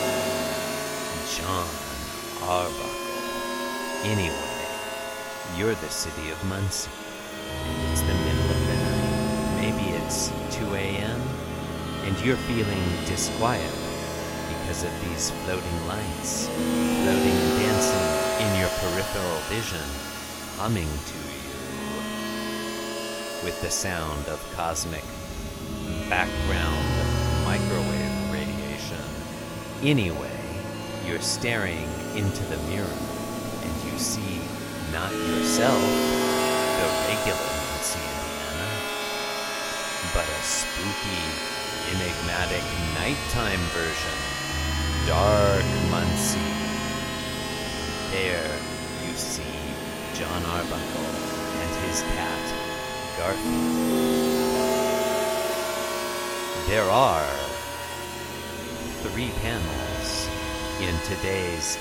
[1.35, 1.67] Jon
[2.41, 2.89] Arbuckle.
[4.03, 4.49] Anyway,
[5.57, 6.89] you're the city of Muncie,
[7.65, 9.61] and it's the middle of the night.
[9.61, 10.31] Maybe it's
[10.69, 11.21] 2 a.m.,
[12.05, 13.71] and you're feeling disquiet
[14.49, 18.07] because of these floating lights, floating and dancing
[18.45, 19.85] in your peripheral vision,
[20.57, 21.45] humming to you
[23.43, 25.03] with the sound of cosmic
[26.09, 26.85] background
[27.45, 29.05] microwave radiation.
[29.83, 30.31] Anyway,
[31.05, 32.97] You're staring into the mirror,
[33.61, 34.41] and you see
[34.91, 37.55] not yourself, the regular
[37.85, 38.14] Indiana,
[40.15, 41.27] but a spooky,
[41.91, 42.63] enigmatic
[42.95, 44.17] nighttime version,
[45.05, 46.39] Dark Muncie.
[48.11, 48.57] There
[49.05, 49.43] you see
[50.13, 51.11] Jon Arbuckle
[51.59, 52.45] and his cat,
[53.17, 54.15] Garfield.
[56.69, 57.35] There are
[59.03, 60.29] three panels
[60.79, 61.77] in today's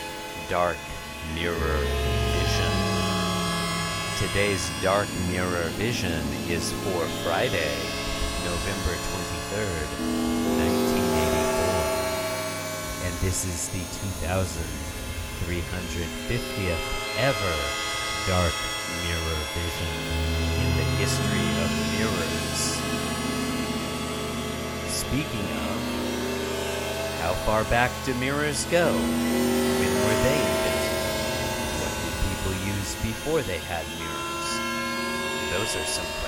[0.51, 0.77] Dark
[1.37, 1.55] Mirror
[2.35, 2.75] Vision.
[4.19, 8.04] Today's Dark Mirror Vision is for Friday,
[8.55, 9.91] November 23rd,
[10.63, 13.03] 1984.
[13.03, 13.83] And this is the
[15.43, 16.87] 2350th
[17.19, 17.57] ever
[18.31, 18.55] Dark
[19.03, 19.91] Mirror Vision
[20.55, 22.79] in the history of mirrors.
[24.87, 25.75] Speaking of,
[27.23, 28.93] how far back do mirrors go?
[28.95, 30.95] When were they invented?
[31.83, 34.47] What did people use before they had mirrors?
[35.51, 36.24] Those are some.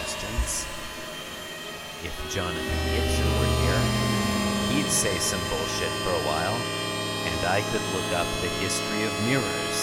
[2.06, 3.82] If Jonathan Gibson were here,
[4.70, 9.10] he'd say some bullshit for a while, and I could look up the history of
[9.26, 9.80] mirrors.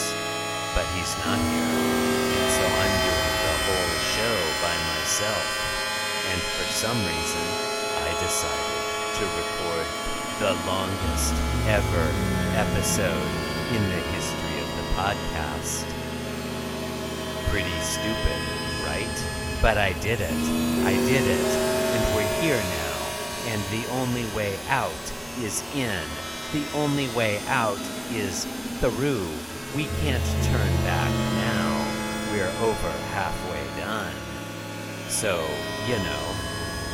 [0.72, 5.48] But he's not here, and so I'm doing the whole show by myself.
[6.32, 7.46] And for some reason,
[8.08, 8.80] I decided
[9.20, 9.88] to record
[10.40, 11.36] the longest
[11.68, 12.08] ever
[12.56, 13.32] episode
[13.76, 15.84] in the history of the podcast.
[17.52, 18.40] Pretty stupid,
[18.88, 19.43] right?
[19.64, 20.30] But I did it.
[20.84, 21.40] I did it.
[21.40, 22.94] And we're here now.
[23.48, 24.92] And the only way out
[25.40, 26.04] is in.
[26.52, 27.80] The only way out
[28.12, 28.44] is
[28.82, 29.26] through.
[29.74, 31.10] We can't turn back
[31.40, 32.32] now.
[32.34, 34.14] We're over halfway done.
[35.08, 35.48] So,
[35.88, 36.24] you know,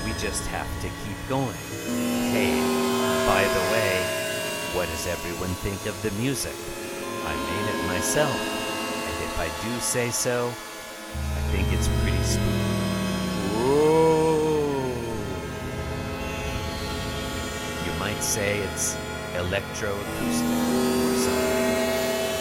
[0.05, 1.57] we just have to keep going.
[2.29, 2.53] Hey,
[3.25, 4.19] by the way,
[4.75, 6.53] what does everyone think of the music?
[7.25, 12.08] I made it myself, and if I do say so, I think it's pretty
[13.55, 14.93] Whoa!
[17.85, 18.95] You might say it's
[19.35, 21.69] electroacoustic or something.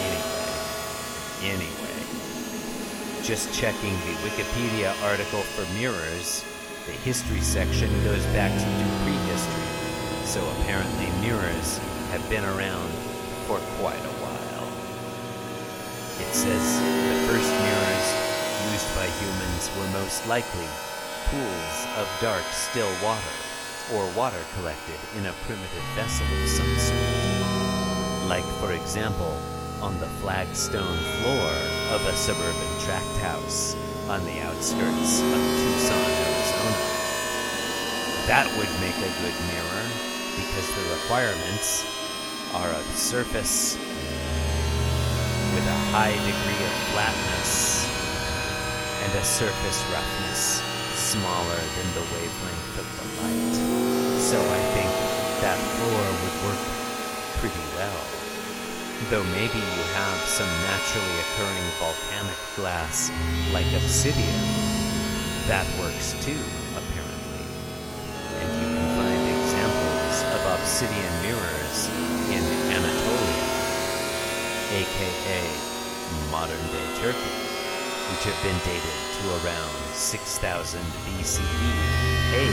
[0.05, 2.03] Anyway, anyway,
[3.23, 6.43] just checking the Wikipedia article for mirrors,
[6.85, 8.65] the history section goes back to
[9.03, 11.79] prehistory, so apparently mirrors
[12.11, 12.89] have been around
[13.45, 14.67] for quite a while.
[16.19, 17.68] It says the first mirrors used
[18.99, 20.67] by humans were most likely
[21.31, 23.35] pools of dark, still water,
[23.95, 28.27] or water collected in a primitive vessel of some sort.
[28.27, 29.39] Like, for example,
[29.79, 31.51] on the flagstone floor
[31.95, 33.73] of a suburban tract house
[34.09, 36.83] on the outskirts of Tucson, Arizona.
[38.27, 39.85] That would make a good mirror
[40.35, 41.87] because the requirements
[42.53, 43.77] are a surface
[45.55, 47.68] with a high degree of flatness
[49.09, 50.61] and a surface roughness
[50.93, 53.55] smaller than the wavelength of the light.
[54.21, 54.91] So I think
[55.41, 56.61] that floor would work
[57.41, 58.01] pretty well.
[59.09, 63.09] Though maybe you have some naturally occurring volcanic glass
[63.49, 64.45] like obsidian.
[65.49, 66.43] That works too,
[66.77, 67.43] apparently.
[68.45, 71.77] And you can find examples of obsidian mirrors
[72.29, 72.45] in
[72.77, 73.49] Anatolia,
[74.85, 75.41] aka
[76.29, 77.48] modern day Turkey,
[78.09, 81.73] which have been dated to around 6000 BCE.
[82.33, 82.49] Hey,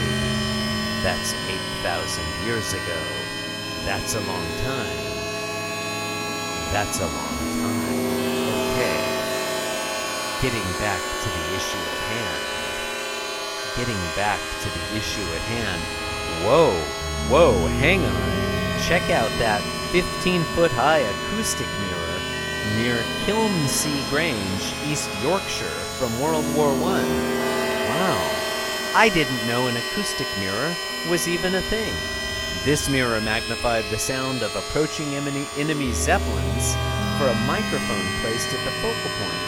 [1.01, 1.33] that's
[1.81, 3.01] 8,000 years ago.
[3.85, 5.01] That's a long time.
[6.71, 7.97] That's a long time.
[8.77, 8.99] Okay.
[10.41, 12.43] Getting back to the issue at hand.
[13.77, 15.81] Getting back to the issue at hand.
[16.45, 16.69] Whoa,
[17.33, 18.81] whoa, hang on.
[18.85, 19.61] Check out that
[19.91, 21.96] 15 foot high acoustic mirror
[22.77, 25.65] near Kilnsea Grange, East Yorkshire
[25.97, 27.01] from World War I.
[27.89, 28.21] Wow.
[28.93, 30.75] I didn't know an acoustic mirror
[31.09, 31.93] was even a thing.
[32.65, 36.77] This mirror magnified the sound of approaching enemy, enemy zeppelins
[37.17, 39.43] for a microphone placed at the focal point.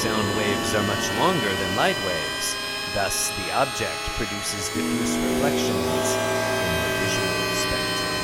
[0.00, 2.56] Sound waves are much longer than light waves,
[2.94, 8.16] thus the object produces diffuse reflections in the visual spectrum.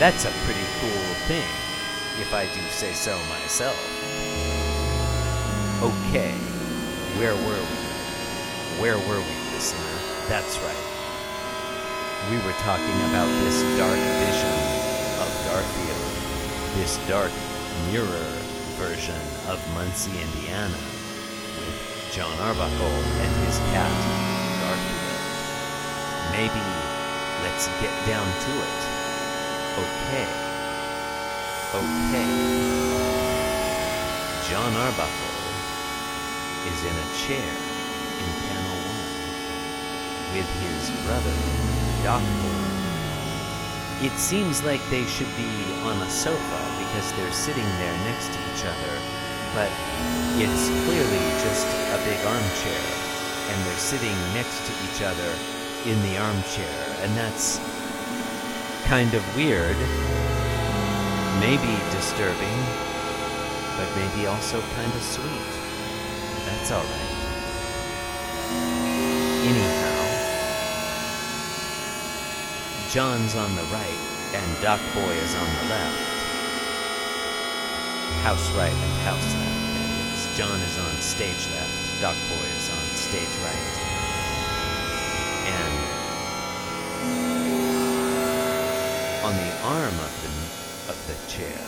[0.00, 1.48] That's a pretty cool thing,
[2.20, 3.80] if I do say so myself.
[5.80, 6.36] Okay,
[7.16, 7.80] where were we?
[8.76, 9.96] Where were we, listener?
[10.28, 10.84] That's right.
[12.28, 14.56] We were talking about this dark vision
[15.16, 16.04] of Garfield,
[16.76, 17.32] this dark
[17.88, 18.28] mirror
[18.76, 19.16] version
[19.48, 20.76] of Muncie, Indiana,
[21.56, 23.88] with Jon Arbuckle and his cat,
[24.60, 25.24] Garfield.
[26.36, 26.64] Maybe
[27.48, 28.80] let's get down to it.
[29.80, 30.49] Okay,
[31.72, 32.26] Okay.
[34.50, 35.38] Jon Arbuckle
[36.66, 37.54] is in a chair
[38.18, 41.30] in panel one with his brother,
[42.02, 44.04] Doc Boy.
[44.04, 45.46] It seems like they should be
[45.86, 48.92] on a sofa because they're sitting there next to each other,
[49.54, 49.70] but
[50.42, 52.82] it's clearly just a big armchair,
[53.46, 55.30] and they're sitting next to each other
[55.86, 57.60] in the armchair, and that's
[58.86, 59.76] kind of weird,
[61.40, 62.58] maybe disturbing,
[63.76, 65.50] but maybe also kind of sweet.
[66.44, 67.16] That's alright.
[69.48, 70.00] Anyhow,
[72.90, 74.00] John's on the right
[74.34, 75.98] and Doc Boy is on the left.
[78.20, 80.36] House right and house left.
[80.36, 83.72] John is on stage left, Doc Boy is on stage right.
[85.48, 85.74] And
[89.24, 90.49] on the arm of the
[91.10, 91.58] the chair,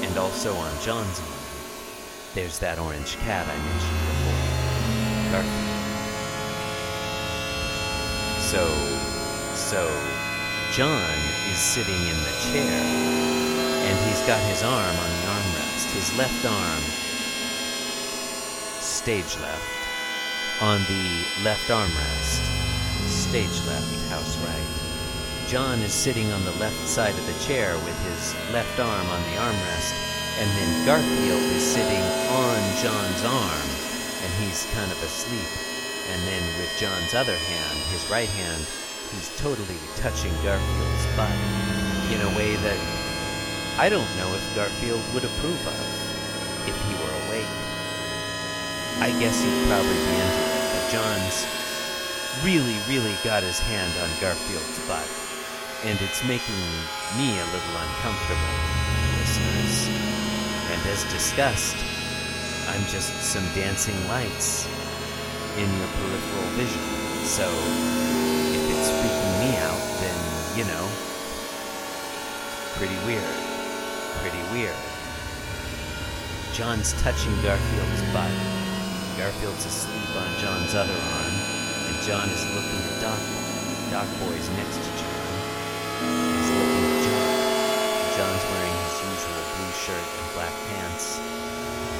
[0.00, 1.28] and also on John's arm,
[2.34, 4.44] there's that orange cat I mentioned before,
[5.32, 5.76] Garfield.
[8.40, 8.64] So,
[9.52, 9.84] so
[10.72, 11.18] John
[11.52, 12.80] is sitting in the chair,
[13.84, 16.82] and he's got his arm on the armrest, his left arm,
[18.80, 22.40] stage left, on the left armrest,
[23.08, 24.85] stage left, house right.
[25.46, 29.22] John is sitting on the left side of the chair with his left arm on
[29.30, 29.94] the armrest,
[30.42, 32.02] and then Garfield is sitting
[32.34, 33.68] on John's arm,
[34.26, 35.46] and he's kind of asleep.
[36.10, 38.66] And then with John's other hand, his right hand,
[39.14, 41.30] he's totally touching Garfield's butt
[42.10, 42.80] in a way that
[43.78, 45.86] I don't know if Garfield would approve of
[46.66, 47.54] if he were awake.
[48.98, 51.46] I guess he'd probably be into it, but John's
[52.42, 55.06] really, really got his hand on Garfield's butt,
[55.86, 56.58] and it's making
[57.16, 58.54] me a little uncomfortable,
[59.22, 59.86] listeners.
[60.74, 61.78] And as discussed,
[62.68, 64.66] I'm just some dancing lights
[65.56, 66.82] in your peripheral vision.
[67.22, 70.18] So if it's freaking me out, then,
[70.58, 70.84] you know,
[72.74, 73.38] pretty weird.
[74.20, 74.76] Pretty weird.
[76.52, 78.32] John's touching Garfield's butt.
[79.16, 81.34] Garfield's asleep on John's other arm,
[81.88, 83.46] and John is looking at Doc Boy.
[83.94, 85.14] Doc Boy's next to John.
[85.96, 87.28] He's looking at John.
[88.16, 91.20] John's wearing his usual blue shirt and black pants.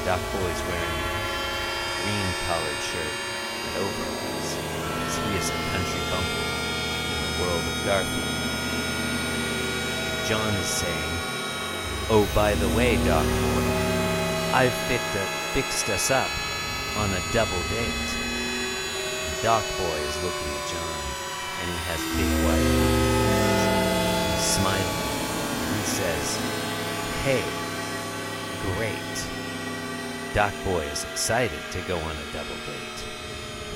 [0.07, 3.15] Doc Boy's wearing a green collared shirt
[3.67, 4.49] and overalls,
[5.03, 6.47] as he is a country bumpkin
[7.11, 8.39] in the world of Garfield.
[10.31, 11.11] John is saying,
[12.07, 13.67] Oh, by the way, Doc Boy,
[14.55, 16.31] I've fixed, a, fixed us up
[16.95, 18.07] on a double date.
[19.43, 21.03] Doc Boy is looking at John,
[21.59, 24.39] and he has big white eyes.
[24.39, 25.03] He's smiling.
[25.75, 26.39] He says,
[27.27, 27.43] Hey,
[28.71, 29.36] great.
[30.33, 32.99] Doc Boy is excited to go on a double date.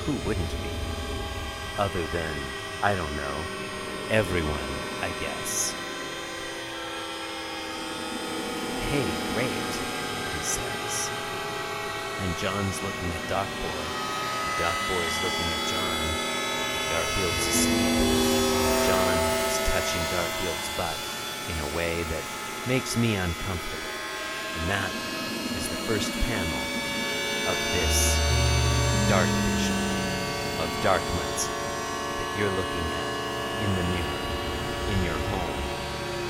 [0.04, 0.70] Who wouldn't be?
[1.78, 2.34] Other than,
[2.82, 3.36] I don't know,
[4.10, 4.70] everyone,
[5.00, 5.72] I guess.
[8.90, 11.10] Hey, great, he says.
[12.22, 13.82] And John's looking at Doc Boy.
[14.60, 16.32] Doc Boy's looking at John.
[16.92, 18.12] Garfield's asleep.
[18.86, 19.16] John
[19.48, 20.98] is touching Garfield's butt
[21.48, 22.24] in a way that
[22.68, 23.88] makes me uncomfortable.
[24.60, 24.92] And that
[25.86, 26.62] first panel
[27.50, 28.14] of this
[29.10, 29.74] dark vision
[30.62, 33.10] of Dark Muncie that you're looking at
[33.66, 34.22] in the mirror
[34.94, 35.58] in your home.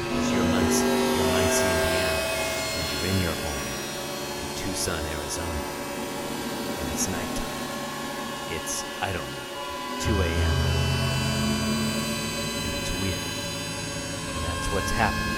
[0.08, 2.16] Because you're Muncie, you're Muncie, Indiana,
[2.80, 3.64] and you're in your home
[4.40, 5.60] in Tucson, Arizona.
[6.80, 8.56] And it's nighttime.
[8.56, 9.44] It's, I don't know,
[10.00, 10.56] 2 a.m.
[12.56, 13.20] And it's weird.
[13.20, 15.31] And that's what's happening.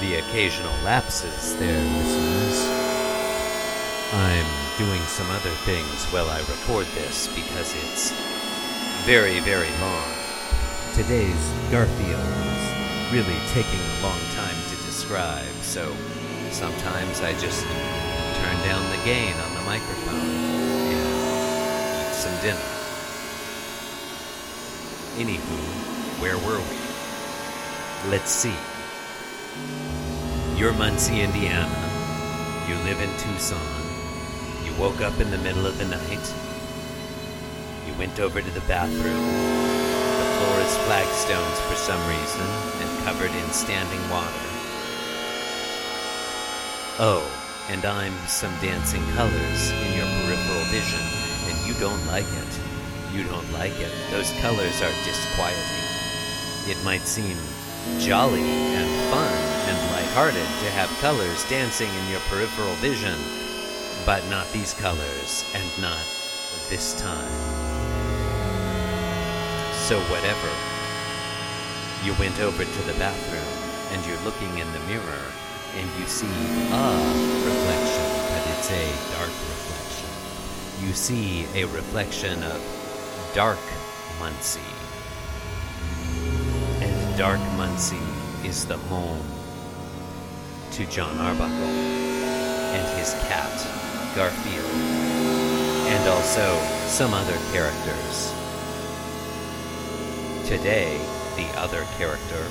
[0.00, 2.64] The occasional lapses there, listeners.
[4.14, 4.46] I'm
[4.78, 8.10] doing some other things while I record this because it's
[9.04, 10.08] very, very long.
[10.94, 15.94] Today's Garfield is really taking a long time to describe, so
[16.50, 22.68] sometimes I just turn down the gain on the microphone and eat some dinner.
[25.20, 25.60] Anywho,
[26.22, 28.10] where were we?
[28.10, 28.56] Let's see.
[30.60, 31.72] You're Muncie, Indiana.
[32.68, 33.56] You live in Tucson.
[34.62, 36.34] You woke up in the middle of the night.
[37.88, 39.24] You went over to the bathroom.
[39.24, 42.44] The floor is flagstones for some reason
[42.76, 44.44] and covered in standing water.
[47.00, 47.24] Oh,
[47.70, 51.00] and I'm some dancing colors in your peripheral vision,
[51.48, 52.60] and you don't like it.
[53.16, 53.92] You don't like it.
[54.10, 55.88] Those colors are disquieting.
[56.68, 57.38] It might seem
[57.98, 59.49] jolly and fun
[60.16, 63.16] and to have colors dancing in your peripheral vision,
[64.04, 66.04] but not these colors and not
[66.68, 67.30] this time.
[69.86, 70.50] So, whatever.
[72.04, 75.24] You went over to the bathroom and you're looking in the mirror
[75.76, 76.86] and you see a
[77.46, 80.86] reflection, but it's a dark reflection.
[80.86, 82.60] You see a reflection of
[83.32, 83.60] Dark
[84.18, 84.60] Muncie.
[86.80, 87.96] And Dark Muncie
[88.44, 89.39] is the home
[90.72, 93.50] to Jon Arbuckle and his cat,
[94.14, 94.64] Garfield,
[95.90, 98.32] and also some other characters.
[100.46, 100.96] Today,
[101.36, 102.46] the other character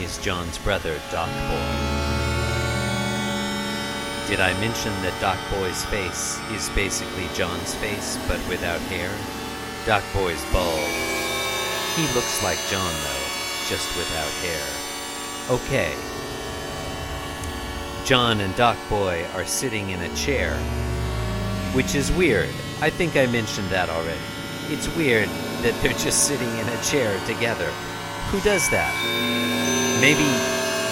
[0.00, 2.02] is John's brother, Doc Boy.
[4.26, 9.10] Did I mention that Doc Boy's face is basically John's face, but without hair?
[9.86, 10.88] Doc Boy's bald.
[11.94, 13.26] He looks like John, though,
[13.68, 14.66] just without hair.
[15.50, 16.21] Okay.
[18.04, 20.56] John and Doc Boy are sitting in a chair,
[21.72, 22.48] which is weird.
[22.80, 24.18] I think I mentioned that already.
[24.66, 25.28] It's weird
[25.62, 27.70] that they're just sitting in a chair together.
[28.30, 28.92] Who does that?
[30.00, 30.26] Maybe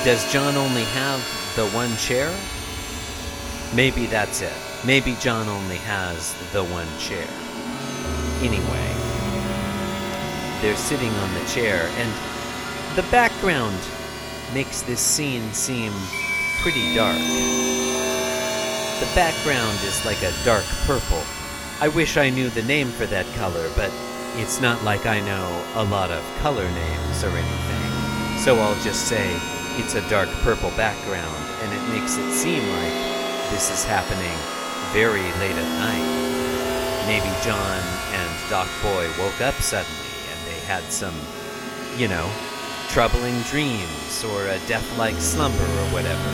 [0.05, 1.19] does John only have
[1.57, 2.33] the one chair?
[3.75, 4.53] Maybe that's it.
[4.87, 7.27] Maybe John only has the one chair.
[8.41, 8.95] Anyway,
[10.63, 13.79] they're sitting on the chair, and the background
[14.55, 15.93] makes this scene seem
[16.63, 17.17] pretty dark.
[19.01, 21.23] The background is like a dark purple.
[21.81, 23.91] I wish I knew the name for that color, but
[24.37, 28.39] it's not like I know a lot of color names or anything.
[28.45, 29.37] So I'll just say
[29.81, 32.93] it's a dark purple background, and it makes it seem like
[33.51, 34.37] this is happening
[34.93, 37.07] very late at night.
[37.07, 37.81] Maybe John
[38.13, 39.97] and Doc Boy woke up suddenly
[40.29, 41.15] and they had some,
[41.97, 42.31] you know,
[42.89, 46.31] troubling dreams or a death like slumber or whatever,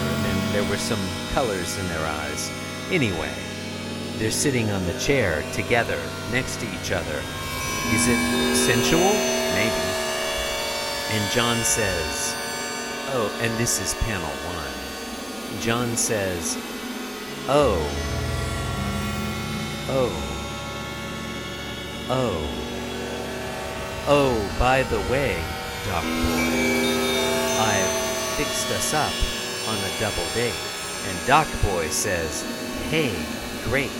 [0.56, 2.50] there were some colors in their eyes.
[2.90, 3.30] Anyway,
[4.16, 6.00] they're sitting on the chair together
[6.32, 7.20] next to each other.
[7.92, 9.12] Is it sensual?
[9.52, 9.86] Maybe.
[11.12, 12.34] And John says,
[13.08, 15.60] Oh, and this is panel one.
[15.60, 16.56] John says,
[17.50, 17.76] Oh.
[19.90, 20.10] Oh.
[22.08, 22.40] Oh.
[24.08, 25.36] Oh, by the way,
[25.84, 26.08] Doc Boy,
[27.60, 29.35] I've fixed us up
[29.68, 30.54] on a double date.
[31.08, 32.42] And Doc Boy says,
[32.90, 33.14] Hey,
[33.64, 33.90] great.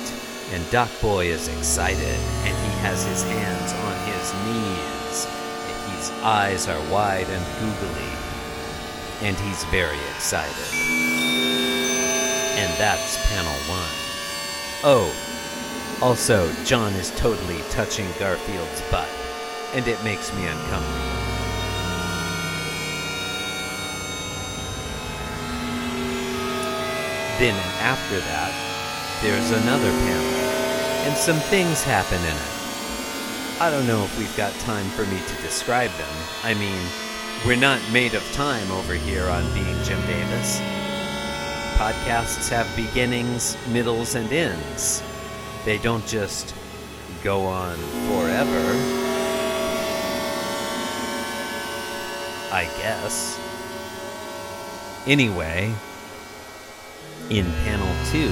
[0.52, 5.26] And Doc Boy is excited, and he has his hands on his knees.
[5.26, 8.10] And his eyes are wide and googly,
[9.22, 10.54] and he's very excited.
[12.58, 13.90] And that's panel one.
[14.84, 15.12] Oh,
[16.00, 19.08] also, John is totally touching Garfield's butt,
[19.74, 21.15] and it makes me uncomfortable.
[27.38, 28.52] Then, after that,
[29.22, 33.60] there's another panel, and some things happen in it.
[33.60, 36.16] I don't know if we've got time for me to describe them.
[36.42, 36.80] I mean,
[37.46, 40.60] we're not made of time over here on Being Jim Davis
[41.76, 45.02] podcasts have beginnings, middles, and ends.
[45.66, 46.54] They don't just
[47.22, 47.76] go on
[48.08, 48.72] forever.
[52.50, 53.38] I guess.
[55.06, 55.74] Anyway,
[57.30, 58.30] in panel two,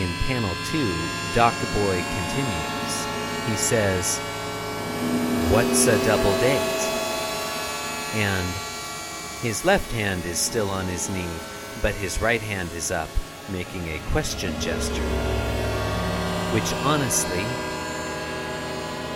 [0.00, 0.94] in panel two,
[1.34, 3.06] Doc Boy continues.
[3.48, 4.18] He says,
[5.52, 6.82] What's a double date?
[8.14, 8.46] And
[9.42, 11.28] his left hand is still on his knee,
[11.82, 13.08] but his right hand is up,
[13.50, 15.02] making a question gesture.
[16.54, 17.44] Which honestly,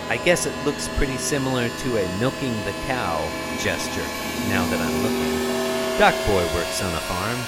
[0.09, 3.17] I guess it looks pretty similar to a milking the cow
[3.59, 4.05] gesture
[4.49, 5.46] now that I'm looking.
[5.97, 7.39] Doc Boy works on a farm,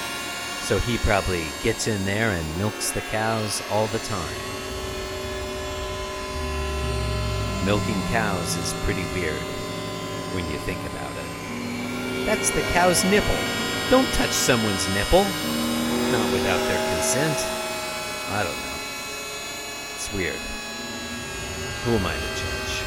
[0.61, 4.36] so he probably gets in there and milks the cows all the time.
[7.64, 9.40] Milking cows is pretty weird
[10.34, 12.26] when you think about it.
[12.26, 13.38] That's the cow's nipple.
[13.92, 15.26] Don't touch someone's nipple.
[16.11, 17.38] Not without their consent.
[18.30, 18.80] I don't know.
[19.94, 20.42] It's weird.
[21.86, 22.82] Who am I to judge?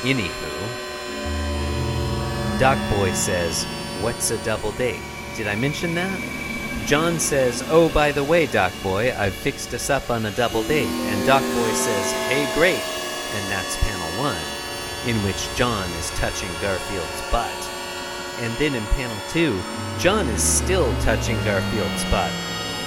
[0.00, 0.48] Anywho,
[2.58, 3.66] Doc Boy says,
[4.00, 5.00] What's a double date?
[5.36, 6.20] Did I mention that?
[6.86, 10.62] John says, Oh, by the way, Doc Boy, I've fixed us up on a double
[10.62, 10.86] date.
[10.86, 12.80] And Doc Boy says, Hey, great.
[13.34, 14.40] And that's panel one,
[15.06, 17.52] in which John is touching Garfield's butt.
[18.40, 19.60] And then in panel two,
[19.98, 22.32] John is still touching Garfield's butt.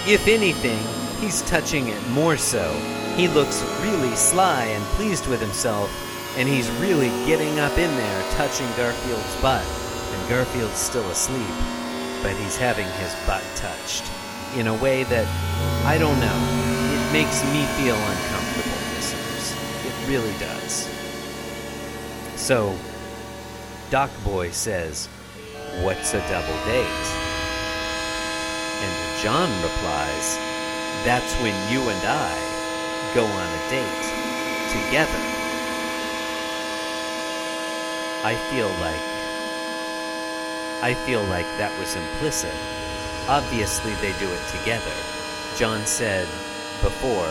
[0.08, 0.80] If anything,
[1.20, 2.72] he's touching it more so.
[3.18, 5.92] He looks really sly and pleased with himself,
[6.38, 9.81] and he's really getting up in there touching Garfield's butt.
[10.32, 11.56] Garfield's still asleep,
[12.24, 14.10] but he's having his butt touched
[14.56, 15.28] in a way that,
[15.84, 16.40] I don't know,
[16.96, 19.52] it makes me feel uncomfortable, listeners.
[19.84, 20.88] It really does.
[22.40, 22.74] So,
[23.90, 25.08] Doc Boy says,
[25.84, 27.08] What's a double date?
[28.88, 30.40] And John replies,
[31.04, 32.32] That's when you and I
[33.14, 34.08] go on a date
[34.72, 35.24] together.
[38.24, 39.21] I feel like
[40.82, 42.54] I feel like that was implicit.
[43.30, 44.94] Obviously they do it together.
[45.56, 46.26] John said
[46.82, 47.30] before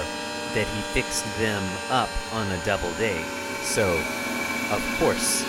[0.55, 3.27] that he fixed them up on a double date.
[3.62, 3.99] So,
[4.70, 5.43] of course,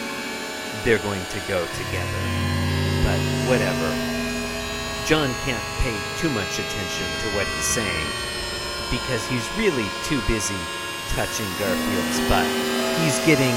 [0.83, 2.23] they're going to go together.
[3.05, 3.89] But whatever.
[5.05, 8.07] John can't pay too much attention to what he's saying
[8.89, 10.57] because he's really too busy
[11.13, 12.45] touching Garfield's butt.
[13.01, 13.53] He's getting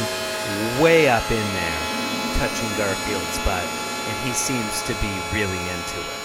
[0.81, 1.81] way up in there,
[2.39, 3.67] touching Garfield's butt,
[4.25, 6.25] he seems to be really into it.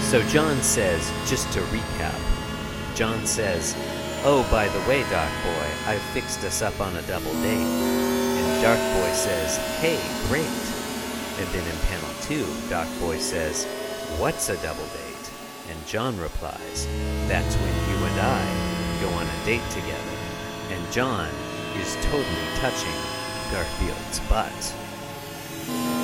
[0.00, 2.18] So John says, just to recap,
[2.94, 3.74] John says,
[4.24, 7.60] Oh, by the way, Doc Boy, I've fixed us up on a double date.
[7.60, 10.46] And Doc Boy says, Hey, great.
[11.38, 13.66] And then in panel two, Doc Boy says,
[14.18, 15.30] What's a double date?
[15.70, 16.86] And John replies,
[17.28, 20.16] That's when you and I go on a date together.
[20.70, 21.28] And John
[21.76, 22.96] is totally touching
[23.50, 24.81] Garfield's butt.
[25.68, 26.01] Let's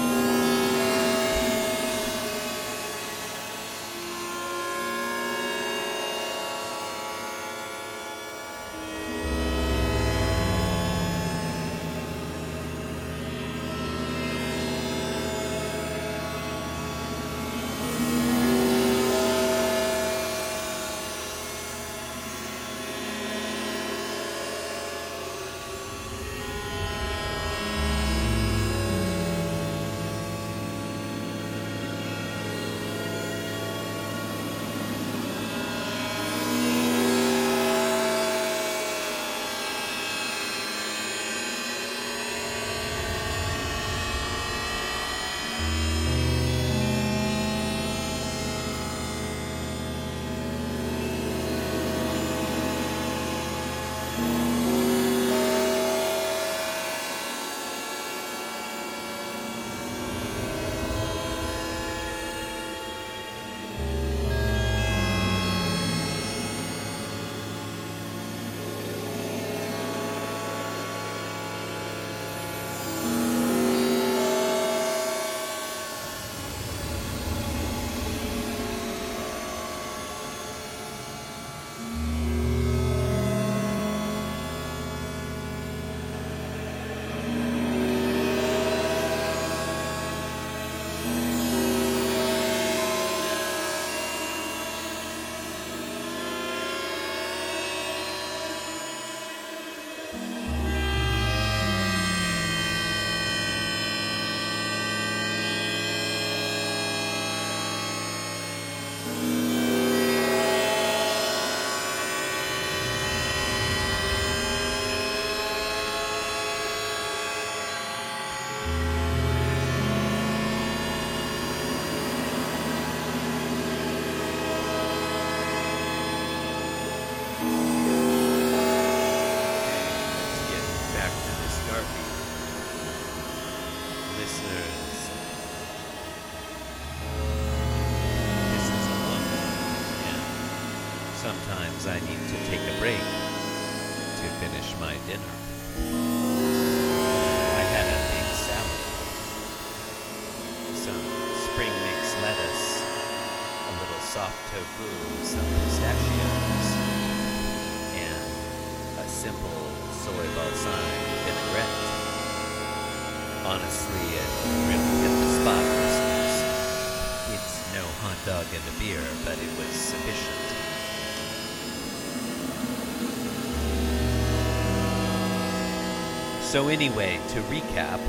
[176.49, 178.01] So, anyway, to recap,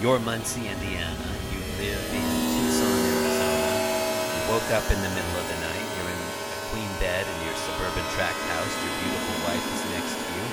[0.00, 1.28] you're Muncie, Indiana.
[1.52, 2.24] You live in
[2.56, 3.68] Tucson, Arizona.
[4.32, 5.86] You woke up in the middle of the night.
[5.92, 6.32] You're in a
[6.72, 8.72] queen bed in your suburban tract house.
[8.80, 10.44] Your beautiful wife is next to you.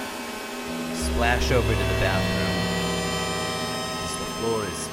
[0.83, 2.59] You splash over to the bathroom
[4.19, 4.89] the floor is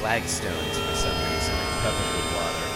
[0.00, 2.68] flagstones for some reason and covered with water.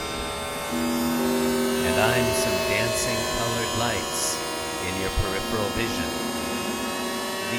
[1.88, 4.36] And I'm some dancing colored lights
[4.84, 6.27] in your peripheral vision,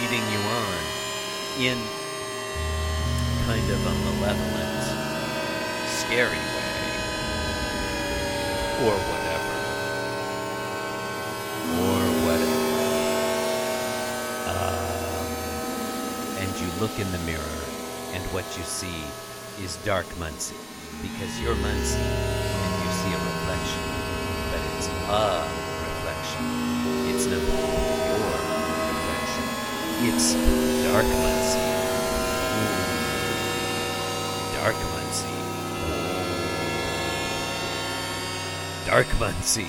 [0.10, 0.78] leading you on
[1.60, 1.78] in
[3.46, 4.84] kind of a malevolent,
[5.86, 6.74] scary way.
[8.86, 9.54] Or whatever.
[11.86, 12.70] Or whatever.
[14.50, 15.28] Um,
[16.40, 17.62] and you look in the mirror,
[18.14, 19.04] and what you see
[19.64, 20.56] is dark Muncie.
[21.04, 23.84] Because you're Muncie, and you see a reflection.
[24.50, 25.69] But it's a
[30.02, 30.32] It's
[30.88, 31.60] dark Muncie.
[32.56, 32.88] Hmm.
[34.56, 35.36] Dark Muncie.
[38.88, 39.68] Dark Muncie.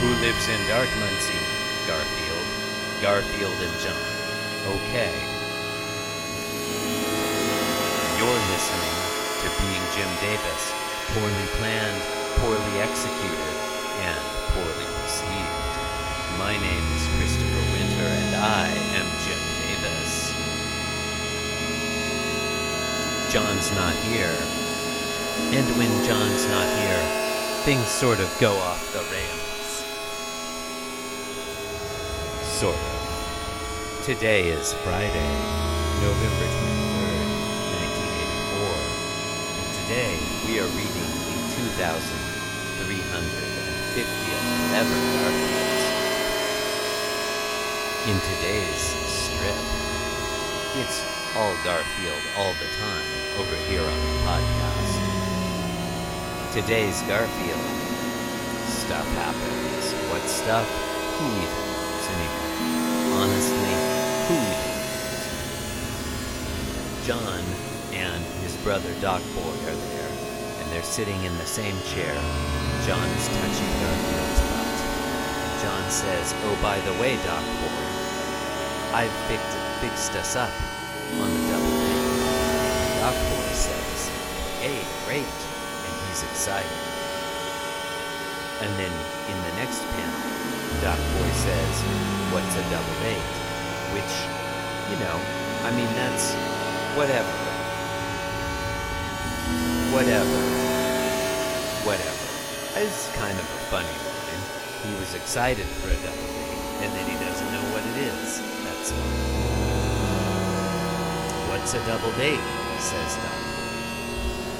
[0.00, 1.44] Who lives in Dark Muncie?
[1.84, 2.48] Garfield.
[3.04, 4.00] Garfield and John.
[4.64, 5.12] Okay.
[8.16, 8.96] You're listening
[9.44, 10.72] to Being Jim Davis.
[11.12, 12.00] Poorly planned,
[12.40, 13.56] poorly executed,
[14.08, 14.20] and
[14.56, 15.66] poorly received.
[16.38, 20.30] My name is Christopher Winter, and I am Jim Davis.
[23.32, 24.38] John's not here.
[25.50, 27.02] And when John's not here,
[27.66, 29.82] things sort of go off the rails.
[32.46, 34.04] Sort of.
[34.06, 35.34] Today is Friday,
[36.06, 37.26] November 23rd,
[37.82, 39.58] 1984.
[39.58, 41.34] And today we are reading the
[41.82, 45.55] 2,350th ever Garfield.
[48.06, 49.58] In today's strip,
[50.78, 51.02] it's
[51.34, 53.02] all Garfield all the time
[53.36, 54.94] over here on the podcast.
[56.52, 57.66] Today's Garfield.
[58.70, 59.92] Stuff happens.
[60.12, 60.68] What stuff?
[61.18, 62.46] Who even knows anyway?
[63.18, 63.74] Honestly,
[64.28, 65.26] who even knows?
[67.08, 67.42] John
[67.90, 70.12] and his brother Doc Boy are there,
[70.62, 72.14] and they're sitting in the same chair.
[72.86, 74.45] John is touching Garfield's
[75.66, 77.86] John says, Oh, by the way, Doc Boy,
[78.94, 80.54] I've fixed, fixed us up
[81.18, 83.02] on the double date.
[83.02, 83.98] Doc Boy says,
[84.62, 84.78] Hey,
[85.10, 85.26] great.
[85.26, 86.70] And he's excited.
[88.62, 88.94] And then
[89.26, 90.22] in the next panel,
[90.86, 91.74] Doc Boy says,
[92.30, 93.34] What's a double date?
[93.90, 94.14] Which,
[94.86, 95.18] you know,
[95.66, 96.30] I mean, that's
[96.94, 97.34] whatever.
[99.90, 100.38] Whatever.
[101.82, 102.86] Whatever.
[102.86, 104.15] It's kind of funny.
[104.86, 108.38] He was excited for a double date, and then he doesn't know what it is.
[108.62, 109.10] That's all.
[111.50, 112.38] What's a double date?
[112.78, 113.40] says Doc.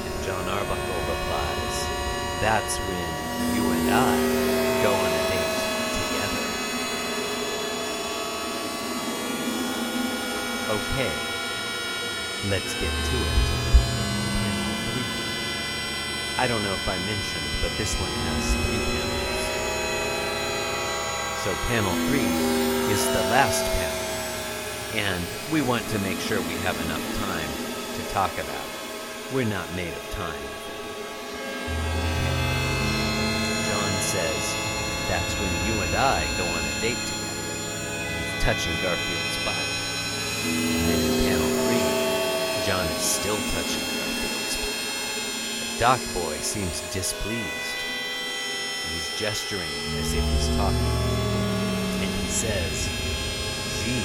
[0.02, 1.76] And Jon Arbuckle replies,
[2.42, 3.06] That's when
[3.54, 4.18] you and I
[4.82, 5.54] go on a date
[5.94, 6.42] together.
[10.74, 11.12] Okay,
[12.50, 13.66] let's get to it.
[16.38, 18.85] I don't know if I mentioned, but this one has three.
[21.46, 22.26] So panel three
[22.90, 27.50] is the last panel and we want to make sure we have enough time
[27.94, 28.66] to talk about.
[29.32, 30.42] We're not made of time.
[33.62, 34.42] John says
[35.06, 37.38] that's when you and I go on a date together.
[38.42, 39.66] Touching Garfield's butt.
[40.42, 44.74] Then in panel three, John is still touching Garfield's butt.
[45.70, 47.78] The Doc Boy seems displeased.
[48.90, 49.70] He's gesturing
[50.02, 51.05] as if he's talking.
[52.36, 52.84] Says,
[53.80, 54.04] Gee,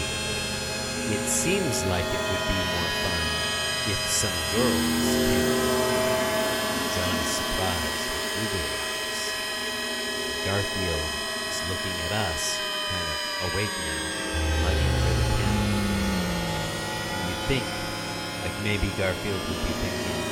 [1.11, 3.23] it seems like it would be more fun
[3.91, 5.51] if some girls came.
[6.95, 8.07] John is surprised
[8.39, 9.19] with eyes.
[10.47, 11.07] Garfield
[11.51, 12.55] is looking at us,
[12.87, 13.19] kind of
[13.51, 13.99] awake now,
[14.63, 15.59] hugging for the pen.
[17.27, 17.67] You'd think,
[18.47, 20.23] like maybe Garfield would be thinking,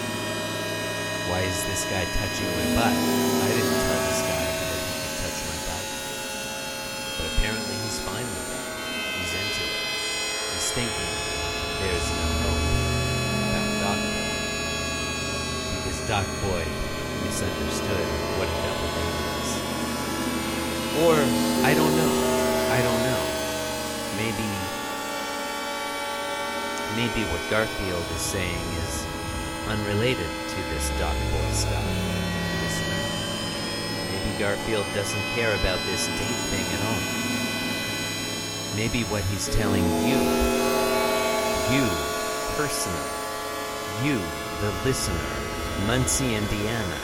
[1.27, 2.95] why is this guy touching my butt?
[2.95, 5.79] I didn't tell this guy that he could touch my butt.
[8.05, 8.63] fine with it.
[9.19, 9.75] He's into it.
[10.53, 11.11] He's thinking
[11.79, 12.63] there's no hope
[13.49, 14.29] about Doc Boy.
[16.19, 16.65] Doc Boy
[17.23, 19.49] misunderstood what a double date is.
[20.99, 21.15] Or,
[21.63, 22.13] I don't know.
[22.75, 23.23] I don't know.
[24.19, 24.43] Maybe
[26.99, 29.05] maybe what Garfield is saying is
[29.71, 31.87] unrelated to this Doc Boy stuff.
[34.11, 36.99] Maybe Garfield doesn't care about this date thing at all.
[38.75, 40.19] Maybe what he's telling you,
[41.71, 41.87] you
[42.59, 43.07] personally,
[44.03, 44.19] you,
[44.59, 45.48] the listener,
[45.87, 46.97] Muncie, Indiana,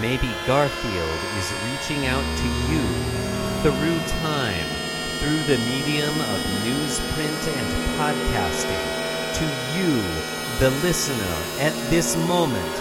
[0.00, 2.82] maybe Garfield is reaching out to you
[3.62, 4.66] through time,
[5.18, 8.84] through the medium of newsprint and podcasting.
[9.38, 9.44] To
[9.76, 10.02] you,
[10.60, 12.74] the listener, at this moment,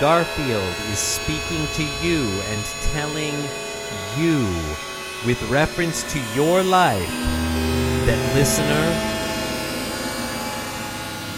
[0.00, 3.34] Garfield is speaking to you and telling
[4.18, 4.44] you,
[5.26, 7.08] with reference to your life,
[8.06, 9.14] that listener,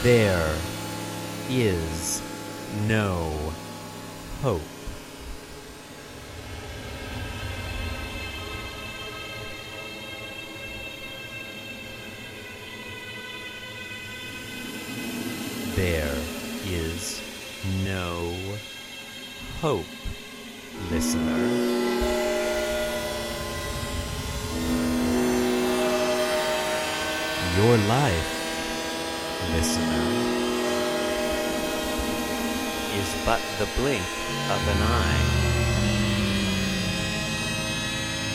[0.02, 0.56] there
[1.48, 2.22] is
[2.86, 3.45] no
[4.46, 4.60] hope.
[15.74, 16.14] There
[16.64, 17.20] is
[17.82, 18.36] no
[19.60, 19.84] hope,
[33.58, 34.02] the blink
[34.50, 35.24] of an eye.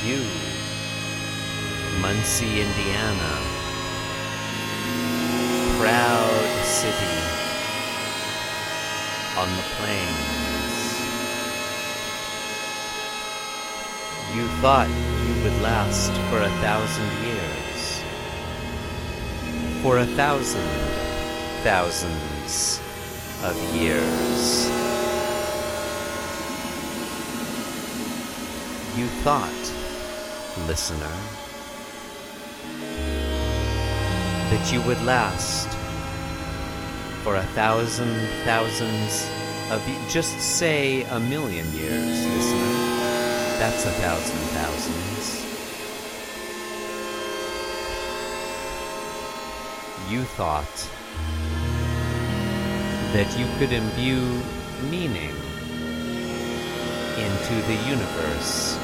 [0.04, 0.26] You,
[2.02, 3.34] Muncie, Indiana,
[5.78, 7.18] proud city
[9.38, 10.52] on the plains.
[14.34, 18.04] You thought you would last for a thousand years.
[19.84, 20.68] For a thousand
[21.64, 22.82] thousands
[23.44, 24.71] of years.
[29.02, 29.74] You thought,
[30.68, 31.18] listener,
[34.52, 35.68] that you would last
[37.24, 38.14] for a thousand
[38.44, 39.28] thousands
[39.72, 42.74] of just say a million years, listener.
[43.58, 45.42] That's a thousand thousands.
[50.12, 50.78] You thought
[53.14, 54.44] that you could imbue
[54.92, 55.34] meaning
[57.18, 58.78] into the universe,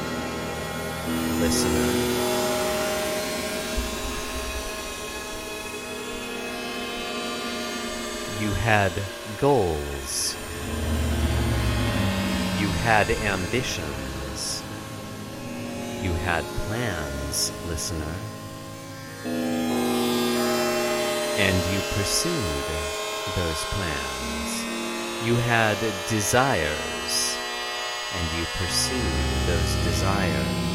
[1.39, 2.17] listener.
[8.39, 8.91] You had
[9.39, 10.35] goals.
[12.59, 14.63] You had ambitions.
[16.01, 18.15] You had plans, listener.
[21.39, 22.65] And you pursued
[23.35, 24.51] those plans.
[25.25, 25.77] You had
[26.09, 27.37] desires.
[28.15, 30.66] And you pursued those desires.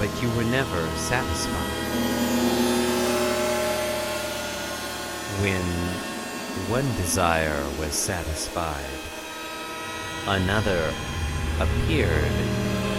[0.00, 1.54] But you were never satisfied.
[5.42, 5.60] When
[6.70, 8.98] one desire was satisfied,
[10.26, 10.94] another
[11.60, 12.32] appeared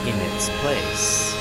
[0.05, 1.35] in its place.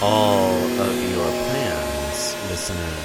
[0.00, 2.96] All of your plans, listener,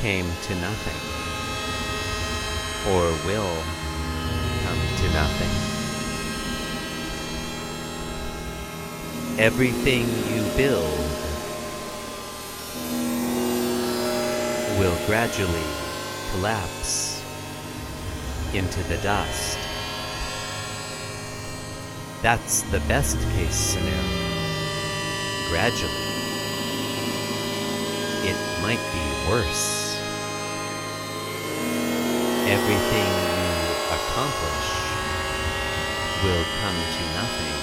[0.00, 1.37] came to nothing,
[2.88, 3.56] or will
[4.64, 5.54] come to nothing.
[9.38, 10.98] Everything you build
[14.78, 15.68] will gradually
[16.32, 17.22] collapse
[18.54, 19.58] into the dust.
[22.22, 23.92] That's the best case scenario.
[25.50, 25.92] Gradually.
[28.24, 29.87] It might be worse.
[32.50, 33.52] Everything you
[33.92, 34.68] accomplish
[36.24, 37.60] will come to nothing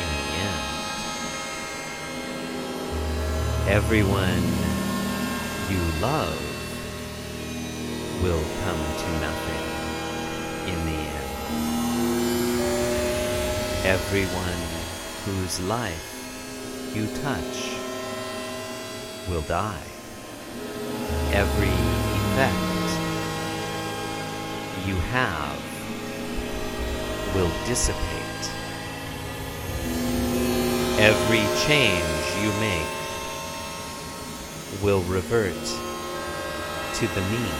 [0.00, 0.64] in the end.
[3.68, 4.44] Everyone
[5.68, 6.40] you love
[8.22, 9.64] will come to nothing
[10.72, 11.30] in the end.
[13.84, 14.62] Everyone
[15.26, 16.06] whose life
[16.94, 17.76] you touch
[19.28, 19.86] will die.
[21.34, 22.63] Every effect
[24.86, 25.58] you have
[27.34, 28.00] will dissipate.
[31.00, 32.86] Every change you make
[34.82, 35.64] will revert
[36.94, 37.54] to the mean.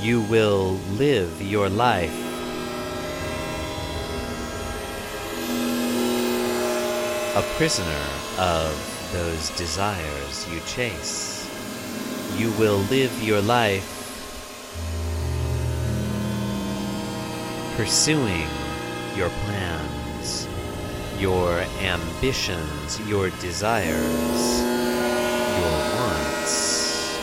[0.00, 2.24] You will live your life
[7.36, 8.06] a prisoner
[8.38, 11.33] of those desires you chase.
[12.44, 13.88] You will live your life
[17.74, 18.46] pursuing
[19.16, 20.46] your plans,
[21.18, 24.60] your ambitions, your desires,
[25.56, 27.16] your wants.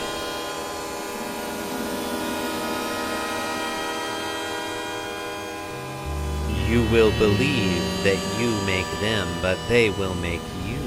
[6.68, 10.80] You will believe that you make them, but they will make you.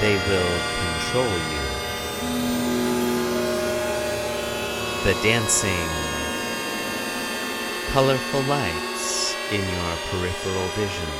[0.00, 1.63] They will control you.
[5.04, 5.88] The dancing,
[7.92, 11.12] colorful lights in your peripheral vision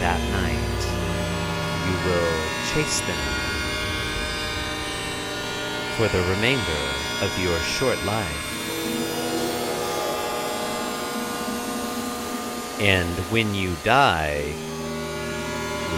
[0.00, 0.80] that night,
[1.86, 2.34] you will
[2.74, 3.48] chase them
[5.96, 6.82] for the remainder
[7.22, 8.44] of your short life.
[12.80, 14.42] And when you die,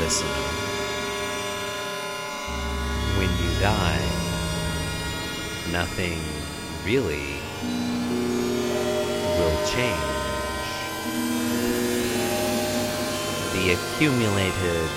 [0.00, 0.28] listener,
[3.16, 4.04] when you die,
[5.72, 6.20] nothing
[6.84, 7.40] really
[9.38, 10.00] will change.
[13.52, 14.90] The accumulated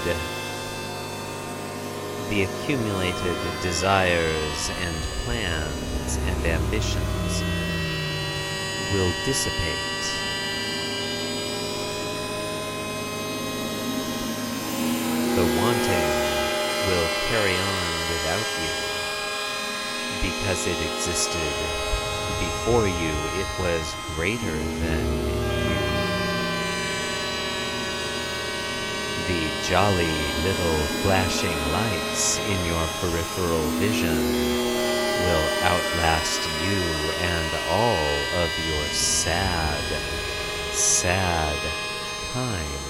[2.29, 4.95] the accumulated desires and
[5.25, 7.43] plans and ambitions
[8.93, 9.93] will dissipate
[15.35, 16.09] the wanting
[16.87, 18.92] will carry on without you
[20.43, 21.39] because it existed
[22.38, 25.39] before you, it was greater than you.
[29.31, 30.11] The jolly
[30.43, 34.17] little flashing lights in your peripheral vision
[35.23, 36.81] will outlast you
[37.23, 39.81] and all of your sad,
[40.73, 41.57] sad
[42.33, 42.81] time,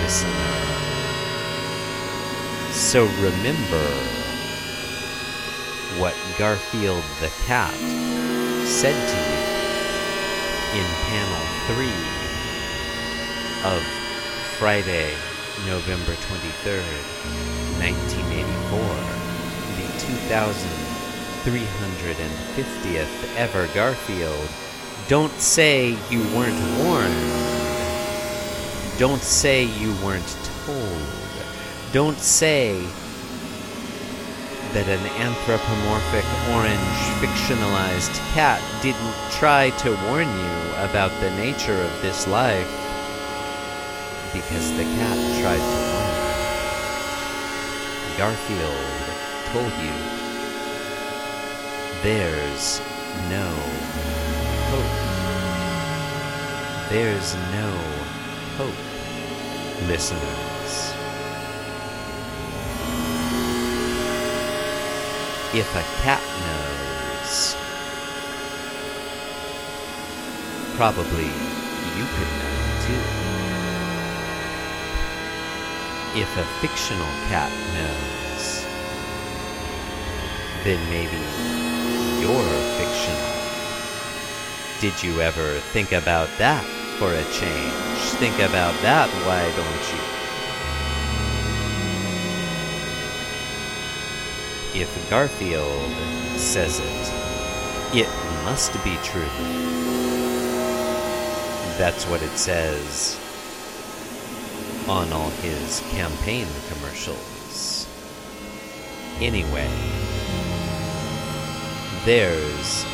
[0.00, 0.78] listener.
[2.72, 4.17] So remember
[6.38, 7.74] Garfield the cat
[8.64, 9.38] said to you
[10.78, 11.44] in panel
[11.74, 11.90] 3
[13.74, 13.82] of
[14.58, 15.10] Friday,
[15.66, 17.02] November 23rd,
[17.80, 18.78] 1984,
[19.74, 19.88] the
[21.44, 24.48] 2350th ever Garfield.
[25.08, 27.20] Don't say you weren't warned.
[28.96, 31.02] Don't say you weren't told.
[31.92, 32.86] Don't say
[34.72, 42.02] that an anthropomorphic orange fictionalized cat didn't try to warn you about the nature of
[42.02, 42.68] this life
[44.32, 46.38] because the cat tried to warn you.
[48.18, 48.98] Garfield
[49.52, 49.96] told you
[52.02, 52.80] there's
[53.30, 53.48] no
[54.70, 54.94] hope.
[56.90, 57.70] There's no
[58.56, 60.47] hope, listeners.
[65.54, 67.56] If a cat knows,
[70.76, 73.02] probably you could know too.
[76.20, 78.62] If a fictional cat knows,
[80.64, 81.16] then maybe
[82.20, 83.32] you're fictional.
[84.82, 86.64] Did you ever think about that
[86.98, 87.98] for a change?
[88.20, 90.17] Think about that, why don't you?
[94.74, 95.90] If Garfield
[96.36, 98.08] says it, it
[98.44, 99.22] must be true.
[101.78, 103.18] That's what it says
[104.88, 107.86] on all his campaign commercials.
[109.20, 109.70] Anyway,
[112.04, 112.84] there's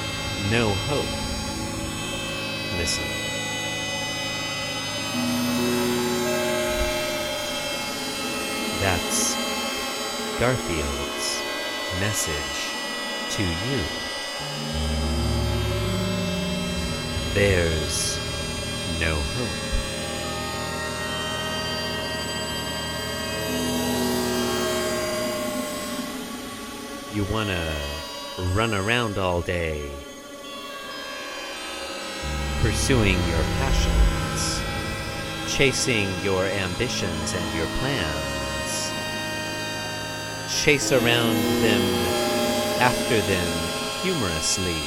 [0.51, 1.05] no hope.
[2.79, 3.05] Listen.
[8.81, 9.35] That's
[10.39, 11.24] Garfield's
[12.01, 12.75] message
[13.31, 13.81] to you.
[17.35, 18.19] There's
[19.01, 19.75] no hope.
[27.15, 27.75] You want to
[28.55, 29.91] run around all day
[32.65, 34.63] pursuing your passions,
[35.55, 38.34] chasing your ambitions and your plans.
[40.65, 41.83] Chase around them,
[42.81, 44.81] after them humorously.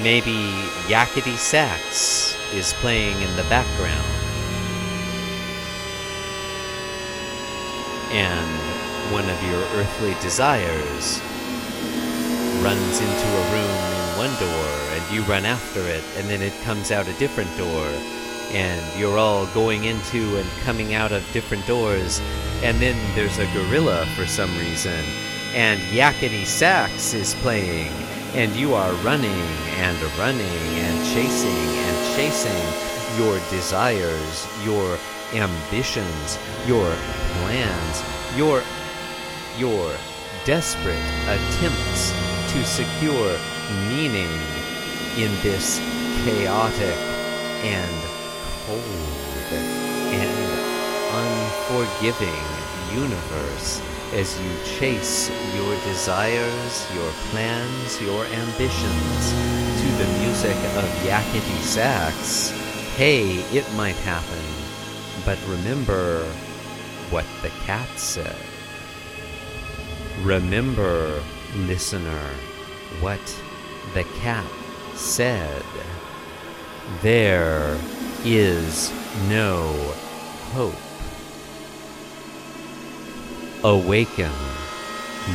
[0.00, 0.54] Maybe
[0.86, 4.06] Yakety Sax is playing in the background.
[8.12, 11.20] And one of your earthly desires
[12.62, 16.52] runs into a room in one door and you run after it and then it
[16.62, 17.90] comes out a different door
[18.52, 22.20] and you're all going into and coming out of different doors
[22.62, 25.04] and then there's a gorilla for some reason
[25.54, 27.90] and yakety sax is playing
[28.34, 29.42] and you are running
[29.78, 34.98] and running and chasing and chasing your desires your
[35.32, 36.94] ambitions your
[37.40, 38.02] plans
[38.36, 38.62] your
[39.58, 39.92] your
[40.44, 42.12] desperate attempts
[42.52, 43.38] to secure
[43.88, 44.30] meaning
[45.16, 45.78] in this
[46.24, 46.96] chaotic
[47.64, 48.15] and
[48.66, 48.82] cold
[50.12, 50.66] and
[51.14, 52.42] unforgiving
[52.92, 53.80] universe
[54.12, 59.32] as you chase your desires, your plans, your ambitions
[59.80, 62.50] to the music of yakety sax.
[62.96, 64.44] Hey, it might happen,
[65.24, 66.24] but remember
[67.10, 68.36] what the cat said.
[70.22, 71.22] Remember,
[71.54, 72.30] listener,
[73.00, 73.20] what
[73.94, 74.50] the cat
[74.94, 75.62] said.
[77.02, 77.76] There
[78.24, 78.92] is
[79.28, 79.72] no
[80.52, 80.72] hope.
[83.64, 84.30] Awaken,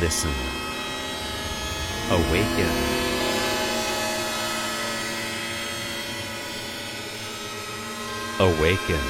[0.00, 0.32] listen.
[2.10, 2.70] Awaken.
[8.40, 9.00] Awaken.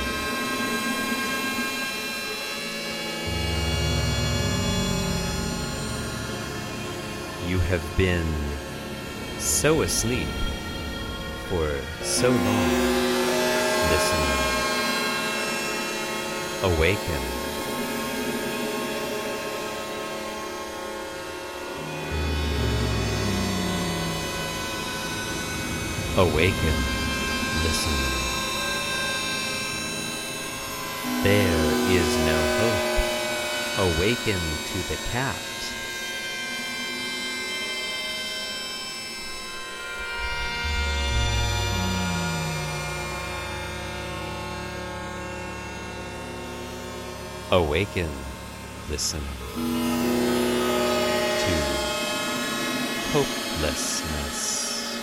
[7.47, 8.27] You have been
[9.39, 10.27] so asleep
[11.53, 11.69] for
[12.03, 12.71] so long.
[13.93, 14.25] Listen.
[16.63, 17.23] Awaken.
[26.17, 26.77] Awaken.
[27.65, 27.99] Listen.
[31.23, 31.65] There
[31.99, 32.89] is no hope.
[33.93, 34.41] Awaken
[34.71, 35.37] to the cat.
[47.53, 48.09] Awaken,
[48.89, 49.27] listen to
[53.13, 54.97] hopelessness.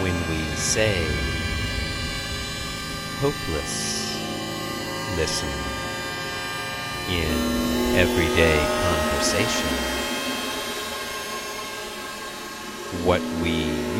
[0.00, 1.04] When we say
[3.20, 4.16] hopeless,
[5.18, 5.52] listen
[7.10, 7.36] in
[7.98, 9.76] everyday conversation.
[13.04, 13.52] What we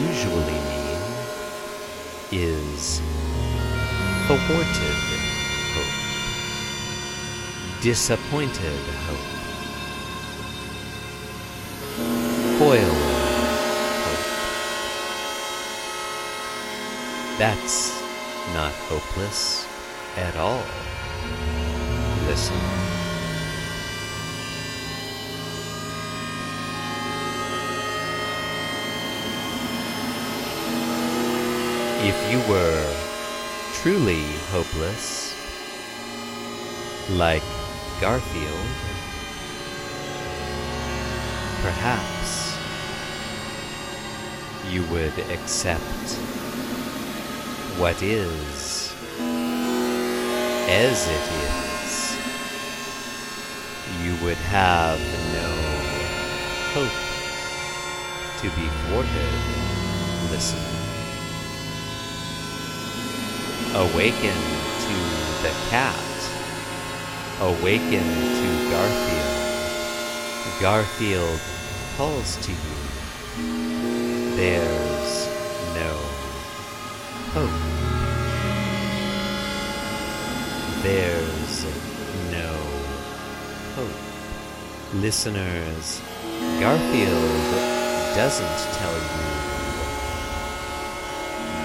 [0.08, 0.71] usually
[2.32, 3.00] is
[4.26, 4.98] thwarted
[5.74, 5.96] hope,
[7.82, 9.28] disappointed hope,
[12.58, 13.04] foiled
[14.04, 14.28] hope.
[17.38, 18.02] That's
[18.54, 19.66] not hopeless
[20.16, 20.64] at all.
[22.26, 22.91] Listen.
[32.04, 32.84] If you were
[33.74, 35.36] truly hopeless,
[37.10, 37.44] like
[38.00, 38.66] Garfield,
[41.62, 42.58] perhaps
[44.68, 46.18] you would accept
[47.78, 48.92] what is
[50.68, 52.16] as it is.
[54.02, 54.98] You would have
[55.38, 55.48] no
[56.74, 56.98] hope
[58.40, 60.32] to be thwarted.
[60.32, 60.81] Listen.
[63.74, 64.36] Awaken
[64.84, 64.96] to
[65.42, 65.96] the cat.
[67.40, 69.32] Awaken to Garfield.
[70.60, 71.40] Garfield
[71.96, 72.76] calls to you.
[74.36, 75.26] There's
[75.74, 75.92] no
[77.32, 77.60] hope.
[80.82, 81.64] There's
[82.30, 82.52] no
[83.74, 84.00] hope.
[85.00, 86.02] Listeners,
[86.60, 87.54] Garfield
[88.14, 89.42] doesn't tell you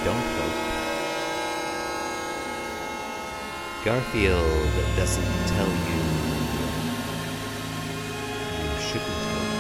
[0.05, 0.66] don't hope.
[3.85, 6.01] Garfield doesn't tell you
[8.63, 9.53] you shouldn't hope.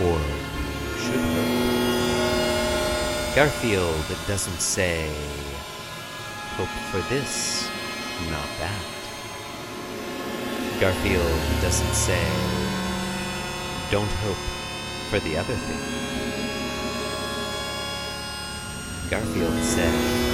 [0.00, 1.60] Or you should hope.
[3.36, 5.08] Garfield doesn't say
[6.56, 7.68] hope for this,
[8.30, 8.84] not that.
[10.80, 12.24] Garfield doesn't say
[13.90, 14.36] don't hope
[15.08, 15.80] for the other thing.
[19.10, 20.29] Garfield says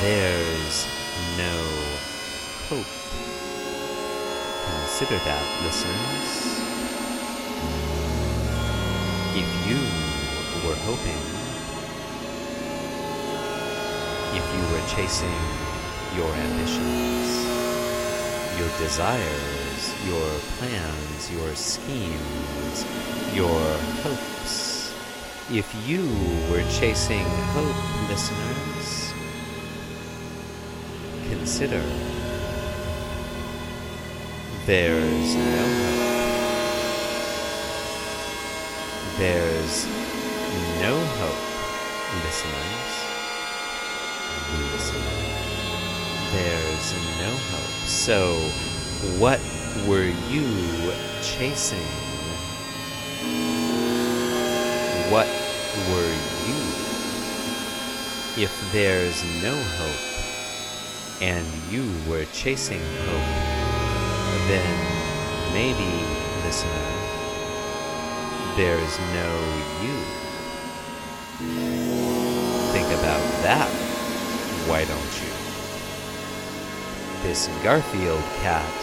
[0.00, 0.86] there's
[1.38, 1.56] no
[2.68, 2.86] hope.
[4.66, 6.54] Consider that, listeners.
[9.36, 9.80] If you
[10.66, 11.22] were hoping,
[14.34, 15.40] if you were chasing
[16.16, 17.44] your ambitions,
[18.58, 22.86] your desires, your plans, your schemes,
[23.34, 24.94] your hopes.
[25.50, 26.08] If you
[26.50, 29.03] were chasing hope, listeners,
[31.66, 31.82] consider
[34.66, 36.24] there's no hope.
[39.18, 39.86] There's
[40.80, 41.42] no hope,
[42.24, 42.92] listeners.
[44.72, 45.34] Listeners.
[46.32, 47.74] There's no hope.
[47.86, 48.36] So,
[49.18, 49.40] what
[49.86, 50.48] were you
[51.22, 51.88] chasing?
[55.10, 55.28] What
[55.90, 56.14] were
[56.46, 56.60] you?
[58.36, 60.13] If there's no hope
[61.24, 63.32] and you were chasing hope,
[64.46, 64.76] then
[65.54, 65.90] maybe,
[66.44, 66.84] listener,
[68.56, 69.30] there's no
[69.80, 69.96] you.
[72.74, 73.70] Think about that,
[74.68, 75.32] why don't you?
[77.26, 78.74] This Garfield cat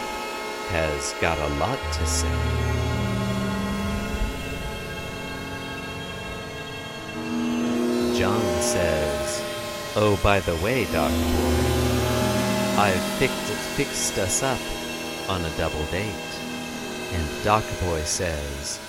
[0.70, 2.28] has got a lot to say.
[8.18, 9.44] Jon says,
[9.96, 11.71] Oh, by the way, Dr.
[12.82, 14.60] I've fixed, fixed us up
[15.30, 16.32] on a double date.
[17.14, 18.80] And Doc Boy says,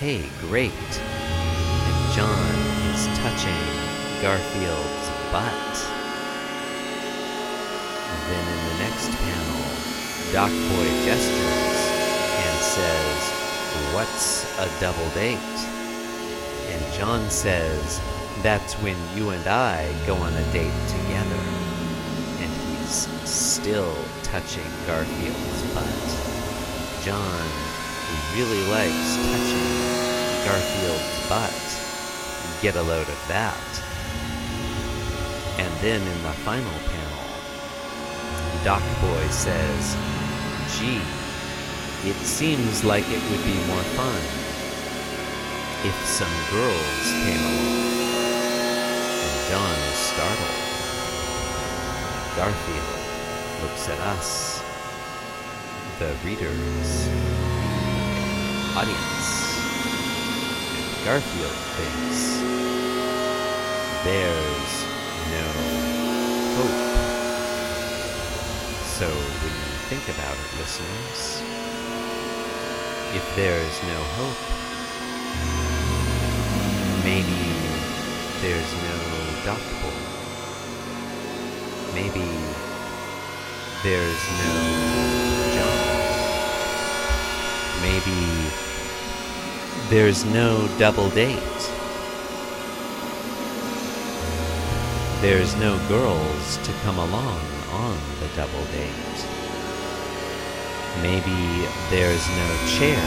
[0.00, 0.72] Hey, great.
[0.72, 2.56] And Jon
[2.90, 3.62] is touching
[4.20, 5.74] Garfield's butt.
[8.26, 9.62] Then in the next panel,
[10.32, 11.80] Doc Boy gestures
[12.42, 13.20] and says,
[13.94, 15.38] What's a double date?
[16.72, 18.00] And Jon says,
[18.42, 21.57] That's when you and I go on a date together.
[23.68, 27.04] Still touching Garfield's butt.
[27.04, 27.48] Jon
[28.08, 29.68] who really likes touching
[30.48, 32.62] Garfield's butt.
[32.62, 33.68] Get a load of that.
[35.58, 37.24] And then in the final panel,
[38.64, 39.96] Doc Boy says,
[40.72, 41.04] Gee,
[42.08, 44.22] it seems like it would be more fun
[45.84, 47.84] if some girls came along.
[49.28, 50.56] And Jon is startled.
[52.34, 53.07] Garfield
[53.62, 54.62] looks at us,
[55.98, 57.08] the readers,
[58.76, 59.58] audience.
[60.78, 62.38] And Garfield thinks
[64.04, 64.72] there's
[65.34, 65.46] no
[66.56, 66.78] hope.
[68.98, 71.42] So when you think about it, listeners,
[73.14, 74.42] if there's no hope,
[77.04, 77.40] maybe
[78.40, 78.96] there's no
[79.44, 80.08] Doc Boy.
[83.84, 84.54] Maybe there's no
[85.54, 85.88] Jon.
[87.82, 88.20] Maybe
[89.88, 91.38] there's no double date.
[95.20, 97.40] There's no girls to come along
[97.70, 99.26] on the double date.
[101.02, 103.00] Maybe there's no chair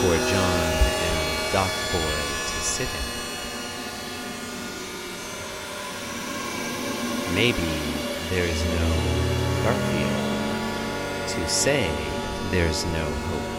[0.00, 0.72] for Jon
[1.04, 3.04] and Doc Boy to sit in.
[7.34, 7.68] Maybe
[8.30, 9.13] there's no
[11.44, 11.90] to say
[12.50, 13.50] there's no hope.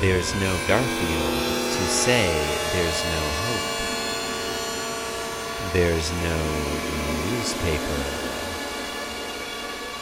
[0.00, 1.34] There's no Garfield
[1.76, 2.24] to say
[2.72, 3.68] there's no hope.
[5.74, 6.38] There's no
[7.28, 8.00] newspaper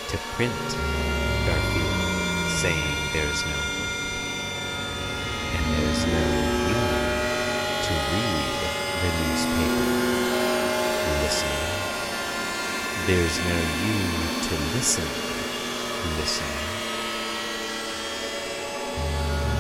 [0.07, 0.55] to print
[1.47, 1.99] Garfield
[2.63, 3.91] saying there's no hope.
[5.57, 6.25] And there's no
[6.71, 6.79] you
[7.87, 8.55] to read
[9.03, 9.87] the newspaper,
[11.25, 11.77] listen.
[13.07, 15.05] There's no you to listen,
[16.19, 16.47] listen.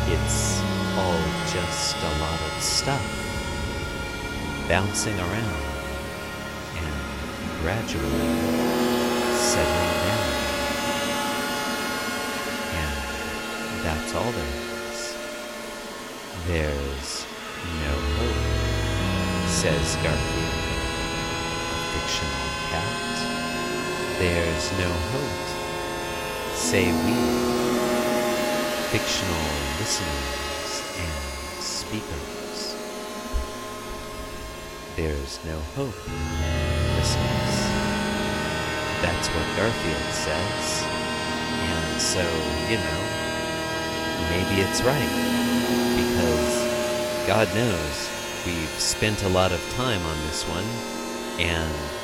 [0.06, 0.60] It's
[0.96, 1.18] all
[1.50, 3.02] just a lot of stuff
[4.68, 5.62] bouncing around
[6.76, 6.94] and
[7.62, 8.30] gradually
[9.34, 10.30] settling down.
[12.78, 14.54] And that's all there
[14.92, 15.16] is.
[16.46, 17.26] There's
[17.82, 20.62] no hope, says Garfield,
[21.72, 23.45] a fictional cat.
[24.18, 27.56] There's no hope, say we
[28.88, 29.46] fictional
[29.78, 32.74] listeners and speakers.
[34.96, 37.56] There's no hope, in listeners.
[39.04, 40.82] That's what Garfield says.
[41.68, 42.24] And so,
[42.70, 43.00] you know,
[44.32, 45.12] maybe it's right.
[45.92, 48.08] Because God knows
[48.46, 50.64] we've spent a lot of time on this one,
[51.38, 51.95] and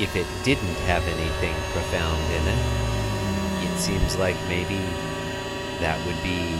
[0.00, 4.78] if it didn't have anything profound in it, it seems like maybe
[5.78, 6.58] that would be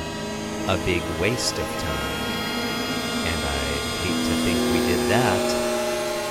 [0.68, 2.14] a big waste of time.
[3.26, 3.60] And I
[4.06, 5.44] hate to think we did that.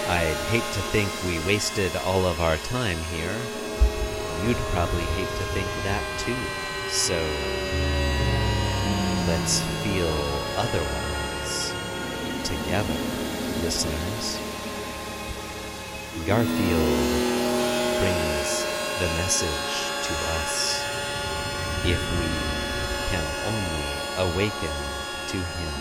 [0.09, 3.35] I'd hate to think we wasted all of our time here.
[4.45, 6.35] you'd probably hate to think that too.
[6.89, 7.15] So
[9.27, 10.13] let's feel
[10.57, 11.73] otherwise
[12.43, 12.99] together,
[13.63, 14.42] listeners.
[16.27, 16.47] Garfield
[17.99, 18.63] brings
[18.99, 19.49] the message
[20.03, 20.79] to us
[21.83, 22.29] if we
[23.09, 24.75] can only awaken
[25.27, 25.73] to him.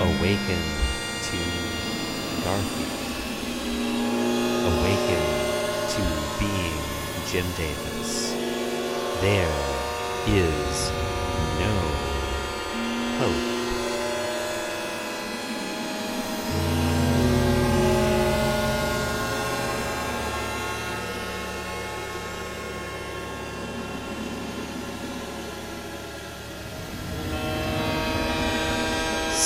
[0.00, 0.62] Awaken
[1.22, 1.38] to
[2.42, 2.96] Garfield.
[4.72, 5.24] Awaken
[5.92, 6.02] to
[6.40, 6.80] being
[7.28, 8.32] Jim Davis.
[9.20, 9.52] There
[10.26, 10.90] is
[11.60, 11.74] no
[13.20, 13.55] hope.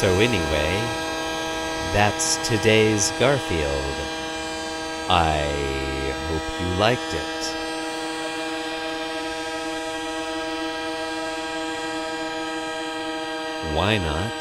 [0.01, 0.73] So, anyway,
[1.93, 3.95] that's today's Garfield.
[5.11, 5.43] I
[6.27, 7.41] hope you liked it.
[13.77, 14.41] Why not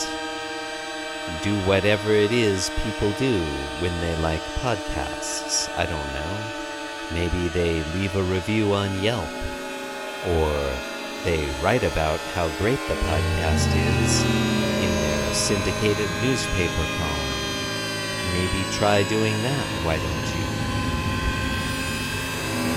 [1.44, 3.42] do whatever it is people do
[3.82, 5.70] when they like podcasts?
[5.78, 6.38] I don't know.
[7.12, 9.28] Maybe they leave a review on Yelp,
[10.26, 10.54] or
[11.26, 14.79] they write about how great the podcast is
[15.50, 17.32] syndicated newspaper column.
[18.38, 20.46] Maybe try doing that, why don't you?